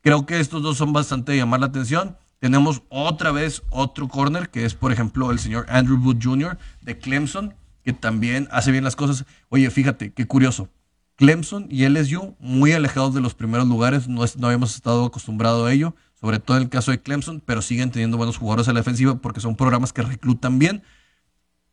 creo 0.01 0.25
que 0.25 0.39
estos 0.39 0.61
dos 0.61 0.77
son 0.77 0.91
bastante 0.91 1.31
de 1.31 1.37
llamar 1.37 1.61
la 1.61 1.67
atención. 1.67 2.17
Tenemos 2.39 2.83
otra 2.89 3.31
vez 3.31 3.63
otro 3.69 4.09
corner, 4.09 4.49
que 4.49 4.65
es 4.65 4.75
por 4.75 4.91
ejemplo 4.91 5.31
el 5.31 5.39
señor 5.39 5.65
Andrew 5.69 5.97
Wood 5.97 6.17
Jr. 6.21 6.57
de 6.81 6.97
Clemson, 6.97 7.55
que 7.83 7.93
también 7.93 8.49
hace 8.51 8.71
bien 8.71 8.83
las 8.83 8.97
cosas. 8.97 9.25
Oye, 9.47 9.69
fíjate, 9.71 10.11
qué 10.11 10.27
curioso. 10.27 10.69
Clemson 11.15 11.67
y 11.69 11.87
LSU 11.87 12.35
muy 12.39 12.73
alejados 12.73 13.13
de 13.13 13.21
los 13.21 13.35
primeros 13.35 13.67
lugares, 13.67 14.07
no, 14.07 14.23
no 14.37 14.47
habíamos 14.47 14.75
estado 14.75 15.05
acostumbrados 15.05 15.67
a 15.67 15.71
ello, 15.71 15.95
sobre 16.19 16.39
todo 16.39 16.57
en 16.57 16.63
el 16.63 16.69
caso 16.69 16.91
de 16.91 17.01
Clemson, 17.01 17.41
pero 17.45 17.61
siguen 17.61 17.91
teniendo 17.91 18.17
buenos 18.17 18.37
jugadores 18.37 18.67
en 18.67 18.73
la 18.73 18.81
defensiva 18.81 19.15
porque 19.15 19.39
son 19.39 19.55
programas 19.55 19.93
que 19.93 20.01
reclutan 20.01 20.59
bien 20.59 20.83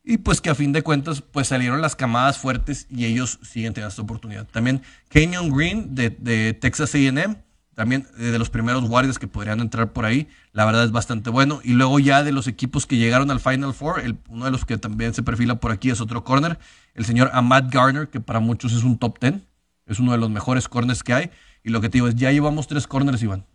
y 0.07 0.19
pues 0.19 0.39
que 0.39 0.49
a 0.49 0.55
fin 0.55 0.71
de 0.71 0.83
cuentas 0.83 1.21
pues 1.21 1.49
salieron 1.49 1.81
las 1.81 1.97
camadas 1.97 2.37
fuertes 2.37 2.87
y 2.89 3.05
ellos 3.05 3.39
siguen 3.43 3.73
teniendo 3.73 3.89
esta 3.89 4.01
oportunidad. 4.01 4.47
También 4.47 4.81
Kenyon 5.09 5.51
Green 5.51 5.95
de, 5.95 6.53
Texas 6.53 6.95
AM, 6.95 7.35
también 7.75 8.07
eh, 8.17 8.27
de 8.27 8.39
los 8.39 8.49
primeros 8.49 8.87
guardias 8.87 9.19
que 9.19 9.27
podrían 9.27 9.59
entrar 9.59 9.91
por 9.91 10.05
ahí, 10.05 10.29
la 10.53 10.63
verdad 10.63 10.85
es 10.85 10.91
bastante 10.91 11.29
bueno. 11.29 11.59
Y 11.61 11.73
luego 11.73 11.99
ya 11.99 12.23
de 12.23 12.31
los 12.31 12.47
equipos 12.47 12.85
que 12.85 12.95
llegaron 12.95 13.29
al 13.31 13.41
Final 13.41 13.73
Four, 13.73 13.99
el, 13.99 14.17
uno 14.29 14.45
de 14.45 14.51
los 14.51 14.63
que 14.63 14.77
también 14.77 15.13
se 15.13 15.23
perfila 15.23 15.55
por 15.55 15.71
aquí 15.71 15.89
es 15.89 15.99
otro 15.99 16.23
corner, 16.23 16.57
el 16.95 17.03
señor 17.03 17.29
Ahmad 17.33 17.65
Garner, 17.69 18.07
que 18.07 18.21
para 18.21 18.39
muchos 18.39 18.71
es 18.71 18.83
un 18.83 18.97
top 18.97 19.19
10, 19.19 19.41
es 19.87 19.99
uno 19.99 20.13
de 20.13 20.19
los 20.19 20.29
mejores 20.29 20.69
corners 20.69 21.03
que 21.03 21.13
hay. 21.13 21.31
Y 21.65 21.69
lo 21.69 21.81
que 21.81 21.89
te 21.89 21.97
digo 21.97 22.07
es, 22.07 22.15
ya 22.15 22.31
llevamos 22.31 22.67
tres 22.67 22.87
corners, 22.87 23.21
Iván. 23.21 23.45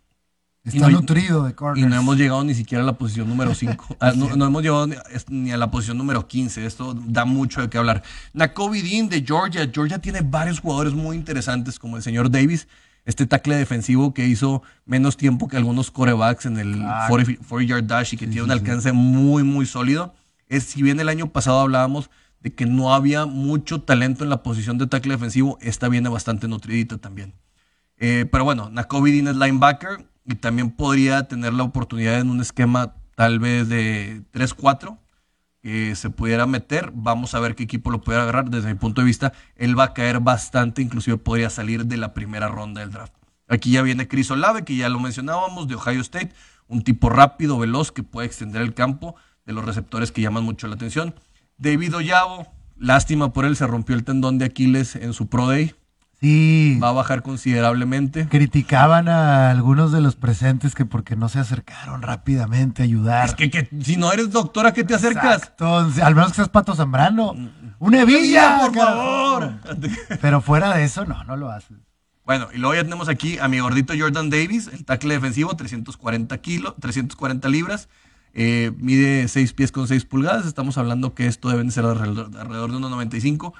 Está 0.63 0.89
nutrido 0.89 1.43
de 1.43 1.55
corners. 1.55 1.85
Y 1.85 1.89
no 1.89 1.95
hemos 1.97 2.15
llegado 2.17 2.41
ni 2.43 2.53
siquiera 2.53 2.83
a 2.83 2.85
la 2.85 2.97
posición 2.97 3.27
número 3.27 3.53
5. 3.55 3.97
Ah, 3.99 4.13
no, 4.15 4.35
no, 4.35 4.45
hemos 4.45 4.61
llegado 4.61 4.87
ni 5.29 5.51
a 5.51 5.57
la 5.57 5.69
posición 5.69 5.97
número 5.97 6.27
15. 6.27 6.65
Esto 6.65 6.93
da 6.93 7.25
mucho 7.25 7.61
de 7.61 7.69
qué 7.69 7.77
hablar. 7.77 8.03
Nakobe 8.33 8.81
Dean 8.81 9.09
de 9.09 9.23
Georgia. 9.25 9.69
Georgia 9.71 9.99
tiene 9.99 10.21
varios 10.21 10.59
jugadores 10.61 10.93
muy 10.93 11.17
interesantes, 11.17 11.79
como 11.79 11.97
el 11.97 12.03
señor 12.03 12.31
Davis, 12.31 12.67
este 13.05 13.25
tackle 13.25 13.57
defensivo 13.57 14.13
que 14.13 14.25
hizo 14.25 14.63
menos 14.85 15.17
tiempo 15.17 15.49
que 15.49 15.57
algunos 15.57 15.91
corebacks 15.91 16.45
en 16.45 16.57
el 16.57 16.81
40-yard 16.81 17.83
dash 17.83 18.13
y 18.13 18.17
que 18.17 18.27
tiene 18.27 18.43
un 18.43 18.51
alcance 18.51 18.93
muy, 18.93 19.43
muy 19.43 19.65
sólido. 19.65 20.13
Es, 20.47 20.63
si 20.63 20.81
bien 20.81 20.99
el 21.01 21.09
año 21.09 21.27
pasado 21.27 21.59
hablábamos 21.59 22.09
de 22.39 22.53
que 22.53 22.65
no 22.65 22.93
había 22.93 23.25
mucho 23.25 23.81
talento 23.81 24.23
en 24.23 24.29
la 24.29 24.43
posición 24.43 24.77
de 24.77 24.87
tackle 24.87 25.13
defensivo, 25.13 25.57
esta 25.61 25.89
viene 25.89 26.07
bastante 26.07 26.47
nutridita 26.47 26.97
también. 26.97 27.33
Eh, 27.97 28.25
pero 28.31 28.45
bueno, 28.45 28.69
Nakobe 28.69 29.11
Dean 29.11 29.27
es 29.27 29.35
linebacker 29.35 30.12
y 30.25 30.35
también 30.35 30.71
podría 30.71 31.27
tener 31.27 31.53
la 31.53 31.63
oportunidad 31.63 32.19
en 32.19 32.29
un 32.29 32.41
esquema 32.41 32.95
tal 33.15 33.39
vez 33.39 33.67
de 33.69 34.23
3-4 34.33 34.97
que 35.61 35.95
se 35.95 36.09
pudiera 36.09 36.45
meter. 36.45 36.91
Vamos 36.93 37.33
a 37.33 37.39
ver 37.39 37.55
qué 37.55 37.63
equipo 37.63 37.89
lo 37.89 38.01
puede 38.01 38.19
agarrar. 38.19 38.49
Desde 38.49 38.67
mi 38.67 38.75
punto 38.75 39.01
de 39.01 39.05
vista, 39.07 39.33
él 39.55 39.77
va 39.77 39.85
a 39.85 39.93
caer 39.93 40.19
bastante, 40.19 40.81
inclusive 40.81 41.17
podría 41.17 41.49
salir 41.49 41.85
de 41.85 41.97
la 41.97 42.13
primera 42.13 42.49
ronda 42.49 42.81
del 42.81 42.91
draft. 42.91 43.13
Aquí 43.47 43.71
ya 43.71 43.81
viene 43.81 44.07
Chris 44.07 44.29
Olave, 44.31 44.63
que 44.63 44.75
ya 44.75 44.89
lo 44.89 44.99
mencionábamos, 44.99 45.67
de 45.67 45.75
Ohio 45.75 46.01
State, 46.01 46.33
un 46.67 46.83
tipo 46.83 47.09
rápido, 47.09 47.57
veloz, 47.57 47.91
que 47.91 48.03
puede 48.03 48.27
extender 48.27 48.61
el 48.61 48.73
campo 48.73 49.15
de 49.45 49.53
los 49.53 49.63
receptores 49.63 50.11
que 50.11 50.21
llaman 50.21 50.43
mucho 50.43 50.67
la 50.67 50.75
atención. 50.75 51.15
David 51.57 51.95
Ollavo, 51.95 52.47
lástima 52.77 53.31
por 53.31 53.45
él, 53.45 53.55
se 53.55 53.67
rompió 53.67 53.95
el 53.95 54.03
tendón 54.03 54.37
de 54.37 54.45
Aquiles 54.45 54.95
en 54.95 55.13
su 55.13 55.27
Pro 55.27 55.47
Day. 55.47 55.75
Sí. 56.23 56.79
Va 56.81 56.87
a 56.87 56.93
bajar 56.93 57.21
considerablemente. 57.21 58.29
Criticaban 58.29 59.09
a 59.09 59.51
algunos 59.51 59.91
de 59.91 59.99
los 59.99 60.15
presentes 60.15 60.73
que 60.73 60.85
porque 60.85 61.17
no 61.17 61.27
se 61.27 61.39
acercaron 61.39 62.01
rápidamente 62.01 62.81
a 62.81 62.85
ayudar. 62.85 63.25
Es 63.25 63.35
que, 63.35 63.49
que 63.51 63.67
si 63.81 63.97
no 63.97 64.09
eres 64.13 64.31
doctora, 64.31 64.71
¿qué 64.71 64.85
te 64.85 64.95
acercas? 64.95 65.39
Exacto. 65.39 65.79
Al 66.01 66.15
menos 66.15 66.29
que 66.29 66.35
seas 66.35 66.47
Pato 66.47 66.75
Zambrano. 66.75 67.35
¡Una 67.77 68.03
hebilla! 68.03 68.61
por 68.67 68.73
favor! 68.73 69.53
Pero 70.21 70.39
fuera 70.39 70.73
de 70.73 70.85
eso, 70.85 71.03
no, 71.03 71.25
no 71.25 71.35
lo 71.35 71.51
haces. 71.51 71.75
Bueno, 72.25 72.47
y 72.53 72.57
luego 72.57 72.73
ya 72.75 72.83
tenemos 72.83 73.09
aquí 73.09 73.37
a 73.39 73.49
mi 73.49 73.59
gordito 73.59 73.93
Jordan 73.97 74.29
Davis, 74.29 74.69
el 74.71 74.85
tackle 74.85 75.15
defensivo, 75.15 75.53
340 75.57 76.37
kilos, 76.37 76.75
340 76.79 77.49
libras. 77.49 77.89
Eh, 78.33 78.71
mide 78.77 79.27
6 79.27 79.51
pies 79.51 79.73
con 79.73 79.89
6 79.89 80.05
pulgadas. 80.05 80.45
Estamos 80.45 80.77
hablando 80.77 81.15
que 81.15 81.27
esto 81.27 81.49
deben 81.49 81.69
ser 81.69 81.83
alrededor, 81.83 82.31
alrededor 82.39 82.71
de 82.71 82.77
1,95. 82.77 83.51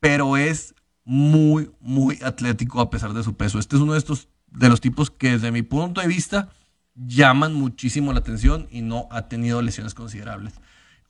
Pero 0.00 0.36
es 0.36 0.74
muy, 1.04 1.70
muy 1.80 2.18
atlético 2.22 2.80
a 2.80 2.90
pesar 2.90 3.12
de 3.12 3.22
su 3.22 3.34
peso. 3.34 3.58
Este 3.58 3.76
es 3.76 3.82
uno 3.82 3.92
de 3.92 3.98
estos, 3.98 4.28
de 4.48 4.68
los 4.68 4.80
tipos 4.80 5.10
que 5.10 5.32
desde 5.32 5.52
mi 5.52 5.62
punto 5.62 6.00
de 6.00 6.06
vista 6.06 6.50
llaman 6.94 7.54
muchísimo 7.54 8.12
la 8.12 8.20
atención 8.20 8.68
y 8.70 8.82
no 8.82 9.08
ha 9.10 9.28
tenido 9.28 9.62
lesiones 9.62 9.94
considerables. 9.94 10.54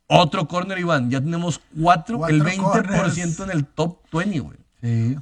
Otro 0.07 0.48
corner, 0.48 0.79
Iván, 0.79 1.11
ya 1.11 1.20
tenemos 1.20 1.61
cuatro, 1.81 2.26
el 2.26 2.42
20% 2.42 3.44
en 3.44 3.50
el 3.50 3.66
top 3.66 3.98
20, 4.12 4.40
güey. 4.40 4.59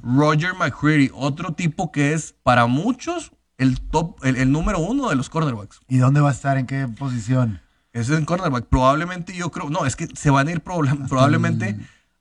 Roger 0.01 0.53
McCreary, 0.55 1.11
otro 1.13 1.53
tipo 1.53 1.91
que 1.91 2.13
es 2.13 2.33
para 2.43 2.65
muchos 2.65 3.31
el 3.59 3.81
top, 3.81 4.23
el, 4.23 4.51
número 4.51 4.79
uno 4.79 5.09
de 5.09 5.15
los 5.15 5.29
cornerbacks. 5.29 5.81
¿Y 5.87 5.97
dónde 5.97 6.21
va 6.21 6.29
a 6.29 6.31
estar? 6.31 6.57
¿En 6.57 6.65
qué 6.65 6.87
posición? 6.87 7.61
Ese 7.91 8.13
es 8.13 8.19
en 8.19 8.25
cornerback. 8.25 8.65
Probablemente 8.65 9.35
yo 9.35 9.51
creo, 9.51 9.69
no, 9.69 9.85
es 9.85 9.95
que 9.95 10.07
se 10.07 10.29
van 10.29 10.47
a 10.47 10.51
ir 10.51 10.61
probablemente 10.61 11.77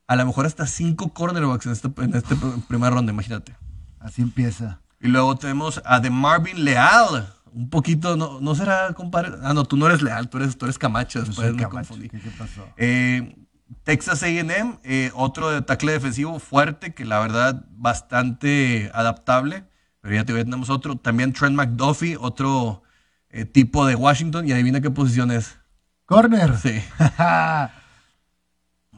a 0.09 0.17
lo 0.17 0.27
mejor 0.27 0.47
hasta 0.47 0.67
cinco 0.67 1.13
cornerbacks 1.13 1.67
en 1.67 1.73
este, 1.73 1.89
en 1.99 2.15
este 2.17 2.35
primer 2.67 2.93
ronda, 2.93 3.13
imagínate. 3.13 3.55
Así 4.01 4.23
empieza. 4.23 4.81
Y 5.01 5.09
luego 5.09 5.37
tenemos 5.37 5.83
a 5.85 6.01
The 6.01 6.11
Marvin 6.11 6.65
Leal. 6.65 7.33
Un 7.53 7.69
poquito, 7.69 8.17
no, 8.17 8.41
no 8.41 8.55
será, 8.55 8.95
compadre. 8.95 9.33
Ah, 9.43 9.53
no, 9.53 9.65
tú 9.65 9.77
no 9.77 9.87
eres 9.87 10.01
Leal, 10.01 10.31
tú 10.31 10.39
eres, 10.39 10.57
tú 10.57 10.65
eres 10.65 10.79
Camacho. 10.79 11.23
Después 11.23 11.55
me 11.55 11.63
confundí. 11.65 12.09
¿Qué, 12.09 12.19
pasó? 12.39 12.67
Eh, 12.79 13.37
Texas 13.85 14.23
AM, 14.23 14.79
eh, 14.83 15.11
otro 15.15 15.51
de 15.51 15.61
tackle 15.61 15.93
defensivo 15.93 16.39
fuerte, 16.39 16.95
que 16.95 17.05
la 17.05 17.21
verdad 17.21 17.67
bastante 17.73 18.91
adaptable. 18.95 19.65
Pero 20.01 20.15
ya 20.15 20.25
tenemos 20.25 20.71
otro. 20.71 20.97
También 20.97 21.35
Trent 21.35 21.55
McDuffie, 21.55 22.17
otro 22.19 22.83
eh, 23.29 23.45
tipo 23.45 23.85
de 23.85 23.95
Washington. 23.95 24.49
Y 24.49 24.53
adivina 24.53 24.81
qué 24.81 24.91
posición 24.91 25.31
es. 25.31 25.59
Corner. 26.07 26.57
Sí. 26.57 26.81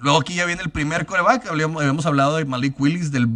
Luego 0.00 0.20
aquí 0.20 0.34
ya 0.34 0.44
viene 0.46 0.62
el 0.62 0.70
primer 0.70 1.06
coreback. 1.06 1.46
Habíamos 1.50 2.06
hablado 2.06 2.36
de 2.36 2.44
Malik 2.44 2.78
Willis, 2.80 3.10
del 3.12 3.28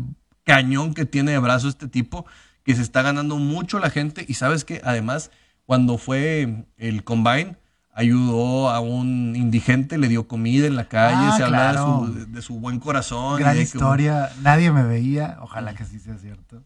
cañón 0.45 0.95
que 0.95 1.05
tiene 1.05 1.33
de 1.33 1.39
brazo 1.39 1.69
este 1.69 1.89
tipo, 1.89 2.27
que 2.65 2.75
se 2.75 2.83
está 2.83 3.03
ganando 3.03 3.37
mucho 3.37 3.79
la 3.79 3.91
gente. 3.91 4.25
Y 4.29 4.35
sabes 4.35 4.65
que 4.65 4.81
además, 4.85 5.31
cuando 5.67 5.99
fue 5.99 6.65
el 6.79 7.05
combine, 7.05 7.57
ayudó 7.93 8.71
a 8.71 8.81
un 8.81 9.37
indigente, 9.37 9.99
le 9.99 10.09
dio 10.09 10.27
comida 10.27 10.67
en 10.67 10.75
la 10.77 10.89
calle, 10.89 11.17
Ah, 11.33 11.37
se 11.37 11.45
habla 11.45 11.73
de 11.73 11.79
su, 11.79 12.27
de 12.33 12.43
su 12.43 12.55
buen 12.61 12.81
corazón. 12.81 13.39
Gran 13.39 13.57
que- 13.57 13.63
historia. 13.63 14.31
Nadie 14.43 14.73
me 14.73 14.83
veía. 14.83 15.39
Ojalá 15.43 15.75
que 15.75 15.85
sí 15.85 15.99
sea 16.01 16.17
cierto. 16.19 16.63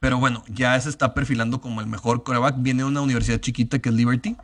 Pero 0.00 0.18
bueno, 0.18 0.42
ya 0.48 0.78
se 0.80 0.88
está 0.90 1.14
perfilando 1.14 1.60
como 1.60 1.80
el 1.80 1.86
mejor 1.86 2.24
coreback. 2.24 2.56
Viene 2.58 2.82
de 2.82 2.88
una 2.88 3.00
universidad 3.00 3.38
chiquita 3.40 3.78
que 3.78 3.88
es 3.88 3.94
Liberty 3.94 4.36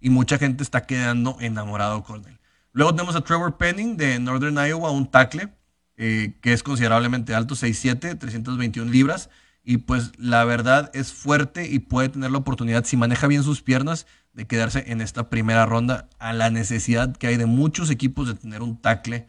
y 0.00 0.10
mucha 0.10 0.36
gente 0.38 0.62
está 0.62 0.82
quedando 0.82 1.36
enamorado 1.40 2.02
con 2.02 2.24
él. 2.26 2.38
Luego 2.76 2.94
tenemos 2.94 3.16
a 3.16 3.22
Trevor 3.22 3.56
Penning 3.56 3.96
de 3.96 4.18
Northern 4.18 4.54
Iowa, 4.58 4.90
un 4.90 5.10
tackle 5.10 5.48
eh, 5.96 6.34
que 6.42 6.52
es 6.52 6.62
considerablemente 6.62 7.34
alto, 7.34 7.54
6'7, 7.54 8.18
321 8.18 8.90
libras. 8.90 9.30
Y 9.64 9.78
pues 9.78 10.12
la 10.18 10.44
verdad 10.44 10.90
es 10.92 11.10
fuerte 11.10 11.66
y 11.66 11.78
puede 11.78 12.10
tener 12.10 12.30
la 12.32 12.36
oportunidad, 12.36 12.84
si 12.84 12.98
maneja 12.98 13.28
bien 13.28 13.42
sus 13.42 13.62
piernas, 13.62 14.06
de 14.34 14.46
quedarse 14.46 14.84
en 14.88 15.00
esta 15.00 15.30
primera 15.30 15.64
ronda 15.64 16.10
a 16.18 16.34
la 16.34 16.50
necesidad 16.50 17.16
que 17.16 17.28
hay 17.28 17.38
de 17.38 17.46
muchos 17.46 17.88
equipos 17.88 18.28
de 18.28 18.34
tener 18.34 18.60
un 18.60 18.78
tackle 18.78 19.26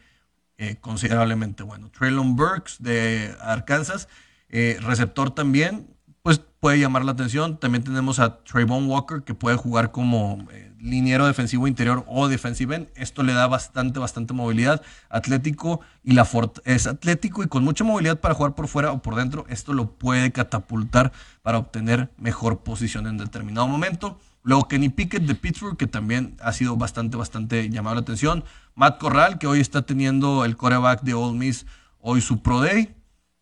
eh, 0.58 0.76
considerablemente 0.82 1.64
bueno. 1.64 1.90
Traylon 1.90 2.36
Burks 2.36 2.84
de 2.84 3.34
Arkansas, 3.40 4.10
eh, 4.50 4.78
receptor 4.82 5.32
también, 5.32 5.88
pues 6.28 6.42
puede 6.60 6.78
llamar 6.78 7.06
la 7.06 7.14
atención. 7.14 7.56
También 7.56 7.86
tenemos 7.86 8.20
a 8.20 8.44
Trayvon 8.44 8.90
Walker 8.90 9.24
que 9.24 9.34
puede 9.34 9.56
jugar 9.56 9.92
como 9.92 10.46
eh, 10.52 10.74
liniero 10.78 11.26
defensivo 11.26 11.70
interior 11.70 12.04
o 12.06 12.28
defensive 12.28 12.76
end. 12.76 12.90
Esto 12.96 13.24
le 13.24 13.32
da 13.32 13.48
bastante, 13.48 13.98
bastante 13.98 14.34
movilidad. 14.34 14.82
Atlético 15.08 15.80
y 16.04 16.12
la 16.12 16.28
es 16.66 16.86
atlético 16.86 17.44
y 17.44 17.48
con 17.48 17.64
mucha 17.64 17.86
movilidad 17.86 18.20
para 18.20 18.34
jugar 18.34 18.56
por 18.56 18.68
fuera 18.68 18.92
o 18.92 19.02
por 19.02 19.16
dentro. 19.16 19.46
Esto 19.48 19.72
lo 19.72 19.92
puede 19.92 20.34
catapultar 20.34 21.14
para 21.44 21.60
obtener 21.60 22.10
mejor 22.18 22.60
posición 22.60 23.08
en 23.08 23.18
determinado 23.18 23.70
momento. 23.70 24.20
Luego 24.44 24.68
Kenny 24.68 24.90
Pickett 24.90 25.24
de 25.24 25.34
Pittsburgh, 25.34 25.78
que 25.78 25.88
también 25.88 26.36
ha 26.42 26.52
sido 26.52 26.76
bastante, 26.76 27.16
bastante 27.16 27.70
llamado 27.70 27.96
la 27.96 28.02
atención. 28.02 28.44
Matt 28.76 28.98
Corral, 28.98 29.40
que 29.40 29.48
hoy 29.48 29.62
está 29.62 29.84
teniendo 29.84 30.44
el 30.44 30.58
coreback 30.58 31.04
de 31.04 31.14
Ole 31.14 31.40
Miss, 31.40 31.66
hoy 32.02 32.20
su 32.20 32.42
Pro 32.42 32.60
Day, 32.60 32.94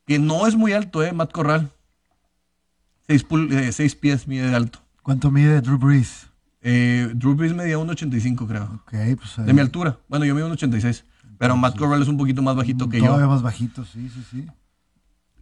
que 0.06 0.20
no 0.20 0.46
es 0.46 0.56
muy 0.56 0.74
alto, 0.74 1.02
¿eh? 1.02 1.14
Matt 1.14 1.32
Corral. 1.32 1.72
Seis, 3.08 3.28
pul- 3.28 3.52
eh, 3.52 3.72
seis 3.72 3.96
pies 3.96 4.28
mide 4.28 4.50
de 4.50 4.56
alto. 4.56 4.80
¿Cuánto 5.04 5.30
mide 5.32 5.62
Drew 5.62 5.78
Brees? 5.78 6.28
Eh, 6.62 7.12
Drew 7.14 7.36
Brees 7.36 7.54
medía 7.54 7.78
1.85, 7.78 8.48
creo. 8.48 8.84
Pues 9.16 9.46
De 9.46 9.54
mi 9.54 9.62
altura. 9.62 10.00
Bueno, 10.10 10.26
yo 10.26 10.34
mido 10.34 10.50
1.86. 10.50 11.04
Pero 11.38 11.56
Matt 11.58 11.78
Corral 11.78 12.02
es 12.02 12.08
un 12.08 12.18
poquito 12.18 12.42
más 12.42 12.56
bajito 12.56 12.90
que 12.90 12.98
yo. 13.00 13.06
Todavía 13.08 13.28
más 13.28 13.42
bajito, 13.42 13.86
sí, 13.86 14.10
sí, 14.10 14.24
sí. 14.32 14.48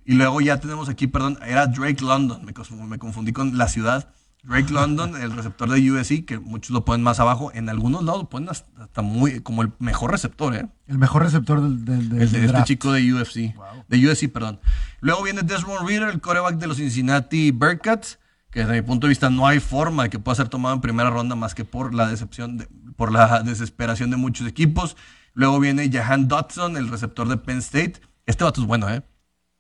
Y 0.06 0.16
luego 0.16 0.42
ya 0.42 0.60
tenemos 0.60 0.90
aquí, 0.90 1.08
perdón, 1.08 1.38
era 1.46 1.68
Drake 1.68 2.04
London. 2.04 2.44
Me, 2.44 2.54
me 2.88 2.98
confundí 3.00 3.32
con 3.32 3.58
la 3.58 3.68
ciudad. 3.70 4.10
Drake 4.44 4.74
London, 4.74 5.16
el 5.22 5.32
receptor 5.32 5.70
de 5.70 5.90
USC, 5.92 6.26
que 6.26 6.38
muchos 6.38 6.72
lo 6.72 6.84
ponen 6.84 7.02
más 7.02 7.20
abajo. 7.22 7.52
En 7.54 7.70
algunos 7.70 8.04
lados 8.04 8.24
lo 8.24 8.30
ponen 8.30 8.50
hasta, 8.50 9.02
muy, 9.02 9.40
como 9.40 9.62
el 9.62 9.72
mejor 9.80 10.12
receptor, 10.12 10.54
¿eh? 10.56 10.68
El 10.88 10.98
mejor 10.98 11.24
receptor 11.24 11.62
del, 11.62 11.86
del, 11.86 12.10
del- 12.10 12.22
El 12.24 12.32
de 12.32 12.46
este 12.46 12.64
chico 12.66 12.92
de 12.92 13.14
UFC. 13.14 13.56
De 13.88 14.08
USC, 14.12 14.28
perdón. 14.32 14.60
Luego 15.00 15.24
viene 15.24 15.44
Desmond 15.44 15.88
Reader, 15.88 16.10
el 16.10 16.20
coreback 16.20 16.58
de 16.58 16.68
los 16.68 16.78
Cincinnati 16.78 17.52
Bearcats, 17.52 18.20
que 18.52 18.60
desde 18.60 18.74
mi 18.74 18.82
punto 18.82 19.08
de 19.08 19.10
vista 19.10 19.30
no 19.30 19.48
hay 19.48 19.60
forma 19.62 20.04
de 20.04 20.10
que 20.10 20.20
pueda 20.20 20.36
ser 20.36 20.50
tomado 20.50 20.76
en 20.76 20.82
primera 20.82 21.10
ronda 21.10 21.36
más 21.36 21.56
que 21.56 21.64
por 21.64 21.94
la 21.94 22.08
decepción, 22.08 22.58
de- 22.58 22.68
por 22.98 23.12
la 23.14 23.44
desesperación 23.44 24.12
de 24.12 24.18
muchos 24.18 24.46
equipos. 24.48 24.98
Luego 25.34 25.60
viene 25.60 25.90
Jahan 25.92 26.28
Dodson, 26.28 26.76
el 26.78 26.90
receptor 26.90 27.30
de 27.30 27.38
Penn 27.38 27.60
State. 27.60 27.94
Este 28.26 28.44
vato 28.44 28.60
es 28.62 28.68
bueno, 28.68 28.90
¿eh? 28.90 29.04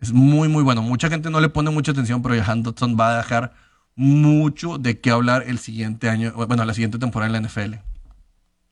Es 0.01 0.11
muy, 0.11 0.49
muy 0.49 0.61
bueno. 0.61 0.81
Mucha 0.81 1.07
gente 1.09 1.29
no 1.29 1.39
le 1.39 1.47
pone 1.47 1.69
mucha 1.71 1.93
atención, 1.93 2.21
pero 2.21 2.35
Jahan 2.35 2.61
Dodson 2.63 2.97
va 2.99 3.13
a 3.13 3.17
dejar 3.17 3.53
mucho 3.95 4.77
de 4.77 4.99
qué 4.99 5.11
hablar 5.11 5.43
el 5.47 5.59
siguiente 5.59 6.09
año, 6.09 6.33
bueno, 6.33 6.65
la 6.65 6.73
siguiente 6.73 6.97
temporada 6.97 7.35
en 7.35 7.43
la 7.43 7.47
NFL. 7.47 7.75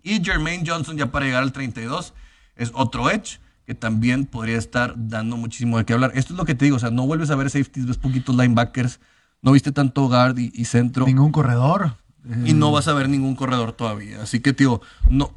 Y 0.03 0.23
Jermaine 0.23 0.63
Johnson, 0.65 0.97
ya 0.97 1.11
para 1.11 1.25
llegar 1.25 1.43
al 1.43 1.51
32, 1.51 2.13
es 2.55 2.71
otro 2.73 3.09
edge 3.09 3.39
que 3.65 3.75
también 3.75 4.25
podría 4.25 4.57
estar 4.57 4.93
dando 4.97 5.37
muchísimo 5.37 5.77
de 5.77 5.85
qué 5.85 5.93
hablar. 5.93 6.11
Esto 6.15 6.33
es 6.33 6.37
lo 6.37 6.45
que 6.45 6.55
te 6.55 6.65
digo, 6.65 6.77
o 6.77 6.79
sea, 6.79 6.89
no 6.89 7.05
vuelves 7.05 7.29
a 7.29 7.35
ver 7.35 7.49
safeties, 7.49 7.85
ves 7.85 7.97
poquitos 7.97 8.35
linebackers, 8.35 8.99
no 9.41 9.51
viste 9.51 9.71
tanto 9.71 10.07
guard 10.07 10.37
y, 10.37 10.51
y 10.53 10.65
centro, 10.65 11.05
Ningún 11.05 11.31
corredor. 11.31 11.95
Eh, 12.27 12.43
y 12.47 12.53
no 12.53 12.71
vas 12.71 12.87
a 12.87 12.93
ver 12.93 13.09
ningún 13.09 13.35
corredor 13.35 13.73
todavía. 13.73 14.21
Así 14.21 14.39
que, 14.39 14.53
tío, 14.53 14.81
no, 15.09 15.33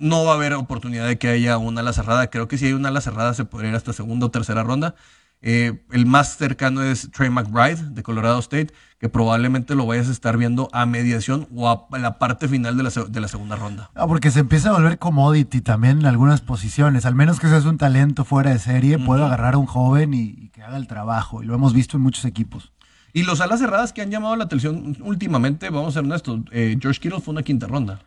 no 0.00 0.24
va 0.24 0.32
a 0.32 0.34
haber 0.34 0.54
oportunidad 0.54 1.06
de 1.06 1.18
que 1.18 1.28
haya 1.28 1.58
una 1.58 1.80
ala 1.80 1.92
cerrada. 1.92 2.28
Creo 2.28 2.48
que 2.48 2.58
si 2.58 2.66
hay 2.66 2.72
una 2.72 2.88
ala 2.88 3.00
cerrada 3.00 3.34
se 3.34 3.44
podría 3.44 3.70
ir 3.70 3.76
hasta 3.76 3.92
segunda 3.92 4.26
o 4.26 4.30
tercera 4.30 4.62
ronda. 4.62 4.94
Eh, 5.42 5.84
el 5.92 6.06
más 6.06 6.36
cercano 6.36 6.82
es 6.82 7.10
Trey 7.12 7.30
McBride 7.30 7.90
de 7.90 8.02
Colorado 8.02 8.38
State, 8.40 8.68
que 8.98 9.08
probablemente 9.08 9.74
lo 9.74 9.86
vayas 9.86 10.08
a 10.08 10.12
estar 10.12 10.36
viendo 10.36 10.68
a 10.72 10.86
mediación 10.86 11.46
o 11.54 11.68
a 11.68 11.98
la 11.98 12.18
parte 12.18 12.48
final 12.48 12.76
de 12.76 12.82
la, 12.82 12.90
de 12.90 13.20
la 13.20 13.28
segunda 13.28 13.56
ronda. 13.56 13.90
Ah, 13.94 14.06
porque 14.06 14.30
se 14.30 14.40
empieza 14.40 14.70
a 14.70 14.72
volver 14.72 14.98
commodity 14.98 15.60
también 15.60 16.00
en 16.00 16.06
algunas 16.06 16.40
posiciones. 16.40 17.06
Al 17.06 17.14
menos 17.14 17.38
que 17.38 17.48
seas 17.48 17.64
un 17.64 17.78
talento 17.78 18.24
fuera 18.24 18.50
de 18.50 18.58
serie, 18.58 18.98
puedo 18.98 19.24
agarrar 19.24 19.54
a 19.54 19.58
un 19.58 19.66
joven 19.66 20.14
y, 20.14 20.34
y 20.36 20.48
que 20.48 20.62
haga 20.62 20.78
el 20.78 20.86
trabajo. 20.86 21.42
Y 21.42 21.46
lo 21.46 21.54
hemos 21.54 21.74
visto 21.74 21.96
en 21.96 22.02
muchos 22.02 22.24
equipos. 22.24 22.72
Y 23.12 23.22
los 23.22 23.40
alas 23.40 23.60
cerradas 23.60 23.94
que 23.94 24.02
han 24.02 24.10
llamado 24.10 24.36
la 24.36 24.44
atención 24.44 24.94
últimamente, 25.00 25.70
vamos 25.70 25.88
a 25.88 26.00
ser 26.00 26.04
honestos, 26.04 26.40
eh, 26.52 26.76
George 26.78 27.00
Kittle 27.00 27.20
fue 27.20 27.32
una 27.32 27.42
quinta 27.42 27.66
ronda. 27.66 28.00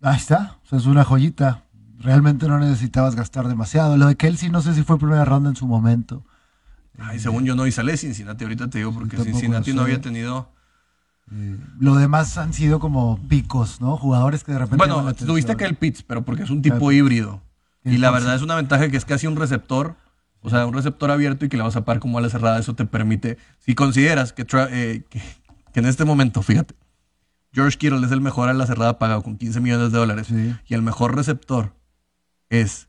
Ahí 0.00 0.16
está. 0.16 0.56
O 0.64 0.68
sea, 0.68 0.78
es 0.78 0.86
una 0.86 1.04
joyita. 1.04 1.64
Realmente 1.98 2.48
no 2.48 2.58
necesitabas 2.58 3.14
gastar 3.14 3.46
demasiado. 3.46 3.96
Lo 3.98 4.06
de 4.06 4.16
Kelsey 4.16 4.48
no 4.48 4.62
sé 4.62 4.74
si 4.74 4.84
fue 4.84 4.98
primera 4.98 5.26
ronda 5.26 5.50
en 5.50 5.56
su 5.56 5.66
momento. 5.66 6.24
Ay, 6.98 7.18
según 7.18 7.44
yo 7.44 7.54
no, 7.54 7.66
y 7.66 7.72
sale 7.72 7.96
Cincinnati 7.96 8.44
ahorita 8.44 8.68
te 8.70 8.78
digo, 8.78 8.92
porque 8.92 9.16
Cincinnati 9.16 9.72
no 9.72 9.82
había 9.82 10.00
tenido... 10.00 10.50
Eh, 11.32 11.56
lo 11.80 11.94
demás 11.94 12.36
han 12.36 12.52
sido 12.52 12.78
como 12.80 13.18
picos, 13.28 13.80
¿no? 13.80 13.96
Jugadores 13.96 14.44
que 14.44 14.52
de 14.52 14.58
repente. 14.58 14.76
Bueno, 14.76 15.02
la 15.02 15.14
tuviste 15.14 15.56
que 15.56 15.64
el 15.64 15.76
Pitts, 15.76 16.02
pero 16.02 16.22
porque 16.24 16.42
es 16.42 16.50
un 16.50 16.60
tipo 16.60 16.76
Claro. 16.76 16.92
híbrido. 16.92 17.42
Y 17.84 17.96
la 17.98 18.10
verdad 18.10 18.34
es 18.34 18.42
una 18.42 18.54
ventaja 18.54 18.88
que 18.90 18.96
es 18.96 19.04
casi 19.04 19.26
un 19.26 19.36
receptor, 19.36 19.96
o 20.42 20.50
sea, 20.50 20.66
un 20.66 20.74
receptor 20.74 21.10
abierto 21.10 21.44
y 21.46 21.48
que 21.48 21.56
le 21.56 21.62
vas 21.62 21.74
a 21.76 21.84
parar 21.84 22.00
como 22.00 22.18
a 22.18 22.20
la 22.20 22.28
cerrada. 22.28 22.58
Eso 22.58 22.74
te 22.74 22.84
permite, 22.84 23.38
si 23.60 23.74
consideras 23.74 24.32
que, 24.32 24.42
eh, 24.70 25.04
que, 25.08 25.22
que 25.72 25.80
en 25.80 25.86
este 25.86 26.04
momento, 26.04 26.42
fíjate, 26.42 26.74
George 27.54 27.78
Kittle 27.78 28.04
es 28.04 28.12
el 28.12 28.20
mejor 28.20 28.48
a 28.48 28.52
la 28.54 28.66
cerrada 28.66 28.98
pagado 28.98 29.22
con 29.22 29.36
15 29.38 29.60
millones 29.60 29.90
de 29.92 29.98
dólares 29.98 30.26
Sí. 30.26 30.54
y 30.66 30.74
el 30.74 30.82
mejor 30.82 31.16
receptor 31.16 31.74
es 32.50 32.88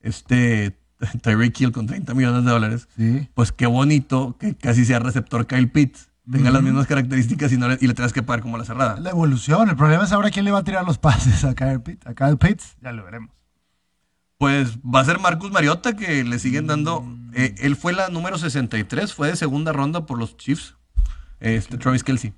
este 0.00 0.77
Tyreek 1.22 1.60
Hill 1.60 1.72
con 1.72 1.86
30 1.86 2.14
millones 2.14 2.44
de 2.44 2.50
dólares. 2.50 2.88
Sí. 2.96 3.28
Pues 3.34 3.52
qué 3.52 3.66
bonito 3.66 4.36
que 4.38 4.54
casi 4.56 4.84
sea 4.84 4.98
receptor 4.98 5.46
Kyle 5.46 5.68
Pitts, 5.70 6.08
tenga 6.30 6.50
las 6.50 6.62
mismas 6.62 6.86
características 6.86 7.52
y, 7.52 7.56
no 7.56 7.68
le, 7.68 7.78
y 7.80 7.86
le 7.86 7.94
tengas 7.94 8.12
que 8.12 8.22
pagar 8.22 8.42
como 8.42 8.58
la 8.58 8.64
cerrada. 8.64 8.98
La 9.00 9.10
evolución. 9.10 9.68
El 9.70 9.76
problema 9.76 10.04
es 10.04 10.12
ahora 10.12 10.30
quién 10.30 10.44
le 10.44 10.50
va 10.50 10.58
a 10.58 10.64
tirar 10.64 10.84
los 10.84 10.98
pases 10.98 11.44
a 11.44 11.54
Kyle 11.54 11.80
Pitts. 11.80 12.06
A 12.06 12.14
Kyle 12.14 12.36
Pitts, 12.36 12.76
ya 12.82 12.92
lo 12.92 13.04
veremos. 13.04 13.30
Pues 14.36 14.78
va 14.78 15.00
a 15.00 15.04
ser 15.04 15.18
Marcus 15.18 15.50
Mariota 15.50 15.96
que 15.96 16.22
le 16.24 16.38
siguen 16.38 16.66
dando. 16.66 17.04
eh, 17.34 17.54
él 17.58 17.76
fue 17.76 17.92
la 17.92 18.08
número 18.08 18.38
63, 18.38 19.12
fue 19.12 19.28
de 19.28 19.36
segunda 19.36 19.72
ronda 19.72 20.06
por 20.06 20.18
los 20.18 20.36
Chiefs. 20.36 20.76
Este 21.40 21.78
Travis 21.78 22.04
Kelsey. 22.04 22.32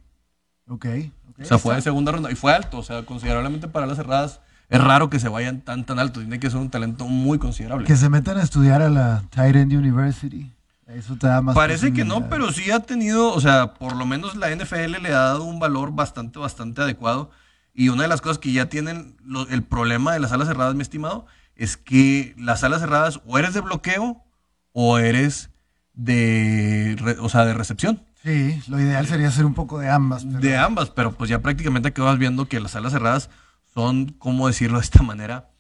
Ok. 0.66 0.86
ok. 1.30 1.40
O 1.40 1.44
sea, 1.44 1.58
fue 1.58 1.74
de 1.74 1.82
segunda 1.82 2.12
ronda 2.12 2.30
y 2.30 2.36
fue 2.36 2.54
alto, 2.54 2.78
o 2.78 2.82
sea, 2.82 3.04
considerablemente 3.04 3.66
para 3.68 3.86
las 3.86 3.96
cerradas. 3.96 4.40
Es 4.70 4.80
raro 4.82 5.10
que 5.10 5.18
se 5.18 5.28
vayan 5.28 5.60
tan 5.60 5.84
tan 5.84 5.98
alto, 5.98 6.20
tiene 6.20 6.38
que 6.40 6.48
ser 6.48 6.58
un 6.60 6.70
talento 6.70 7.06
muy 7.06 7.38
considerable. 7.38 7.86
Que 7.86 7.96
se 7.96 8.08
metan 8.08 8.38
a 8.38 8.42
estudiar 8.42 8.80
a 8.82 8.88
la 8.88 9.22
Tyrant 9.30 9.72
University. 9.72 10.50
Eso 10.86 11.16
te 11.16 11.26
da 11.26 11.40
más. 11.42 11.54
Parece 11.54 11.92
que 11.92 12.04
no, 12.04 12.28
pero 12.28 12.50
sí 12.52 12.70
ha 12.70 12.80
tenido, 12.80 13.32
o 13.32 13.40
sea, 13.40 13.74
por 13.74 13.94
lo 13.96 14.06
menos 14.06 14.34
la 14.36 14.50
NFL 14.54 15.00
le 15.02 15.08
ha 15.10 15.18
dado 15.20 15.44
un 15.44 15.58
valor 15.60 15.92
bastante, 15.92 16.38
bastante 16.38 16.82
adecuado. 16.82 17.30
Y 17.74 17.88
una 17.90 18.02
de 18.02 18.08
las 18.08 18.20
cosas 18.20 18.38
que 18.38 18.50
ya 18.52 18.66
tienen 18.68 19.16
lo- 19.24 19.48
el 19.48 19.62
problema 19.62 20.12
de 20.12 20.18
las 20.20 20.32
alas 20.32 20.48
cerradas, 20.48 20.74
mi 20.74 20.82
estimado, 20.82 21.26
es 21.54 21.76
que 21.76 22.34
las 22.38 22.64
alas 22.64 22.80
cerradas 22.80 23.20
o 23.26 23.38
eres 23.38 23.54
de 23.54 23.60
bloqueo 23.60 24.24
o 24.72 24.98
eres 24.98 25.50
de, 25.94 26.96
re- 26.98 27.18
o 27.20 27.28
sea, 27.28 27.44
de 27.44 27.54
recepción. 27.54 28.02
Sí, 28.24 28.60
lo 28.68 28.80
ideal 28.80 29.06
sería 29.06 29.28
hacer 29.28 29.46
un 29.46 29.54
poco 29.54 29.78
de 29.78 29.88
ambas. 29.90 30.24
pero- 30.24 30.38
De 30.40 30.56
ambas, 30.56 30.90
pero 30.90 31.12
pues 31.12 31.30
ya 31.30 31.40
prácticamente 31.40 31.88
acabas 31.88 32.18
viendo 32.18 32.46
que 32.46 32.60
las 32.60 32.74
alas 32.76 32.92
cerradas 32.92 33.30
son, 33.74 34.14
¿cómo 34.18 34.46
decirlo 34.46 34.78
de 34.78 34.84
esta 34.84 35.02
manera? 35.02 35.50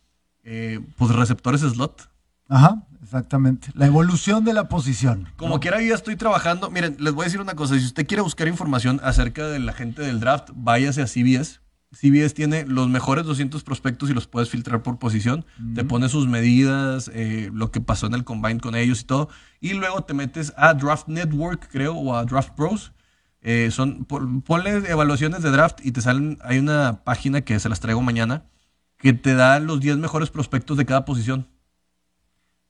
Eh, 0.44 0.80
pues 0.96 1.12
receptores 1.12 1.60
slot. 1.60 2.10
Ajá, 2.48 2.82
exactamente. 3.02 3.68
La 3.74 3.86
evolución 3.86 4.44
de 4.44 4.52
la 4.52 4.68
posición. 4.68 5.28
Como 5.36 5.54
¿no? 5.54 5.60
quiera, 5.60 5.80
yo 5.80 5.88
ya 5.88 5.94
estoy 5.94 6.16
trabajando. 6.16 6.70
Miren, 6.70 6.96
les 6.98 7.14
voy 7.14 7.22
a 7.22 7.26
decir 7.26 7.40
una 7.40 7.54
cosa. 7.54 7.78
Si 7.78 7.84
usted 7.84 8.06
quiere 8.06 8.22
buscar 8.22 8.48
información 8.48 9.00
acerca 9.04 9.46
de 9.46 9.60
la 9.60 9.72
gente 9.72 10.02
del 10.02 10.18
draft, 10.18 10.50
váyase 10.54 11.02
a 11.02 11.06
CBS. 11.06 11.60
CBS 11.92 12.34
tiene 12.34 12.66
los 12.66 12.88
mejores 12.88 13.24
200 13.24 13.64
prospectos 13.64 14.10
y 14.10 14.14
los 14.14 14.28
puedes 14.28 14.48
filtrar 14.48 14.82
por 14.82 14.98
posición. 14.98 15.44
Te 15.74 15.84
pone 15.84 16.08
sus 16.08 16.28
medidas, 16.28 17.10
eh, 17.12 17.50
lo 17.52 17.72
que 17.72 17.80
pasó 17.80 18.06
en 18.06 18.14
el 18.14 18.22
combine 18.22 18.60
con 18.60 18.76
ellos 18.76 19.00
y 19.00 19.04
todo. 19.04 19.28
Y 19.60 19.74
luego 19.74 20.02
te 20.04 20.14
metes 20.14 20.52
a 20.56 20.74
Draft 20.74 21.08
Network, 21.08 21.68
creo, 21.70 21.94
o 21.94 22.14
a 22.14 22.24
Draft 22.24 22.50
Pros. 22.54 22.92
Eh, 23.42 23.70
son, 23.70 24.04
pon- 24.04 24.42
ponle 24.42 24.70
evaluaciones 24.90 25.42
de 25.42 25.50
draft 25.50 25.78
y 25.84 25.92
te 25.92 26.00
salen. 26.02 26.38
Hay 26.42 26.58
una 26.58 27.02
página 27.04 27.40
que 27.40 27.58
se 27.58 27.68
las 27.68 27.80
traigo 27.80 28.02
mañana 28.02 28.44
que 28.98 29.12
te 29.14 29.34
da 29.34 29.58
los 29.60 29.80
10 29.80 29.96
mejores 29.96 30.28
prospectos 30.30 30.76
de 30.76 30.84
cada 30.84 31.04
posición. 31.06 31.46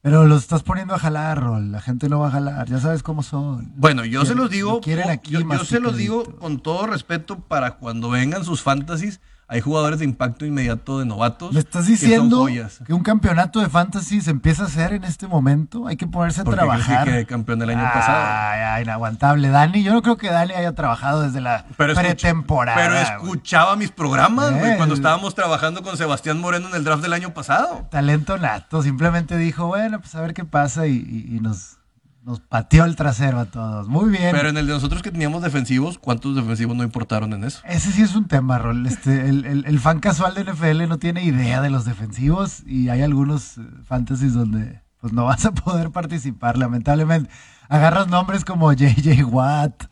Pero 0.03 0.27
los 0.27 0.43
estás 0.43 0.63
poniendo 0.63 0.95
a 0.95 0.99
jalar, 0.99 1.41
Rol. 1.43 1.73
La 1.73 1.81
gente 1.83 2.09
no 2.09 2.21
va 2.21 2.29
a 2.29 2.31
jalar. 2.31 2.69
Ya 2.69 2.79
sabes 2.81 3.03
cómo 3.03 3.23
son. 3.23 3.73
Bueno, 3.77 4.05
yo 4.05 4.25
se 4.25 4.35
los 4.35 4.49
digo, 4.49 4.81
quieren 4.81 5.11
aquí 5.11 5.33
yo, 5.33 5.41
yo 5.41 5.65
se 5.65 5.81
los 5.81 5.97
digo 5.97 6.25
con 6.39 6.61
todo 6.61 6.87
respeto 6.87 7.39
para 7.41 7.73
cuando 7.77 8.09
vengan 8.09 8.45
sus 8.45 8.63
fantasies. 8.63 9.21
Hay 9.53 9.61
jugadores 9.61 9.99
de 9.99 10.05
impacto 10.05 10.47
inmediato 10.47 11.01
de 11.01 11.05
novatos. 11.07 11.53
¿Me 11.53 11.59
estás 11.59 11.85
que 11.87 11.97
son 11.97 12.07
diciendo 12.31 12.47
que 12.87 12.95
un 12.95 13.03
campeonato 13.03 13.59
de 13.59 13.69
fantasy 13.69 14.21
se 14.21 14.31
empieza 14.31 14.63
a 14.63 14.67
hacer 14.67 14.93
en 14.93 15.03
este 15.03 15.27
momento? 15.27 15.89
Hay 15.89 15.97
que 15.97 16.07
ponerse 16.07 16.43
a 16.43 16.45
¿Por 16.45 16.55
qué 16.55 16.61
crees 16.61 16.77
que 16.87 16.93
trabajar. 16.93 17.27
campeón 17.27 17.61
el 17.63 17.71
año 17.71 17.83
pasado? 17.93 18.25
Ay, 18.25 18.61
ay, 18.61 18.83
inaguantable. 18.85 19.49
Dani, 19.49 19.83
yo 19.83 19.93
no 19.93 20.03
creo 20.03 20.17
que 20.17 20.31
Dani 20.31 20.53
haya 20.55 20.73
trabajado 20.77 21.23
desde 21.23 21.41
la 21.41 21.65
Pero, 21.77 21.95
pretemporada. 21.97 22.77
pero 22.81 22.97
escuchaba 22.97 23.75
mis 23.75 23.91
programas, 23.91 24.53
güey, 24.53 24.73
Eh, 24.73 24.77
cuando 24.77 24.95
estábamos 24.95 25.35
trabajando 25.35 25.83
con 25.83 25.97
Sebastián 25.97 26.41
Moreno 26.41 26.69
en 26.69 26.77
el 26.77 26.85
draft 26.85 27.03
del 27.03 27.13
año 27.13 27.35
pasado. 27.35 27.89
Talento 27.91 28.39
nato. 28.39 28.83
Simplemente 28.85 29.37
dijo, 29.37 29.67
bueno, 29.67 29.99
pues 30.01 30.15
a 30.15 30.21
ver 30.21 30.33
qué 30.33 30.45
pasa 30.45 30.87
y, 30.87 30.93
y- 30.93 31.37
y 31.37 31.41
nos, 31.41 31.79
nos 32.23 32.41
pateó 32.41 32.85
el 32.85 32.97
trasero 32.97 33.39
a 33.41 33.47
todos. 33.47 33.89
Muy 33.89 34.11
bien. 34.11 34.31
Pero 34.33 34.49
en 34.51 34.57
el 34.59 34.67
de 34.67 34.73
nosotros 34.75 35.03
que 35.03 35.11
teníamos 35.11 35.43
defensivos, 35.43 35.99
¿cuántos 35.99 36.37
defensivos 36.37 36.77
no 36.77 36.83
importaron 36.85 37.33
en 37.33 37.45
eso? 37.45 37.61
Ese 37.65 37.93
sí 37.93 38.03
es 38.03 38.15
un 38.15 38.29
tema, 38.29 38.59
Rol. 38.59 38.87
Este, 38.87 39.29
el, 39.29 39.45
el- 39.47 39.65
el 39.67 39.81
fan 39.81 40.01
casual 40.01 40.35
de 40.35 40.45
NFL 40.45 40.87
no 40.89 40.99
tiene 40.99 41.25
idea 41.25 41.61
de 41.63 41.71
los 41.71 41.85
defensivos 41.87 42.63
y 42.67 42.89
hay 42.91 43.03
algunos 43.03 43.57
eh, 43.59 43.63
fantasies 43.87 44.35
donde 44.35 44.81
pues 45.01 45.13
no 45.15 45.25
vas 45.25 45.47
a 45.47 45.53
poder 45.53 45.91
participar, 45.91 46.59
lamentablemente. 46.59 47.31
Agarras 47.71 48.09
nombres 48.09 48.45
como 48.45 48.71
JJ 48.73 49.25
Watt, 49.25 49.85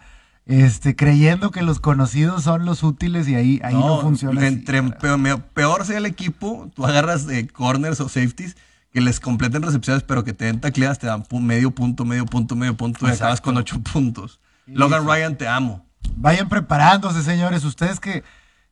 este, 0.45 0.97
creyendo 0.97 1.51
que 1.51 1.63
los 1.63 1.81
conocidos 1.81 2.43
son 2.43 2.65
los 2.67 2.83
útiles 2.83 3.27
y 3.29 3.35
ahí, 3.37 3.61
ahí 3.63 3.75
no, 3.75 4.01
funciona. 4.01 4.39
así, 4.41 4.49
Entre 4.49 4.81
¿verdad? 4.83 4.99
peor, 4.99 5.43
peor 5.55 5.85
sea 5.87 5.99
el 5.99 6.07
equipo, 6.07 6.71
tú 6.75 6.85
agarras 6.87 7.27
de 7.27 7.47
corners 7.49 8.01
o 8.01 8.09
safeties 8.09 8.57
que 8.93 9.01
les 9.01 9.21
completen 9.21 9.63
recepciones, 9.63 10.03
pero 10.03 10.25
que 10.25 10.33
te 10.33 10.47
den 10.47 10.61
tacleadas, 10.61 10.99
te 10.99 11.07
dan 11.07 11.25
medio 11.41 11.71
punto, 11.71 12.05
medio 12.05 12.27
punto, 12.27 12.57
medio 12.57 12.77
punto 12.77 13.01
y 13.07 13.09
Exacto. 13.09 13.25
acabas 13.25 13.41
con 13.41 13.57
ocho 13.57 13.81
puntos. 13.81 14.41
Logan 14.67 15.07
Ryan, 15.07 15.37
te 15.37 15.49
amo. 15.49 15.87
Vayan 16.17 16.49
preparándose, 16.49 17.23
señores. 17.23 17.65
Ustedes 17.65 18.01
que, 18.01 18.25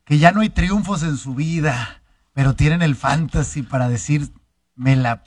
que 0.05 0.19
ya 0.19 0.33
no 0.33 0.41
hay 0.41 0.51
triunfos 0.51 1.03
en 1.03 1.17
su 1.17 1.35
vida, 1.35 2.03
pero 2.33 2.55
tienen 2.55 2.83
el 2.83 2.97
fantasy 2.97 3.63
para 3.63 3.89
decir, 3.89 4.31
me 4.75 4.97
la 4.97 5.23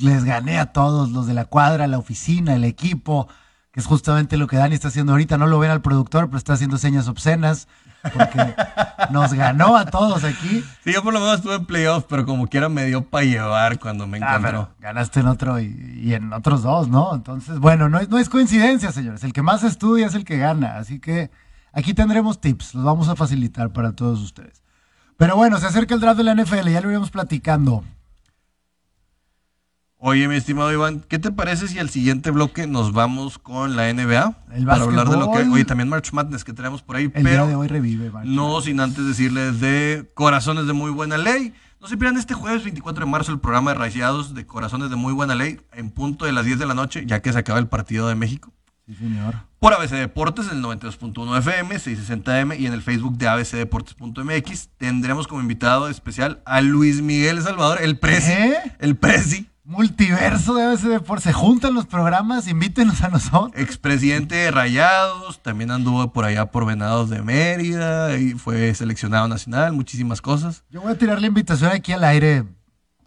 les 0.00 0.24
gané 0.24 0.58
a 0.58 0.72
todos, 0.72 1.10
los 1.10 1.26
de 1.26 1.34
la 1.34 1.44
cuadra, 1.44 1.86
la 1.86 1.98
oficina, 1.98 2.54
el 2.54 2.64
equipo, 2.64 3.28
que 3.70 3.80
es 3.80 3.86
justamente 3.86 4.36
lo 4.36 4.46
que 4.46 4.56
Dani 4.56 4.74
está 4.74 4.88
haciendo 4.88 5.12
ahorita. 5.12 5.38
No 5.38 5.46
lo 5.46 5.58
ven 5.58 5.70
al 5.70 5.82
productor, 5.82 6.26
pero 6.26 6.38
está 6.38 6.54
haciendo 6.54 6.78
señas 6.78 7.08
obscenas. 7.08 7.68
Porque 8.12 8.54
nos 9.10 9.32
ganó 9.32 9.76
a 9.76 9.86
todos 9.86 10.24
aquí. 10.24 10.64
Sí, 10.84 10.92
yo 10.92 11.02
por 11.02 11.12
lo 11.12 11.20
menos 11.20 11.36
estuve 11.36 11.54
en 11.56 11.66
playoffs, 11.66 12.06
pero 12.08 12.24
como 12.26 12.46
quiera 12.48 12.68
me 12.68 12.84
dio 12.86 13.04
para 13.08 13.24
llevar 13.24 13.78
cuando 13.78 14.06
me 14.06 14.18
Ah, 14.18 14.36
encontró. 14.36 14.42
pero 14.42 14.68
ganaste 14.80 15.20
en 15.20 15.26
otro 15.28 15.60
y, 15.60 16.00
y 16.02 16.14
en 16.14 16.32
otros 16.32 16.62
dos, 16.62 16.88
¿no? 16.88 17.14
Entonces, 17.14 17.58
bueno, 17.58 17.88
no 17.88 17.98
es, 17.98 18.08
no 18.08 18.18
es 18.18 18.28
coincidencia, 18.28 18.92
señores. 18.92 19.22
El 19.24 19.32
que 19.32 19.42
más 19.42 19.62
estudia 19.64 20.06
es 20.06 20.14
el 20.14 20.24
que 20.24 20.38
gana. 20.38 20.76
Así 20.78 20.98
que 21.00 21.30
aquí 21.72 21.94
tendremos 21.94 22.40
tips, 22.40 22.74
los 22.74 22.84
vamos 22.84 23.08
a 23.08 23.16
facilitar 23.16 23.70
para 23.72 23.92
todos 23.92 24.20
ustedes. 24.20 24.62
Pero 25.16 25.36
bueno, 25.36 25.58
se 25.58 25.66
acerca 25.66 25.94
el 25.94 26.00
draft 26.00 26.18
de 26.18 26.24
la 26.24 26.34
NFL, 26.34 26.68
ya 26.70 26.80
lo 26.80 26.90
íbamos 26.90 27.10
platicando. 27.10 27.84
Oye, 30.04 30.26
mi 30.26 30.34
estimado 30.34 30.72
Iván, 30.72 31.04
¿qué 31.06 31.20
te 31.20 31.30
parece 31.30 31.68
si 31.68 31.78
al 31.78 31.88
siguiente 31.88 32.32
bloque 32.32 32.66
nos 32.66 32.92
vamos 32.92 33.38
con 33.38 33.76
la 33.76 33.92
NBA? 33.94 34.36
El 34.52 34.64
para 34.64 34.82
hablar 34.82 35.08
de 35.08 35.16
lo 35.16 35.30
que... 35.30 35.38
Oye, 35.48 35.64
también 35.64 35.88
March 35.88 36.12
Madness 36.12 36.42
que 36.42 36.52
tenemos 36.52 36.82
por 36.82 36.96
ahí, 36.96 37.04
El 37.04 37.22
día 37.22 37.22
de 37.22 37.38
pero 37.46 37.60
hoy 37.60 37.68
revive, 37.68 38.10
March. 38.10 38.26
no 38.26 38.60
sin 38.62 38.80
antes 38.80 39.06
decirles 39.06 39.60
de 39.60 40.10
Corazones 40.14 40.66
de 40.66 40.72
Muy 40.72 40.90
Buena 40.90 41.18
Ley. 41.18 41.54
No 41.80 41.86
se 41.86 41.96
pierdan 41.96 42.18
este 42.18 42.34
jueves 42.34 42.64
24 42.64 43.04
de 43.04 43.10
marzo 43.12 43.30
el 43.30 43.38
programa 43.38 43.70
de 43.70 43.78
Rayados 43.78 44.34
de 44.34 44.44
Corazones 44.44 44.90
de 44.90 44.96
Muy 44.96 45.12
Buena 45.12 45.36
Ley 45.36 45.60
en 45.72 45.90
punto 45.90 46.24
de 46.24 46.32
las 46.32 46.46
10 46.46 46.58
de 46.58 46.66
la 46.66 46.74
noche, 46.74 47.04
ya 47.06 47.22
que 47.22 47.32
se 47.32 47.38
acaba 47.38 47.60
el 47.60 47.68
partido 47.68 48.08
de 48.08 48.16
México. 48.16 48.52
Sí, 48.88 48.96
señor. 48.96 49.36
Por 49.60 49.72
ABC 49.72 49.90
Deportes 49.92 50.46
en 50.50 50.56
el 50.58 50.64
92.1 50.64 51.38
FM, 51.38 51.76
660M 51.76 52.58
y 52.58 52.66
en 52.66 52.72
el 52.72 52.82
Facebook 52.82 53.16
de 53.18 53.28
abcdeportes.mx 53.28 54.68
tendremos 54.76 55.28
como 55.28 55.40
invitado 55.40 55.86
especial 55.88 56.42
a 56.44 56.60
Luis 56.60 57.00
Miguel 57.02 57.40
Salvador, 57.40 57.78
el 57.80 57.96
Prezi. 58.00 58.32
¿Eh? 58.32 58.56
El 58.80 58.96
Prezi, 58.96 59.46
Multiverso 59.64 60.54
de 60.54 60.64
ABC 60.64 60.82
Deportes. 60.82 61.22
Se 61.22 61.32
juntan 61.32 61.74
los 61.74 61.86
programas, 61.86 62.48
invítenos 62.48 63.00
a 63.02 63.08
nosotros. 63.08 63.52
expresidente 63.54 64.34
de 64.34 64.50
Rayados, 64.50 65.40
también 65.40 65.70
anduvo 65.70 66.12
por 66.12 66.24
allá 66.24 66.46
por 66.46 66.66
Venados 66.66 67.10
de 67.10 67.22
Mérida 67.22 68.18
y 68.18 68.32
fue 68.32 68.74
seleccionado 68.74 69.28
nacional, 69.28 69.72
muchísimas 69.72 70.20
cosas. 70.20 70.64
Yo 70.68 70.80
voy 70.80 70.92
a 70.92 70.98
tirar 70.98 71.20
la 71.20 71.28
invitación 71.28 71.70
aquí 71.70 71.92
al 71.92 72.02
aire. 72.02 72.44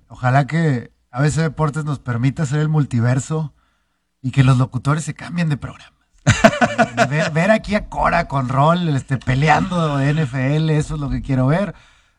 Ojalá 0.07 0.47
que 0.47 0.93
ABC 1.11 1.35
Deportes 1.35 1.83
nos 1.83 1.99
permita 1.99 2.43
hacer 2.43 2.61
el 2.61 2.69
multiverso 2.69 3.53
y 4.21 4.31
que 4.31 4.45
los 4.45 4.57
locutores 4.57 5.03
se 5.03 5.13
cambien 5.13 5.49
de 5.49 5.57
programa. 5.57 5.91
ver, 7.09 7.31
ver 7.31 7.51
aquí 7.51 7.75
a 7.75 7.89
Cora 7.89 8.29
con 8.29 8.47
Rol 8.47 8.87
este, 8.95 9.17
peleando 9.17 9.97
de 9.97 10.13
NFL, 10.13 10.69
eso 10.69 10.95
es 10.95 11.01
lo 11.01 11.09
que 11.09 11.21
quiero 11.21 11.47
ver. 11.47 11.75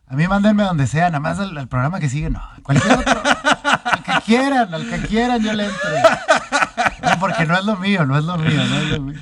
A 0.09 0.15
mí 0.15 0.27
mándenme 0.29 0.63
donde 0.63 0.87
sea, 0.87 1.07
nada 1.07 1.21
más 1.21 1.39
al, 1.41 1.57
al 1.59 1.67
programa 1.69 1.99
que 1.99 2.09
sigue, 2.09 2.31
no. 2.31 2.41
Cualquier 2.63 2.99
otro. 2.99 3.21
al 3.25 4.03
que 4.05 4.13
quieran, 4.25 4.73
al 4.75 4.89
que 4.89 5.01
quieran, 5.09 5.43
yo 5.43 5.53
le 5.53 5.65
entre. 5.65 6.03
No, 7.03 7.19
porque 7.19 7.45
no 7.45 7.59
es 7.59 7.65
lo 7.65 7.77
mío, 7.77 8.07
no 8.07 8.17
es 8.19 8.25
lo 8.25 8.37
mío, 8.39 8.65
no 8.65 8.77
es 8.79 8.85
lo 8.91 9.01
mío. 9.01 9.21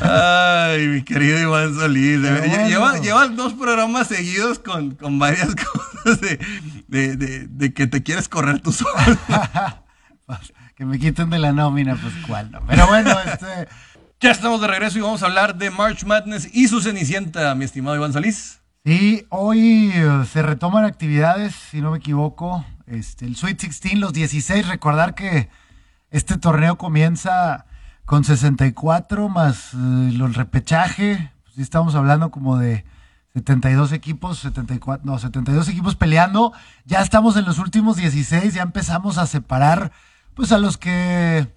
Ay, 0.00 0.86
mi 0.88 1.02
querido 1.02 1.38
Iván 1.40 1.74
Solís. 1.74 2.20
bueno. 2.20 3.02
lleva- 3.02 3.28
dos 3.28 3.54
programas 3.54 4.06
seguidos 4.08 4.58
con, 4.58 4.92
con 4.94 5.18
varias 5.18 5.54
cosas 6.04 6.20
de, 6.20 6.38
de- 6.88 7.16
de- 7.16 7.46
de 7.48 7.72
que 7.74 7.86
te 7.86 8.02
quieres 8.02 8.28
correr 8.28 8.60
tú 8.60 8.72
solo. 8.72 8.90
Pues, 10.26 10.52
que 10.76 10.84
me 10.84 10.98
quiten 10.98 11.30
de 11.30 11.38
la 11.38 11.52
nómina, 11.52 11.96
pues 11.96 12.14
cuál 12.26 12.50
no. 12.52 12.60
Pero 12.66 12.86
bueno, 12.86 13.16
este. 13.20 13.68
Ya 14.20 14.30
estamos 14.32 14.60
de 14.60 14.66
regreso 14.66 14.98
y 14.98 15.00
vamos 15.00 15.22
a 15.22 15.26
hablar 15.26 15.56
de 15.56 15.70
March 15.70 16.04
Madness 16.04 16.48
y 16.52 16.66
su 16.68 16.80
cenicienta, 16.80 17.54
mi 17.54 17.64
estimado 17.64 17.94
Iván 17.96 18.12
Solís. 18.12 18.57
Sí, 18.84 19.26
hoy 19.28 19.90
eh, 19.92 20.24
se 20.30 20.42
retoman 20.42 20.84
actividades, 20.84 21.54
si 21.54 21.80
no 21.80 21.90
me 21.90 21.98
equivoco. 21.98 22.64
Este, 22.86 23.26
el 23.26 23.36
Sweet 23.36 23.60
16, 23.60 23.98
los 23.98 24.12
16. 24.12 24.68
Recordar 24.68 25.14
que 25.14 25.50
este 26.10 26.38
torneo 26.38 26.78
comienza 26.78 27.66
con 28.04 28.24
64 28.24 29.28
más 29.28 29.74
eh, 29.74 29.76
el 29.76 30.34
repechaje. 30.34 31.32
Pues 31.44 31.58
estamos 31.58 31.94
hablando 31.94 32.30
como 32.30 32.56
de 32.56 32.84
72 33.34 33.92
equipos, 33.92 34.38
74, 34.38 35.04
no, 35.04 35.18
72 35.18 35.68
equipos 35.68 35.96
peleando. 35.96 36.52
Ya 36.86 37.02
estamos 37.02 37.36
en 37.36 37.44
los 37.44 37.58
últimos 37.58 37.96
16, 37.96 38.54
ya 38.54 38.62
empezamos 38.62 39.18
a 39.18 39.26
separar 39.26 39.92
pues 40.34 40.52
a 40.52 40.58
los 40.58 40.78
que 40.78 41.52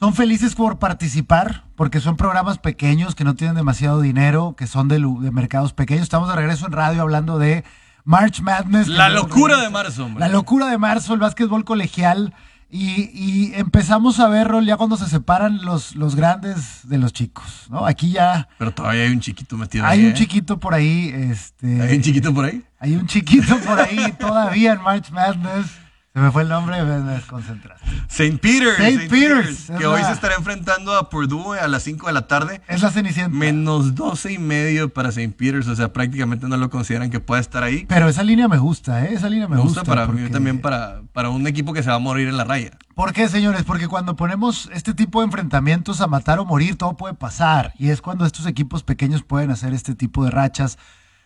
son 0.00 0.14
felices 0.14 0.54
por 0.54 0.78
participar, 0.78 1.64
porque 1.76 2.00
son 2.00 2.16
programas 2.16 2.58
pequeños 2.58 3.14
que 3.14 3.24
no 3.24 3.34
tienen 3.34 3.56
demasiado 3.56 4.00
dinero, 4.00 4.54
que 4.56 4.66
son 4.66 4.88
de, 4.88 4.96
de 4.96 5.30
mercados 5.30 5.72
pequeños. 5.72 6.02
Estamos 6.02 6.28
de 6.28 6.36
regreso 6.36 6.66
en 6.66 6.72
radio 6.72 7.02
hablando 7.02 7.38
de 7.38 7.64
March 8.04 8.40
Madness. 8.42 8.88
La 8.88 9.08
locura 9.08 9.60
de 9.60 9.70
marzo, 9.70 10.04
hombre. 10.04 10.20
La 10.20 10.28
locura 10.28 10.66
de 10.66 10.78
marzo, 10.78 11.14
el 11.14 11.20
básquetbol 11.20 11.64
colegial. 11.64 12.34
Y, 12.70 13.10
y 13.14 13.52
empezamos 13.54 14.18
a 14.18 14.26
verlo 14.26 14.60
ya 14.60 14.76
cuando 14.76 14.96
se 14.96 15.06
separan 15.06 15.64
los, 15.64 15.94
los 15.94 16.16
grandes 16.16 16.80
de 16.88 16.98
los 16.98 17.12
chicos, 17.12 17.66
¿no? 17.70 17.86
Aquí 17.86 18.10
ya 18.10 18.48
Pero 18.58 18.72
todavía 18.74 19.04
hay 19.04 19.10
un 19.12 19.20
chiquito 19.20 19.56
metido 19.56 19.86
hay 19.86 20.00
ahí. 20.00 20.06
un 20.06 20.10
¿eh? 20.10 20.14
chiquito 20.14 20.58
por 20.58 20.74
ahí, 20.74 21.12
este... 21.14 21.80
¿Hay 21.80 21.94
un 21.94 22.02
chiquito 22.02 22.34
por 22.34 22.46
ahí? 22.46 22.64
Hay 22.80 22.96
un 22.96 23.06
chiquito 23.06 23.58
por 23.60 23.78
ahí 23.78 24.12
todavía 24.18 24.72
en 24.72 24.82
March 24.82 25.12
Madness. 25.12 25.66
Se 26.14 26.20
me 26.20 26.30
fue 26.30 26.42
el 26.42 26.48
nombre, 26.48 26.80
me 26.84 27.12
desconcentraste. 27.12 27.84
St. 28.08 28.38
Peter's. 28.38 28.78
St. 28.78 29.08
Peter's, 29.08 29.72
Que 29.76 29.84
hoy 29.84 30.00
se 30.04 30.12
estará 30.12 30.36
enfrentando 30.36 30.94
a 30.94 31.10
Purdue 31.10 31.58
a 31.58 31.66
las 31.66 31.82
5 31.82 32.06
de 32.06 32.12
la 32.12 32.28
tarde. 32.28 32.60
Es 32.68 32.82
la 32.82 32.92
Cenicienta. 32.92 33.36
Menos 33.36 33.96
12 33.96 34.34
y 34.34 34.38
medio 34.38 34.94
para 34.94 35.08
St. 35.08 35.34
Peter's. 35.36 35.66
O 35.66 35.74
sea, 35.74 35.92
prácticamente 35.92 36.46
no 36.46 36.56
lo 36.56 36.70
consideran 36.70 37.10
que 37.10 37.18
pueda 37.18 37.40
estar 37.40 37.64
ahí. 37.64 37.84
Pero 37.88 38.08
esa 38.08 38.22
línea 38.22 38.46
me 38.46 38.58
gusta, 38.58 39.04
¿eh? 39.04 39.14
Esa 39.14 39.28
línea 39.28 39.48
me, 39.48 39.56
Me 39.56 39.62
gusta 39.62 39.82
para 39.82 40.06
mí 40.06 40.30
también 40.30 40.60
para, 40.60 41.02
para 41.12 41.30
un 41.30 41.48
equipo 41.48 41.72
que 41.72 41.82
se 41.82 41.90
va 41.90 41.96
a 41.96 41.98
morir 41.98 42.28
en 42.28 42.36
la 42.36 42.44
raya. 42.44 42.78
¿Por 42.94 43.12
qué, 43.12 43.28
señores? 43.28 43.64
Porque 43.64 43.88
cuando 43.88 44.14
ponemos 44.14 44.70
este 44.72 44.94
tipo 44.94 45.18
de 45.18 45.24
enfrentamientos 45.24 46.00
a 46.00 46.06
matar 46.06 46.38
o 46.38 46.44
morir, 46.44 46.78
todo 46.78 46.96
puede 46.96 47.14
pasar. 47.14 47.74
Y 47.76 47.88
es 47.88 48.00
cuando 48.00 48.24
estos 48.24 48.46
equipos 48.46 48.84
pequeños 48.84 49.24
pueden 49.24 49.50
hacer 49.50 49.74
este 49.74 49.96
tipo 49.96 50.24
de 50.24 50.30
rachas. 50.30 50.78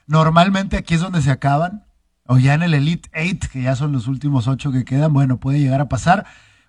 Normalmente 0.07 0.79
aquí 0.79 0.95
es 0.95 1.03
donde 1.03 1.21
se 1.21 1.31
acaban. 1.31 1.85
O 2.31 2.37
ya 2.37 2.53
en 2.53 2.63
el 2.63 2.75
Elite 2.75 3.09
Eight, 3.15 3.47
que 3.47 3.63
ya 3.63 3.75
son 3.75 3.91
los 3.93 4.07
últimos 4.07 4.49
ocho 4.49 4.71
que 4.71 4.85
quedan, 4.85 5.15
bueno, 5.15 5.41
puede 5.41 5.61
llegar 5.61 5.81
a 5.81 5.89
pasar. 5.89 6.27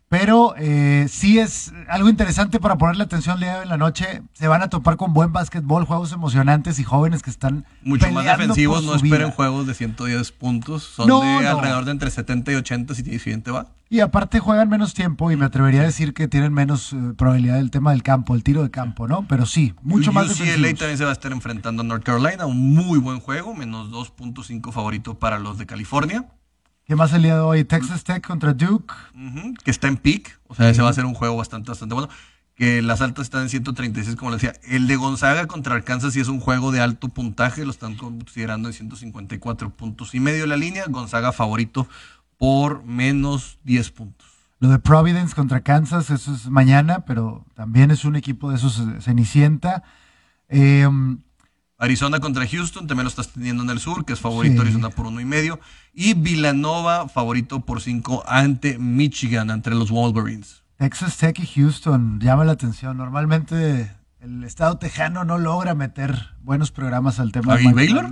Pero 0.09 0.55
eh, 0.57 1.05
sí 1.07 1.37
es 1.37 1.71
algo 1.87 2.09
interesante 2.09 2.59
para 2.59 2.79
ponerle 2.79 3.03
atención 3.03 3.35
el 3.35 3.41
día 3.41 3.51
de 3.51 3.57
hoy 3.59 3.63
en 3.63 3.69
la 3.69 3.77
noche. 3.77 4.23
Se 4.33 4.47
van 4.47 4.63
a 4.63 4.67
topar 4.69 4.97
con 4.97 5.13
buen 5.13 5.31
básquetbol, 5.31 5.85
juegos 5.85 6.11
emocionantes 6.11 6.79
y 6.79 6.83
jóvenes 6.83 7.21
que 7.21 7.29
están 7.29 7.63
Mucho 7.83 8.11
más 8.11 8.25
defensivos, 8.25 8.83
no 8.83 8.95
esperen 8.95 9.27
vida. 9.27 9.31
juegos 9.31 9.67
de 9.67 9.75
110 9.75 10.31
puntos. 10.31 10.81
Son 10.83 11.07
No, 11.07 11.21
de 11.21 11.41
no. 11.43 11.49
alrededor 11.49 11.85
de 11.85 11.91
entre 11.91 12.09
70 12.09 12.51
y 12.51 12.55
80 12.55 12.95
si 12.95 13.01
el 13.07 13.19
siguiente 13.19 13.51
va. 13.51 13.67
Y 13.91 13.99
aparte 13.99 14.39
juegan 14.39 14.67
menos 14.69 14.95
tiempo 14.95 15.31
y 15.31 15.35
me 15.37 15.45
atrevería 15.45 15.81
a 15.81 15.85
decir 15.85 16.13
que 16.15 16.27
tienen 16.27 16.53
menos 16.53 16.93
eh, 16.93 16.97
probabilidad 17.15 17.55
del 17.57 17.69
tema 17.69 17.91
del 17.91 18.01
campo, 18.01 18.33
el 18.33 18.43
tiro 18.43 18.63
de 18.63 18.71
campo, 18.71 19.07
¿no? 19.07 19.27
Pero 19.27 19.45
sí, 19.45 19.75
mucho 19.83 20.11
más 20.11 20.25
UCLA 20.25 20.45
defensivos. 20.45 20.79
también 20.79 20.97
se 20.97 21.03
va 21.03 21.09
a 21.11 21.13
estar 21.13 21.31
enfrentando 21.31 21.81
a 21.83 21.85
North 21.85 22.03
Carolina. 22.03 22.47
Un 22.47 22.73
muy 22.73 22.97
buen 22.97 23.19
juego, 23.19 23.53
menos 23.53 23.91
2.5 23.91 24.71
favorito 24.71 25.19
para 25.19 25.37
los 25.37 25.59
de 25.59 25.67
California. 25.67 26.25
¿Qué 26.89 26.95
más 26.95 27.13
el 27.13 27.21
día 27.21 27.35
de 27.35 27.41
hoy? 27.41 27.65
Texas 27.65 28.03
Tech 28.03 28.25
contra 28.25 28.51
Duke. 28.51 28.95
Que 29.63 29.69
está 29.69 29.87
en 29.87 29.97
peak, 29.97 30.39
o 30.47 30.55
sea, 30.55 30.71
ese 30.71 30.81
va 30.81 30.89
a 30.89 30.93
ser 30.93 31.05
un 31.05 31.13
juego 31.13 31.37
bastante, 31.37 31.69
bastante 31.69 31.93
bueno. 31.93 32.09
Que 32.55 32.81
las 32.81 32.99
altas 33.01 33.25
están 33.25 33.43
en 33.43 33.49
136, 33.49 34.15
como 34.15 34.31
le 34.31 34.37
decía. 34.37 34.53
El 34.63 34.87
de 34.87 34.95
Gonzaga 34.95 35.45
contra 35.45 35.75
Arkansas 35.75 36.13
sí 36.13 36.19
es 36.19 36.29
un 36.29 36.39
juego 36.39 36.71
de 36.71 36.81
alto 36.81 37.09
puntaje, 37.09 37.63
lo 37.63 37.69
están 37.69 37.93
considerando 37.93 38.69
en 38.69 38.73
154 38.73 39.69
puntos 39.69 40.15
y 40.15 40.19
medio 40.19 40.47
la 40.47 40.57
línea. 40.57 40.85
Gonzaga 40.87 41.31
favorito 41.31 41.87
por 42.39 42.83
menos 42.83 43.59
10 43.65 43.91
puntos. 43.91 44.27
Lo 44.59 44.69
de 44.69 44.79
Providence 44.79 45.35
contra 45.35 45.61
Kansas, 45.61 46.09
eso 46.09 46.33
es 46.33 46.49
mañana, 46.49 47.05
pero 47.05 47.45
también 47.53 47.91
es 47.91 48.03
un 48.03 48.15
equipo 48.15 48.49
de 48.49 48.55
esos 48.55 48.79
eh, 48.79 48.99
Cenicienta. 48.99 49.83
Eh, 50.47 50.89
Arizona 51.79 52.19
contra 52.19 52.45
Houston, 52.47 52.87
también 52.87 53.05
lo 53.05 53.09
estás 53.09 53.29
teniendo 53.29 53.63
en 53.63 53.69
el 53.69 53.79
sur, 53.79 54.05
que 54.05 54.13
es 54.13 54.19
favorito 54.19 54.55
Sí. 54.55 54.61
Arizona 54.61 54.89
por 54.89 55.07
uno 55.07 55.19
y 55.21 55.25
medio. 55.25 55.59
Y 55.93 56.13
Villanova, 56.13 57.07
favorito 57.09 57.61
por 57.61 57.81
5 57.81 58.23
ante 58.27 58.77
Michigan, 58.77 59.49
entre 59.49 59.73
los 59.75 59.89
Wolverines. 59.89 60.63
Texas 60.77 61.17
Tech 61.17 61.39
y 61.39 61.45
Houston 61.47 62.19
llama 62.19 62.45
la 62.45 62.51
atención. 62.53 62.97
Normalmente 62.97 63.91
el 64.21 64.43
estado 64.43 64.77
tejano 64.77 65.23
no 65.23 65.37
logra 65.37 65.73
meter 65.73 66.29
buenos 66.41 66.71
programas 66.71 67.19
al 67.19 67.31
tema. 67.31 67.55
de 67.55 67.67
¿Ah, 67.67 67.69
y 67.69 67.73
Baylor? 67.73 68.09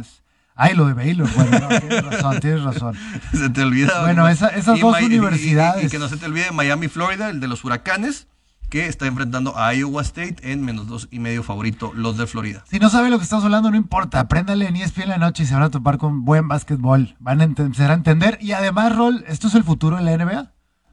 Ay, 0.56 0.74
lo 0.74 0.88
de 0.88 0.94
Baylor. 0.94 1.30
Bueno, 1.36 1.60
no, 1.60 1.68
tienes 1.80 2.04
razón, 2.06 2.40
tienes 2.40 2.64
razón. 2.64 2.96
se 3.32 3.50
te 3.50 3.62
olvida. 3.62 4.02
Bueno, 4.02 4.28
esa- 4.28 4.48
esas 4.50 4.78
Y 4.78 4.82
dos 4.82 4.92
Ma- 4.92 5.02
y- 5.02 5.04
y- 5.04 5.08
universidades. 5.08 5.86
Y, 5.86 5.90
que 5.90 6.00
no 6.00 6.08
se 6.10 6.18
te 6.18 6.26
olvide 6.26 6.52
Miami, 6.52 6.88
Florida, 6.88 7.30
el 7.30 7.40
de 7.40 7.48
los 7.48 7.64
huracanes, 7.64 8.28
que 8.70 8.88
está 8.88 9.08
enfrentando 9.08 9.58
a 9.58 9.74
Iowa 9.74 10.02
State 10.02 10.52
en 10.52 10.64
menos 10.64 10.88
dos 10.88 11.08
y 11.12 11.20
medio 11.20 11.44
favorito, 11.44 11.92
los 11.96 12.18
de 12.18 12.28
Florida. 12.28 12.64
Si 12.70 12.80
no 12.80 12.90
sabe 12.90 13.10
lo 13.10 13.18
que 13.18 13.24
estamos 13.24 13.46
hablando, 13.46 13.72
no 13.72 13.78
importa. 13.78 14.20
Apréndale 14.20 14.68
en 14.68 14.76
ESPN 14.76 15.04
en 15.04 15.10
la 15.10 15.18
noche 15.18 15.44
y 15.44 15.46
se 15.46 15.54
van 15.54 15.64
a 15.64 15.70
topar 15.70 15.98
con 15.98 16.26
buen 16.26 16.48
básquetbol. 16.48 17.16
Van 17.20 17.42
a 17.42 17.46
empezar 17.46 17.92
a 17.92 17.94
entender. 17.94 18.38
Y 18.42 18.52
además, 18.52 18.96
Rol, 18.96 19.24
esto 19.28 19.48
es 19.48 19.56
el 19.56 19.64
futuro 19.64 19.98
de 19.98 20.04
la 20.04 20.18
NBA. 20.18 20.52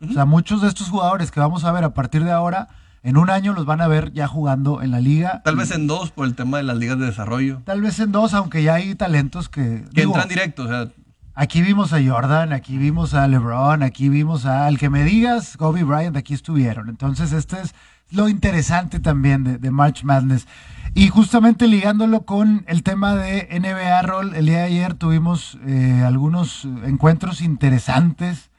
O 0.08 0.12
sea, 0.12 0.24
muchos 0.24 0.60
de 0.60 0.68
estos 0.68 0.88
jugadores 0.88 1.30
que 1.30 1.40
vamos 1.40 1.64
a 1.64 1.72
ver 1.72 1.84
a 1.84 1.94
partir 1.94 2.24
de 2.24 2.30
ahora, 2.30 2.68
en 3.02 3.16
un 3.16 3.30
año 3.30 3.54
los 3.54 3.64
van 3.64 3.80
a 3.80 3.88
ver 3.88 4.12
ya 4.12 4.26
jugando 4.26 4.82
en 4.82 4.90
la 4.90 5.00
liga. 5.00 5.42
Tal 5.44 5.56
vez 5.56 5.70
en 5.70 5.86
dos 5.86 6.10
por 6.10 6.26
el 6.26 6.34
tema 6.34 6.58
de 6.58 6.64
las 6.64 6.76
ligas 6.76 6.98
de 6.98 7.06
desarrollo. 7.06 7.62
Tal 7.64 7.80
vez 7.80 7.98
en 8.00 8.12
dos, 8.12 8.34
aunque 8.34 8.62
ya 8.62 8.74
hay 8.74 8.94
talentos 8.94 9.48
que... 9.48 9.84
Que 9.94 10.02
digo, 10.02 10.12
entran 10.12 10.28
directo, 10.28 10.64
o 10.64 10.68
sea, 10.68 10.88
Aquí 11.37 11.62
vimos 11.62 11.93
a 11.93 11.99
Jordan, 12.03 12.53
aquí 12.53 12.78
vimos 12.78 13.12
a 13.14 13.26
LeBron, 13.26 13.82
aquí 13.82 14.09
vimos 14.09 14.47
a 14.47 14.66
al 14.66 14.78
que 14.78 14.89
me 14.89 15.03
digas, 15.03 15.57
Kobe 15.57 15.82
Bryant, 15.82 16.16
aquí 16.16 16.32
estuvieron. 16.32 16.89
Entonces, 16.89 17.32
este 17.32 17.61
es 17.61 17.74
lo 18.11 18.28
interesante 18.28 19.01
también 19.01 19.43
de, 19.43 19.59
de 19.59 19.70
March 19.72 20.05
Madness. 20.05 20.47
Y 20.95 21.09
justamente 21.09 21.66
ligándolo 21.66 22.24
con 22.24 22.64
el 22.68 22.85
tema 22.85 23.16
de 23.16 23.49
NBA 23.51 24.03
Roll, 24.03 24.37
el 24.37 24.47
día 24.47 24.59
de 24.59 24.62
ayer 24.64 24.95
tuvimos 24.95 25.59
eh, 25.66 26.03
algunos 26.07 26.66
encuentros 26.85 27.41
interesantes. 27.41 28.51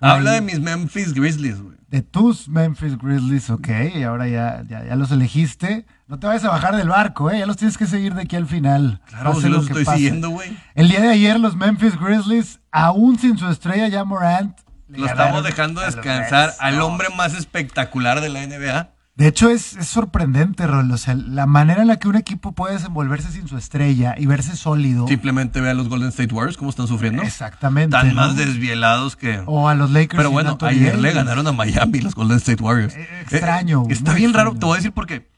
Habla 0.00 0.32
Ahí- 0.32 0.36
de 0.40 0.42
mis 0.46 0.60
Memphis 0.60 1.14
Grizzlies, 1.14 1.60
güey. 1.62 1.76
de 1.88 2.02
tus 2.02 2.48
Memphis 2.48 2.98
Grizzlies, 2.98 3.50
ok, 3.50 3.68
y 3.94 4.02
ahora 4.02 4.26
ya, 4.26 4.64
ya, 4.68 4.84
ya 4.84 4.96
los 4.96 5.12
elegiste. 5.12 5.86
No 6.08 6.20
te 6.20 6.26
vayas 6.28 6.44
a 6.44 6.50
bajar 6.50 6.76
del 6.76 6.88
barco, 6.88 7.30
¿eh? 7.32 7.40
ya 7.40 7.46
los 7.46 7.56
tienes 7.56 7.76
que 7.76 7.86
seguir 7.86 8.14
de 8.14 8.22
aquí 8.22 8.36
al 8.36 8.46
final. 8.46 9.00
Claro, 9.08 9.32
lo 9.40 9.48
los 9.48 9.66
estoy 9.66 9.84
pase. 9.84 9.96
siguiendo, 9.96 10.30
güey. 10.30 10.56
El 10.76 10.88
día 10.88 11.00
de 11.00 11.08
ayer 11.10 11.40
los 11.40 11.56
Memphis 11.56 11.98
Grizzlies, 11.98 12.60
aún 12.70 13.18
sin 13.18 13.36
su 13.38 13.48
estrella 13.48 13.88
ya 13.88 14.04
Morant, 14.04 14.56
Lo 14.88 15.04
estamos 15.06 15.42
dejando 15.42 15.80
descansar 15.80 16.52
al 16.60 16.80
hombre 16.80 17.08
más 17.16 17.34
espectacular 17.34 18.20
de 18.20 18.28
la 18.28 18.46
NBA. 18.46 18.90
De 19.16 19.26
hecho, 19.26 19.48
es, 19.48 19.72
es 19.76 19.88
sorprendente, 19.88 20.66
Rol. 20.66 20.92
O 20.92 20.98
sea, 20.98 21.14
la 21.14 21.46
manera 21.46 21.80
en 21.82 21.88
la 21.88 21.96
que 21.98 22.06
un 22.06 22.16
equipo 22.16 22.52
puede 22.52 22.74
desenvolverse 22.74 23.32
sin 23.32 23.48
su 23.48 23.56
estrella 23.56 24.14
y 24.16 24.26
verse 24.26 24.54
sólido. 24.54 25.08
Simplemente 25.08 25.60
ve 25.60 25.70
a 25.70 25.74
los 25.74 25.88
Golden 25.88 26.10
State 26.10 26.32
Warriors 26.32 26.56
cómo 26.58 26.70
están 26.70 26.86
sufriendo. 26.86 27.22
Exactamente. 27.22 27.96
Están 27.96 28.14
¿no? 28.14 28.20
más 28.20 28.36
desvielados 28.36 29.16
que... 29.16 29.42
O 29.46 29.68
a 29.70 29.74
los 29.74 29.90
Lakers. 29.90 30.18
Pero 30.18 30.30
bueno, 30.30 30.56
ayer 30.60 30.98
le 30.98 31.12
ganaron 31.12 31.46
a 31.48 31.52
Miami 31.52 32.00
los 32.00 32.14
Golden 32.14 32.36
State 32.36 32.62
Warriors. 32.62 32.94
Eh, 32.94 33.08
extraño, 33.22 33.84
Eh, 33.88 33.92
está 33.94 34.12
muy 34.12 34.20
bien 34.20 34.30
extraño. 34.30 34.50
raro, 34.50 34.58
te 34.60 34.66
voy 34.66 34.74
a 34.74 34.76
decir 34.76 34.92
por 34.92 35.06
qué. 35.06 35.34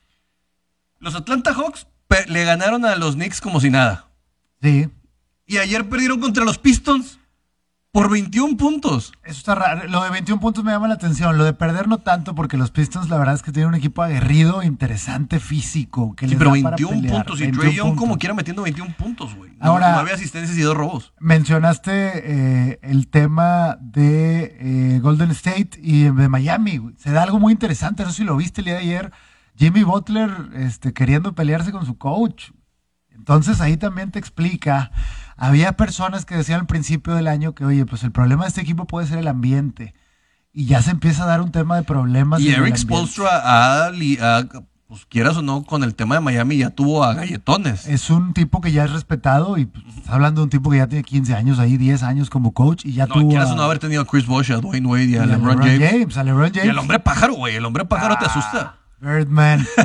Los 1.01 1.15
Atlanta 1.15 1.53
Hawks 1.55 1.87
le 2.29 2.45
ganaron 2.45 2.85
a 2.85 2.97
los 2.97 3.15
Knicks 3.15 3.41
como 3.41 3.61
si 3.61 3.71
nada. 3.71 4.07
Sí. 4.63 4.89
Y 5.47 5.59
ayer 5.59 5.89
perdieron 5.89 6.21
contra 6.21 6.45
los 6.45 6.59
Pistons 6.59 7.19
por 7.93 8.11
21 8.11 8.57
puntos. 8.57 9.13
Eso 9.25 9.39
está 9.39 9.55
raro. 9.55 9.89
Lo 9.89 10.03
de 10.03 10.11
21 10.11 10.41
puntos 10.41 10.63
me 10.65 10.73
llama 10.73 10.89
la 10.89 10.95
atención. 10.95 11.39
Lo 11.39 11.45
de 11.45 11.55
perder 11.55 11.89
no 11.89 11.99
tanto 11.99 12.35
porque 12.35 12.57
los 12.57 12.71
Pistons 12.71 13.09
la 13.09 13.17
verdad 13.19 13.35
es 13.35 13.43
que 13.43 13.51
tienen 13.53 13.69
un 13.71 13.75
equipo 13.75 14.03
aguerrido, 14.03 14.63
interesante, 14.63 15.41
físico. 15.41 16.15
Que 16.15 16.27
Sí, 16.27 16.31
les 16.33 16.39
pero 16.39 16.51
da 16.55 16.63
para 16.63 16.77
21 16.77 17.01
pelear. 17.03 17.25
puntos. 17.25 17.41
Y 17.41 17.43
21 17.45 17.63
Trey 17.63 17.75
Young 17.77 17.97
como 17.97 18.19
quiera 18.19 18.35
metiendo 18.35 18.63
21 18.63 18.95
puntos, 18.97 19.35
güey. 19.35 19.53
Ahora- 19.61 19.93
no 19.93 19.99
había 20.01 20.15
asistencias 20.15 20.57
y 20.59 20.63
dos 20.63 20.77
robos. 20.77 21.13
Mencionaste 21.19 21.93
eh, 22.73 22.79
el 22.83 23.09
tema 23.09 23.79
de 23.81 24.57
eh, 24.61 25.01
Golden 25.01 25.31
State 25.31 25.71
y 25.83 26.05
de 26.05 26.29
Miami. 26.29 26.81
Se 26.99 27.11
da 27.13 27.23
algo 27.23 27.39
muy 27.39 27.53
interesante. 27.53 28.03
No 28.05 28.11
sé 28.11 28.17
si 28.19 28.25
lo 28.25 28.37
viste 28.37 28.61
el 28.61 28.67
día 28.67 28.75
de 28.75 28.81
ayer. 28.81 29.13
Jimmy 29.59 29.83
Butler 29.83 30.31
este, 30.55 30.93
queriendo 30.93 31.35
pelearse 31.35 31.73
con 31.73 31.85
su 31.85 31.99
coach. 31.99 32.51
Entonces 33.11 33.61
ahí 33.61 33.77
también 33.77 34.11
te 34.13 34.19
explica. 34.19 34.91
Había 35.37 35.73
personas 35.77 36.25
que 36.25 36.37
decían 36.37 36.61
al 36.61 36.67
principio 36.67 37.15
del 37.15 37.27
año 37.27 37.55
que, 37.55 37.65
oye, 37.65 37.85
pues 37.85 38.05
el 38.05 38.13
problema 38.13 38.45
de 38.45 38.49
este 38.49 38.61
equipo 38.61 38.87
puede 38.87 39.07
ser 39.07 39.19
el 39.19 39.29
ambiente. 39.29 39.95
Y 40.53 40.67
ya 40.67 40.81
se 40.83 40.91
empieza 40.93 41.25
a 41.25 41.27
dar 41.27 41.41
un 41.43 41.51
tema 41.53 41.77
de 41.77 41.83
problemas. 41.83 42.41
Y 42.41 42.51
Eric. 42.51 42.77
Spolstra, 42.77 43.29
ha- 43.45 43.91
pues 44.89 45.05
quieras 45.05 45.37
o 45.37 45.43
no, 45.43 45.65
con 45.65 45.85
el 45.85 45.95
tema 45.95 46.15
de 46.15 46.23
Miami 46.23 46.57
ya 46.57 46.71
tuvo 46.71 47.05
a 47.05 47.13
galletones. 47.13 47.87
Es 47.87 48.09
un 48.09 48.33
tipo 48.33 48.63
que 48.63 48.73
ya 48.73 48.85
es 48.85 48.91
respetado 48.91 49.59
y 49.59 49.67
pues, 49.67 49.85
estás 49.87 50.09
hablando 50.15 50.41
de 50.41 50.45
un 50.45 50.51
tipo 50.51 50.71
que 50.71 50.79
ya 50.79 50.87
tiene 50.87 51.05
15 51.05 51.35
años 51.35 51.59
ahí, 51.59 51.77
10 51.77 52.03
años 52.05 52.31
como 52.31 52.55
coach 52.55 52.87
y 52.87 52.95
ya 52.95 53.07
no, 53.07 53.15
tuvo 53.15 53.29
quieras 53.29 53.51
a, 53.51 53.53
o 53.53 53.57
no 53.57 53.63
haber 53.65 53.81
tenido 53.81 54.01
a 54.01 54.07
Chris 54.07 54.25
Bosh, 54.27 54.51
a 54.51 54.57
Dwayne 54.57 54.87
Wade 54.89 55.05
y 55.05 55.17
a 55.17 55.25
a 55.25 55.27
LeBron, 55.27 55.59
James. 55.59 56.17
a 56.17 56.25
LeBron 56.25 56.53
James. 56.55 56.65
Y 56.65 56.69
el 56.71 56.79
hombre 56.79 56.99
pájaro, 57.01 57.35
güey. 57.35 57.57
El 57.57 57.67
hombre 57.67 57.85
pájaro 57.85 58.17
te 58.19 58.25
asusta. 58.25 58.78
Birdman. 59.01 59.67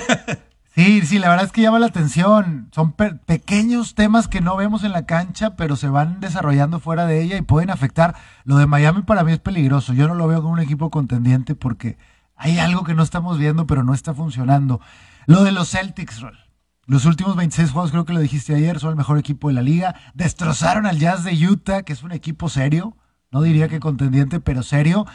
Sí, 0.76 1.02
sí, 1.06 1.20
la 1.20 1.30
verdad 1.30 1.46
es 1.46 1.52
que 1.52 1.62
llama 1.62 1.78
la 1.78 1.86
atención. 1.86 2.68
Son 2.74 2.94
pe- 2.94 3.14
pequeños 3.14 3.94
temas 3.94 4.28
que 4.28 4.42
no 4.42 4.56
vemos 4.56 4.84
en 4.84 4.92
la 4.92 5.06
cancha, 5.06 5.56
pero 5.56 5.76
se 5.76 5.88
van 5.88 6.20
desarrollando 6.20 6.80
fuera 6.80 7.06
de 7.06 7.22
ella 7.22 7.38
y 7.38 7.44
pueden 7.44 7.70
afectar. 7.70 8.16
Lo 8.44 8.58
de 8.58 8.66
Miami 8.66 9.04
para 9.04 9.24
mí 9.24 9.32
es 9.34 9.38
peligroso. 9.38 9.94
Yo 9.94 10.08
no 10.08 10.16
lo 10.16 10.28
veo 10.28 10.42
como 10.42 10.54
un 10.54 10.60
equipo 10.60 10.90
contendiente 10.90 11.54
porque 11.54 12.00
hay 12.36 12.58
algo 12.58 12.84
que 12.84 12.96
no 12.96 13.04
estamos 13.04 13.38
viendo, 13.38 13.68
pero 13.68 13.84
no 13.84 13.94
está 13.94 14.16
funcionando. 14.16 14.82
Lo 15.28 15.44
de 15.44 15.52
los 15.52 15.70
Celtics, 15.70 16.22
Rol. 16.22 16.40
Los 16.88 17.06
últimos 17.06 17.36
26 17.36 17.70
juegos, 17.70 17.92
creo 17.92 18.06
que 18.06 18.14
lo 18.14 18.20
dijiste 18.20 18.56
ayer, 18.56 18.80
son 18.80 18.90
el 18.90 18.96
mejor 18.96 19.20
equipo 19.20 19.50
de 19.50 19.54
la 19.54 19.62
liga. 19.62 19.94
Destrozaron 20.16 20.88
al 20.88 20.98
Jazz 20.98 21.24
de 21.24 21.34
Utah, 21.48 21.84
que 21.84 21.94
es 21.94 22.02
un 22.02 22.14
equipo 22.14 22.50
serio. 22.50 22.98
No 23.30 23.44
diría 23.44 23.68
que 23.70 23.80
contendiente, 23.80 24.40
pero 24.40 24.64
serio. 24.64 25.06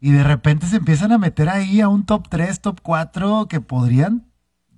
Y 0.00 0.12
de 0.12 0.24
repente 0.24 0.66
se 0.66 0.76
empiezan 0.76 1.12
a 1.12 1.18
meter 1.18 1.48
ahí 1.48 1.80
a 1.80 1.88
un 1.88 2.06
top 2.06 2.28
3, 2.28 2.60
top 2.60 2.80
4 2.82 3.46
que 3.48 3.60
podrían. 3.60 4.26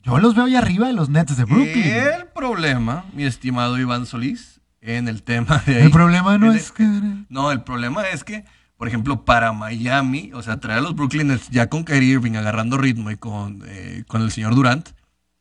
Yo 0.03 0.19
los 0.19 0.35
veo 0.35 0.47
ahí 0.47 0.57
arriba 0.57 0.89
de 0.89 0.95
los 0.95 1.09
Nets 1.09 1.37
de 1.37 1.45
Brooklyn. 1.45 1.85
El 1.85 2.27
problema, 2.27 3.05
mi 3.15 3.23
estimado 3.23 3.79
Iván 3.79 4.05
Solís, 4.05 4.61
en 4.81 5.07
el 5.07 5.23
tema 5.23 5.63
de 5.65 5.77
ahí. 5.77 5.83
El 5.85 5.91
problema 5.93 6.39
no 6.39 6.53
es 6.53 6.73
que. 6.73 6.85
No, 7.29 7.53
el 7.53 7.63
problema 7.63 8.09
es 8.09 8.25
que, 8.25 8.45
por 8.77 8.89
ejemplo, 8.89 9.25
para 9.25 9.53
Miami, 9.53 10.33
o 10.35 10.43
sea, 10.43 10.59
traer 10.59 10.81
a 10.81 10.83
los 10.83 10.97
Brooklyn 10.97 11.29
Nets 11.29 11.51
ya 11.51 11.69
con 11.69 11.85
Kyrie 11.85 12.15
Irving 12.15 12.35
agarrando 12.35 12.77
ritmo 12.77 13.13
y 13.13 13.17
con, 13.17 13.63
eh, 13.67 14.03
con 14.09 14.23
el 14.23 14.33
señor 14.33 14.57
Durant, 14.57 14.89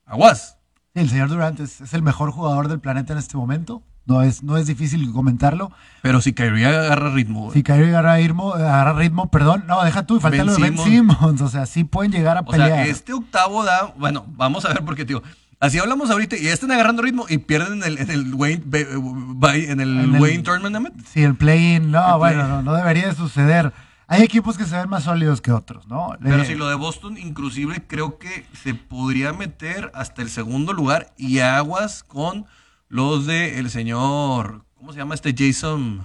aguas. 0.06 0.60
El 0.94 1.10
señor 1.10 1.30
Durant 1.30 1.60
es, 1.60 1.82
es 1.82 1.96
el 1.96 2.04
mejor 2.04 2.32
jugador 2.32 2.68
del 2.68 2.80
planeta 2.80 3.14
en 3.14 3.20
este 3.20 3.38
momento. 3.38 3.82
No 4.06 4.24
es, 4.24 4.42
no 4.44 4.58
es 4.58 4.66
difícil 4.68 5.12
comentarlo. 5.12 5.72
Pero 6.02 6.22
si 6.22 6.34
Kyrie 6.34 6.66
agarra 6.66 7.12
ritmo, 7.12 7.42
güey. 7.42 7.54
Si 7.54 7.64
Kyrie 7.64 7.90
agarra 7.90 8.16
ritmo, 8.18 8.54
agarra 8.54 8.94
ritmo, 8.94 9.30
perdón. 9.30 9.64
No, 9.68 9.84
deja 9.84 10.06
tú, 10.06 10.18
y 10.18 10.20
falta 10.20 10.44
lo 10.44 10.54
de 10.56 10.62
Ben 10.62 10.78
Simmons. 10.78 11.42
O 11.42 11.50
sea, 11.50 11.66
sí 11.66 11.84
pueden 11.84 12.12
llegar 12.12 12.38
a 12.38 12.42
o 12.42 12.46
pelear. 12.46 12.70
sea, 12.70 12.86
este 12.88 13.14
octavo 13.14 13.64
da, 13.64 13.94
bueno, 13.98 14.26
vamos 14.36 14.66
a 14.66 14.70
ver 14.70 14.84
porque, 14.84 15.06
tío, 15.06 15.22
así 15.60 15.78
hablamos 15.78 16.10
ahorita 16.10 16.36
y 16.36 16.44
ya 16.46 16.54
están 16.54 16.72
agarrando 16.72 17.04
ritmo 17.04 17.26
y 17.30 17.38
pierden 17.38 17.84
en 17.84 17.84
el, 17.84 17.98
en 18.00 18.10
el 18.10 18.34
Wayne, 18.34 18.64
en 18.74 19.80
el 19.80 20.00
En 20.00 20.16
el- 20.16 20.22
Wayne 20.22 20.44
Tournament. 20.44 20.96
Sí, 21.06 21.24
el 21.24 21.36
play-in, 21.36 21.92
no, 21.92 22.14
El 22.14 22.18
bueno, 22.18 22.48
no, 22.48 22.62
no 22.64 22.74
debería 22.74 23.08
de 23.08 23.16
suceder. 23.16 23.72
Hay 24.08 24.24
equipos 24.24 24.58
que 24.58 24.66
se 24.66 24.76
ven 24.76 24.90
más 24.90 25.04
sólidos 25.06 25.40
que 25.40 25.54
otros, 25.54 25.88
¿no? 25.88 26.18
Pero 26.22 26.44
si 26.44 26.56
lo 26.56 26.68
de 26.68 26.76
Boston, 26.76 27.18
inclusive 27.18 27.84
creo 27.88 28.18
que 28.18 28.46
se 28.62 28.74
podría 28.74 29.32
meter 29.32 29.90
hasta 29.94 30.22
el 30.22 30.30
segundo 30.30 30.74
lugar 30.74 31.14
y 31.18 31.40
aguas 31.40 32.04
con 32.04 32.46
los 32.92 33.26
de 33.26 33.58
el 33.60 33.70
señor, 33.70 34.66
¿cómo 34.78 34.92
se 34.92 35.00
llama 35.00 35.16
este? 35.16 35.34
Jason 35.38 36.04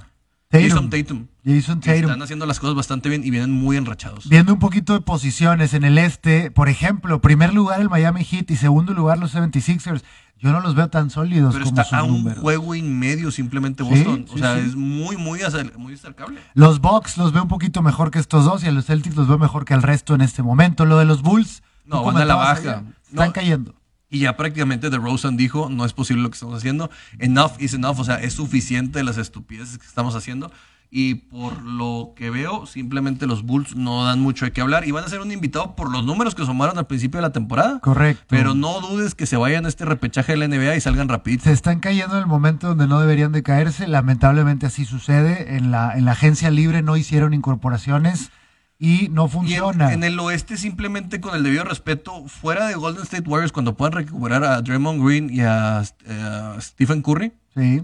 Tatum. 0.48 0.62
Jason 0.68 0.88
Tatum. 0.90 1.26
Jason 1.44 1.80
Tatum. 1.80 2.02
Están 2.04 2.22
haciendo 2.22 2.46
las 2.46 2.60
cosas 2.60 2.76
bastante 2.76 3.08
bien 3.08 3.24
y 3.24 3.30
vienen 3.30 3.50
muy 3.50 3.76
enrachados. 3.76 4.28
Viendo 4.28 4.52
un 4.52 4.60
poquito 4.60 4.92
de 4.94 5.00
posiciones 5.00 5.74
en 5.74 5.82
el 5.84 5.98
este, 5.98 6.50
por 6.52 6.68
ejemplo, 6.68 7.20
primer 7.20 7.52
lugar 7.52 7.80
el 7.80 7.90
Miami 7.90 8.24
Heat 8.24 8.50
y 8.52 8.56
segundo 8.56 8.94
lugar 8.94 9.18
los 9.18 9.34
76ers. 9.34 10.02
Yo 10.38 10.52
no 10.52 10.60
los 10.60 10.74
veo 10.74 10.88
tan 10.88 11.08
sólidos 11.10 11.54
Pero 11.54 11.64
como 11.64 11.80
está 11.80 11.84
sus 11.84 11.92
a 11.94 12.02
un 12.04 12.18
números. 12.18 12.38
juego 12.40 12.74
y 12.74 12.82
medio 12.82 13.30
simplemente 13.30 13.82
Sí, 13.82 13.88
Boston. 13.90 14.26
o 14.32 14.38
sea, 14.38 14.54
sí. 14.54 14.66
es 14.68 14.76
muy, 14.76 15.16
muy, 15.16 15.40
muy 15.78 15.94
acercable. 15.94 16.40
Los 16.54 16.80
Bucks 16.80 17.16
los 17.16 17.32
veo 17.32 17.42
un 17.42 17.48
poquito 17.48 17.80
mejor 17.82 18.10
que 18.10 18.18
estos 18.18 18.44
dos 18.44 18.62
y 18.62 18.66
a 18.68 18.70
los 18.72 18.84
Celtics 18.86 19.16
los 19.16 19.26
veo 19.28 19.38
mejor 19.38 19.64
que 19.64 19.72
al 19.74 19.82
resto 19.82 20.14
en 20.14 20.20
este 20.20 20.42
momento. 20.42 20.84
Lo 20.84 20.98
de 20.98 21.06
los 21.06 21.22
Bulls, 21.22 21.62
No, 21.86 22.04
van 22.04 22.18
a 22.18 22.24
la 22.26 22.34
baja. 22.36 22.52
ayer, 22.60 22.82
están 23.10 23.26
No. 23.28 23.32
cayendo. 23.32 23.74
Y 24.08 24.20
ya 24.20 24.36
prácticamente 24.36 24.88
The 24.90 24.98
Rosen 24.98 25.36
dijo, 25.36 25.68
no 25.68 25.84
es 25.84 25.92
posible 25.92 26.22
lo 26.22 26.30
que 26.30 26.34
estamos 26.34 26.56
haciendo. 26.56 26.90
Enough 27.18 27.52
is 27.58 27.74
enough, 27.74 27.98
o 27.98 28.04
sea, 28.04 28.16
es 28.16 28.34
suficiente 28.34 29.02
las 29.02 29.18
estupideces 29.18 29.78
que 29.78 29.86
estamos 29.86 30.14
haciendo. 30.14 30.52
Y 30.88 31.14
por 31.14 31.62
lo 31.62 32.12
que 32.14 32.30
veo, 32.30 32.64
simplemente 32.66 33.26
los 33.26 33.42
Bulls 33.42 33.74
no 33.74 34.04
dan 34.04 34.20
mucho 34.20 34.44
de 34.44 34.52
qué 34.52 34.60
hablar. 34.60 34.86
Y 34.86 34.92
van 34.92 35.04
a 35.04 35.08
ser 35.08 35.20
un 35.20 35.32
invitado 35.32 35.74
por 35.74 35.90
los 35.90 36.04
números 36.04 36.36
que 36.36 36.46
sumaron 36.46 36.78
al 36.78 36.86
principio 36.86 37.18
de 37.18 37.22
la 37.22 37.32
temporada. 37.32 37.80
Correcto. 37.80 38.24
Pero 38.28 38.54
no 38.54 38.80
dudes 38.80 39.16
que 39.16 39.26
se 39.26 39.36
vayan 39.36 39.66
a 39.66 39.68
este 39.68 39.84
repechaje 39.84 40.32
de 40.32 40.38
la 40.38 40.48
NBA 40.48 40.76
y 40.76 40.80
salgan 40.80 41.08
rapidito. 41.08 41.44
Se 41.44 41.52
están 41.52 41.80
cayendo 41.80 42.14
en 42.14 42.20
el 42.20 42.26
momento 42.26 42.68
donde 42.68 42.86
no 42.86 43.00
deberían 43.00 43.32
de 43.32 43.42
caerse. 43.42 43.88
Lamentablemente 43.88 44.66
así 44.66 44.84
sucede. 44.84 45.56
En 45.56 45.72
la, 45.72 45.98
en 45.98 46.04
la 46.04 46.12
agencia 46.12 46.50
libre 46.52 46.82
no 46.82 46.96
hicieron 46.96 47.34
incorporaciones 47.34 48.30
y 48.78 49.08
no 49.10 49.22
Y 49.22 49.24
en, 49.26 49.30
funciona. 49.30 49.92
en 49.92 50.04
el 50.04 50.18
oeste, 50.20 50.56
simplemente 50.56 51.20
con 51.20 51.34
el 51.34 51.42
debido 51.42 51.64
respeto, 51.64 52.26
fuera 52.28 52.66
de 52.66 52.74
Golden 52.74 53.02
State 53.04 53.28
Warriors, 53.28 53.52
cuando 53.52 53.74
puedan 53.76 53.92
recuperar 53.92 54.44
a 54.44 54.60
Draymond 54.60 55.02
Green 55.04 55.30
y 55.32 55.40
a, 55.40 55.82
eh, 56.04 56.52
a 56.56 56.60
Stephen 56.60 57.02
Curry, 57.02 57.32
Sí. 57.54 57.82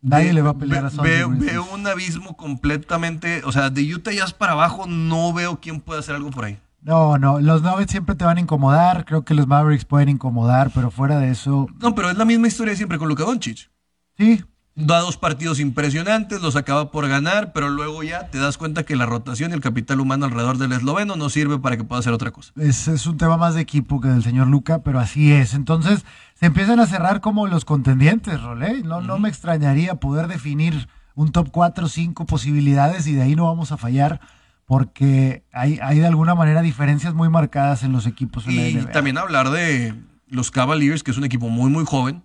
Nadie 0.00 0.26
Ve- 0.28 0.32
le 0.34 0.42
va 0.42 0.50
a 0.50 0.54
pelear 0.58 0.84
a 0.84 0.90
ve- 0.90 0.94
Sonny 1.22 1.38
veo, 1.44 1.66
un 1.74 1.84
abismo 1.86 2.36
completamente. 2.36 3.42
O 3.44 3.50
sea, 3.52 3.68
de 3.70 3.82
Utah 3.94 4.12
Jazz 4.12 4.32
para 4.32 4.52
abajo, 4.52 4.86
no 4.86 5.32
veo 5.32 5.58
quién 5.60 5.80
puede 5.80 6.00
hacer 6.00 6.14
algo 6.14 6.30
por 6.30 6.44
ahí. 6.44 6.58
No, 6.82 7.18
no, 7.18 7.40
los 7.40 7.62
Nuggets 7.62 7.90
siempre 7.90 8.14
te 8.14 8.24
van 8.24 8.36
a 8.36 8.40
incomodar, 8.40 9.04
creo 9.04 9.24
que 9.24 9.34
los 9.34 9.48
Mavericks 9.48 9.84
pueden 9.84 10.08
incomodar, 10.08 10.70
pero 10.72 10.92
fuera 10.92 11.18
de 11.18 11.30
eso, 11.32 11.66
No, 11.80 11.94
pero 11.96 12.10
es 12.10 12.16
la 12.16 12.24
misma 12.24 12.46
historia 12.46 12.76
siempre 12.76 12.98
con 12.98 13.08
Luka 13.08 13.24
Doncic. 13.24 13.68
sí, 14.16 14.44
Da 14.80 15.00
dos 15.00 15.16
partidos 15.16 15.58
impresionantes, 15.58 16.40
los 16.40 16.54
acaba 16.54 16.92
por 16.92 17.08
ganar, 17.08 17.52
pero 17.52 17.68
luego 17.68 18.04
ya 18.04 18.28
te 18.28 18.38
das 18.38 18.58
cuenta 18.58 18.84
que 18.84 18.94
la 18.94 19.06
rotación 19.06 19.50
y 19.50 19.54
el 19.54 19.60
capital 19.60 20.00
humano 20.00 20.26
alrededor 20.26 20.56
del 20.56 20.70
esloveno 20.72 21.16
no 21.16 21.28
sirve 21.30 21.58
para 21.58 21.76
que 21.76 21.82
pueda 21.82 21.98
hacer 21.98 22.12
otra 22.12 22.30
cosa. 22.30 22.52
es, 22.56 22.86
es 22.86 23.06
un 23.06 23.16
tema 23.16 23.36
más 23.36 23.54
de 23.56 23.60
equipo 23.60 24.00
que 24.00 24.06
del 24.06 24.22
señor 24.22 24.46
Luca, 24.46 24.84
pero 24.84 25.00
así 25.00 25.32
es. 25.32 25.54
Entonces, 25.54 26.04
se 26.34 26.46
empiezan 26.46 26.78
a 26.78 26.86
cerrar 26.86 27.20
como 27.20 27.48
los 27.48 27.64
contendientes, 27.64 28.40
Rolé. 28.40 28.82
No, 28.84 29.00
no 29.00 29.18
me 29.18 29.28
extrañaría 29.28 29.96
poder 29.96 30.28
definir 30.28 30.88
un 31.16 31.32
top 31.32 31.48
4 31.50 31.86
o 31.86 31.88
5 31.88 32.26
posibilidades 32.26 33.08
y 33.08 33.14
de 33.14 33.22
ahí 33.22 33.34
no 33.34 33.46
vamos 33.46 33.72
a 33.72 33.76
fallar 33.76 34.20
porque 34.64 35.42
hay, 35.50 35.80
hay 35.82 35.98
de 35.98 36.06
alguna 36.06 36.36
manera 36.36 36.62
diferencias 36.62 37.14
muy 37.14 37.28
marcadas 37.28 37.82
en 37.82 37.90
los 37.90 38.06
equipos 38.06 38.46
en 38.46 38.52
Y 38.52 38.74
también 38.92 39.18
hablar 39.18 39.50
de 39.50 39.94
los 40.28 40.52
Cavaliers, 40.52 41.02
que 41.02 41.10
es 41.10 41.16
un 41.16 41.24
equipo 41.24 41.48
muy, 41.48 41.70
muy 41.70 41.84
joven, 41.84 42.22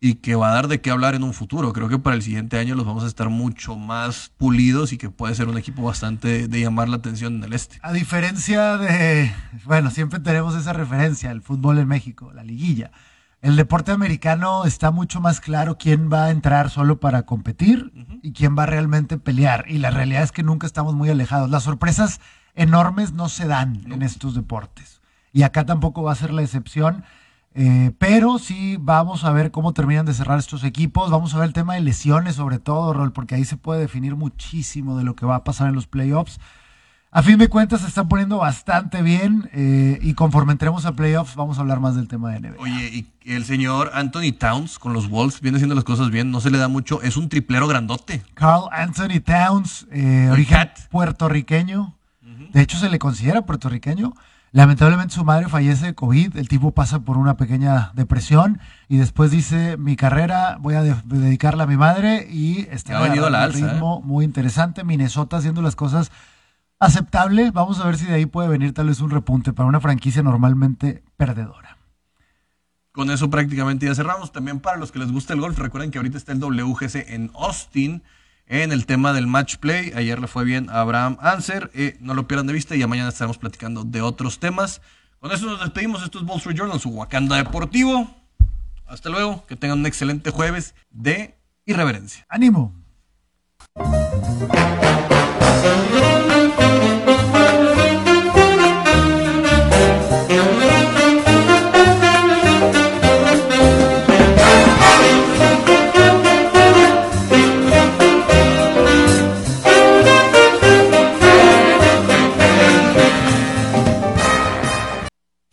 y 0.00 0.14
que 0.14 0.34
va 0.34 0.50
a 0.50 0.54
dar 0.54 0.68
de 0.68 0.80
qué 0.80 0.90
hablar 0.90 1.14
en 1.14 1.22
un 1.22 1.34
futuro. 1.34 1.72
Creo 1.74 1.88
que 1.88 1.98
para 1.98 2.16
el 2.16 2.22
siguiente 2.22 2.58
año 2.58 2.74
los 2.74 2.86
vamos 2.86 3.04
a 3.04 3.06
estar 3.06 3.28
mucho 3.28 3.76
más 3.76 4.32
pulidos 4.38 4.92
y 4.92 4.98
que 4.98 5.10
puede 5.10 5.34
ser 5.34 5.48
un 5.48 5.58
equipo 5.58 5.82
bastante 5.82 6.48
de 6.48 6.60
llamar 6.60 6.88
la 6.88 6.96
atención 6.96 7.36
en 7.36 7.44
el 7.44 7.52
este. 7.52 7.78
A 7.82 7.92
diferencia 7.92 8.78
de, 8.78 9.30
bueno, 9.64 9.90
siempre 9.90 10.18
tenemos 10.18 10.54
esa 10.54 10.72
referencia, 10.72 11.30
el 11.30 11.42
fútbol 11.42 11.78
en 11.78 11.88
México, 11.88 12.32
la 12.32 12.42
liguilla. 12.42 12.90
El 13.42 13.56
deporte 13.56 13.92
americano 13.92 14.64
está 14.64 14.90
mucho 14.90 15.20
más 15.20 15.40
claro 15.40 15.78
quién 15.78 16.10
va 16.12 16.26
a 16.26 16.30
entrar 16.30 16.68
solo 16.68 17.00
para 17.00 17.22
competir 17.22 17.90
y 18.22 18.32
quién 18.32 18.56
va 18.56 18.64
a 18.64 18.66
realmente 18.66 19.18
pelear. 19.18 19.64
Y 19.68 19.78
la 19.78 19.90
realidad 19.90 20.22
es 20.22 20.32
que 20.32 20.42
nunca 20.42 20.66
estamos 20.66 20.94
muy 20.94 21.08
alejados. 21.08 21.48
Las 21.48 21.62
sorpresas 21.62 22.20
enormes 22.54 23.12
no 23.12 23.30
se 23.30 23.46
dan 23.46 23.80
en 23.90 24.02
estos 24.02 24.34
deportes. 24.34 25.00
Y 25.32 25.42
acá 25.42 25.64
tampoco 25.64 26.02
va 26.02 26.12
a 26.12 26.16
ser 26.16 26.32
la 26.32 26.42
excepción. 26.42 27.04
Eh, 27.54 27.90
pero 27.98 28.38
sí 28.38 28.76
vamos 28.80 29.24
a 29.24 29.32
ver 29.32 29.50
cómo 29.50 29.72
terminan 29.72 30.06
de 30.06 30.14
cerrar 30.14 30.38
estos 30.38 30.64
equipos. 30.64 31.10
Vamos 31.10 31.34
a 31.34 31.38
ver 31.38 31.48
el 31.48 31.52
tema 31.52 31.74
de 31.74 31.80
lesiones, 31.80 32.36
sobre 32.36 32.58
todo, 32.58 32.92
Rol, 32.92 33.12
porque 33.12 33.34
ahí 33.34 33.44
se 33.44 33.56
puede 33.56 33.80
definir 33.80 34.14
muchísimo 34.16 34.96
de 34.96 35.04
lo 35.04 35.16
que 35.16 35.26
va 35.26 35.36
a 35.36 35.44
pasar 35.44 35.68
en 35.68 35.74
los 35.74 35.86
playoffs. 35.86 36.38
A 37.12 37.24
fin 37.24 37.38
de 37.38 37.48
cuentas 37.48 37.80
se 37.80 37.88
están 37.88 38.08
poniendo 38.08 38.38
bastante 38.38 39.02
bien 39.02 39.50
eh, 39.52 39.98
y 40.00 40.14
conforme 40.14 40.52
entremos 40.52 40.86
a 40.86 40.92
playoffs 40.92 41.34
vamos 41.34 41.58
a 41.58 41.62
hablar 41.62 41.80
más 41.80 41.96
del 41.96 42.06
tema 42.06 42.30
de 42.30 42.38
NBA. 42.38 42.60
Oye, 42.60 43.10
y 43.24 43.32
el 43.32 43.44
señor 43.44 43.90
Anthony 43.94 44.30
Towns 44.38 44.78
con 44.78 44.92
los 44.92 45.08
Wolves 45.08 45.40
viene 45.40 45.56
haciendo 45.56 45.74
las 45.74 45.82
cosas 45.82 46.10
bien, 46.10 46.30
no 46.30 46.40
se 46.40 46.52
le 46.52 46.58
da 46.58 46.68
mucho, 46.68 47.02
es 47.02 47.16
un 47.16 47.28
triplero 47.28 47.66
grandote. 47.66 48.22
Carl 48.34 48.68
Anthony 48.70 49.18
Towns, 49.24 49.88
eh, 49.90 50.28
origen 50.30 50.70
puertorriqueño, 50.88 51.96
de 52.52 52.62
hecho 52.62 52.78
se 52.78 52.88
le 52.88 53.00
considera 53.00 53.42
puertorriqueño. 53.42 54.14
Lamentablemente 54.52 55.14
su 55.14 55.24
madre 55.24 55.48
fallece 55.48 55.86
de 55.86 55.94
COVID, 55.94 56.36
el 56.36 56.48
tipo 56.48 56.72
pasa 56.72 57.00
por 57.00 57.16
una 57.16 57.36
pequeña 57.36 57.92
depresión 57.94 58.58
y 58.88 58.96
después 58.96 59.30
dice, 59.30 59.76
mi 59.76 59.94
carrera 59.94 60.58
voy 60.60 60.74
a 60.74 60.82
dedicarla 60.82 61.64
a 61.64 61.66
mi 61.68 61.76
madre 61.76 62.26
y 62.28 62.66
está 62.70 63.06
en 63.06 63.22
un 63.22 63.34
¿eh? 63.34 63.48
ritmo 63.48 64.02
muy 64.02 64.24
interesante. 64.24 64.82
Minnesota 64.82 65.36
haciendo 65.36 65.62
las 65.62 65.76
cosas 65.76 66.10
aceptable. 66.80 67.52
Vamos 67.52 67.78
a 67.78 67.86
ver 67.86 67.96
si 67.96 68.06
de 68.06 68.14
ahí 68.14 68.26
puede 68.26 68.48
venir 68.48 68.74
tal 68.74 68.88
vez 68.88 69.00
un 69.00 69.10
repunte 69.10 69.52
para 69.52 69.68
una 69.68 69.80
franquicia 69.80 70.24
normalmente 70.24 71.04
perdedora. 71.16 71.76
Con 72.90 73.10
eso 73.10 73.30
prácticamente 73.30 73.86
ya 73.86 73.94
cerramos. 73.94 74.32
También 74.32 74.58
para 74.58 74.78
los 74.78 74.90
que 74.90 74.98
les 74.98 75.12
gusta 75.12 75.32
el 75.32 75.40
golf, 75.40 75.58
recuerden 75.58 75.92
que 75.92 75.98
ahorita 75.98 76.18
está 76.18 76.32
el 76.32 76.40
WGC 76.40 77.08
en 77.08 77.30
Austin 77.34 78.02
en 78.50 78.72
el 78.72 78.84
tema 78.84 79.12
del 79.12 79.28
match 79.28 79.56
play. 79.56 79.92
Ayer 79.94 80.20
le 80.20 80.26
fue 80.26 80.44
bien 80.44 80.68
a 80.70 80.80
Abraham 80.80 81.16
Anser. 81.20 81.70
Eh, 81.72 81.96
no 82.00 82.14
lo 82.14 82.26
pierdan 82.26 82.48
de 82.48 82.52
vista 82.52 82.74
y 82.74 82.80
ya 82.80 82.88
mañana 82.88 83.08
estaremos 83.08 83.38
platicando 83.38 83.84
de 83.84 84.02
otros 84.02 84.40
temas. 84.40 84.82
Con 85.20 85.30
eso 85.30 85.46
nos 85.46 85.60
despedimos. 85.60 86.02
Esto 86.02 86.18
es 86.18 86.24
Wall 86.26 86.38
Street 86.38 86.56
Journal, 86.56 86.80
su 86.80 86.90
Wakanda 86.90 87.36
Deportivo. 87.36 88.10
Hasta 88.86 89.08
luego. 89.08 89.46
Que 89.46 89.54
tengan 89.54 89.78
un 89.78 89.86
excelente 89.86 90.30
jueves 90.30 90.74
de 90.90 91.36
irreverencia. 91.64 92.26
¡Ánimo! 92.28 92.74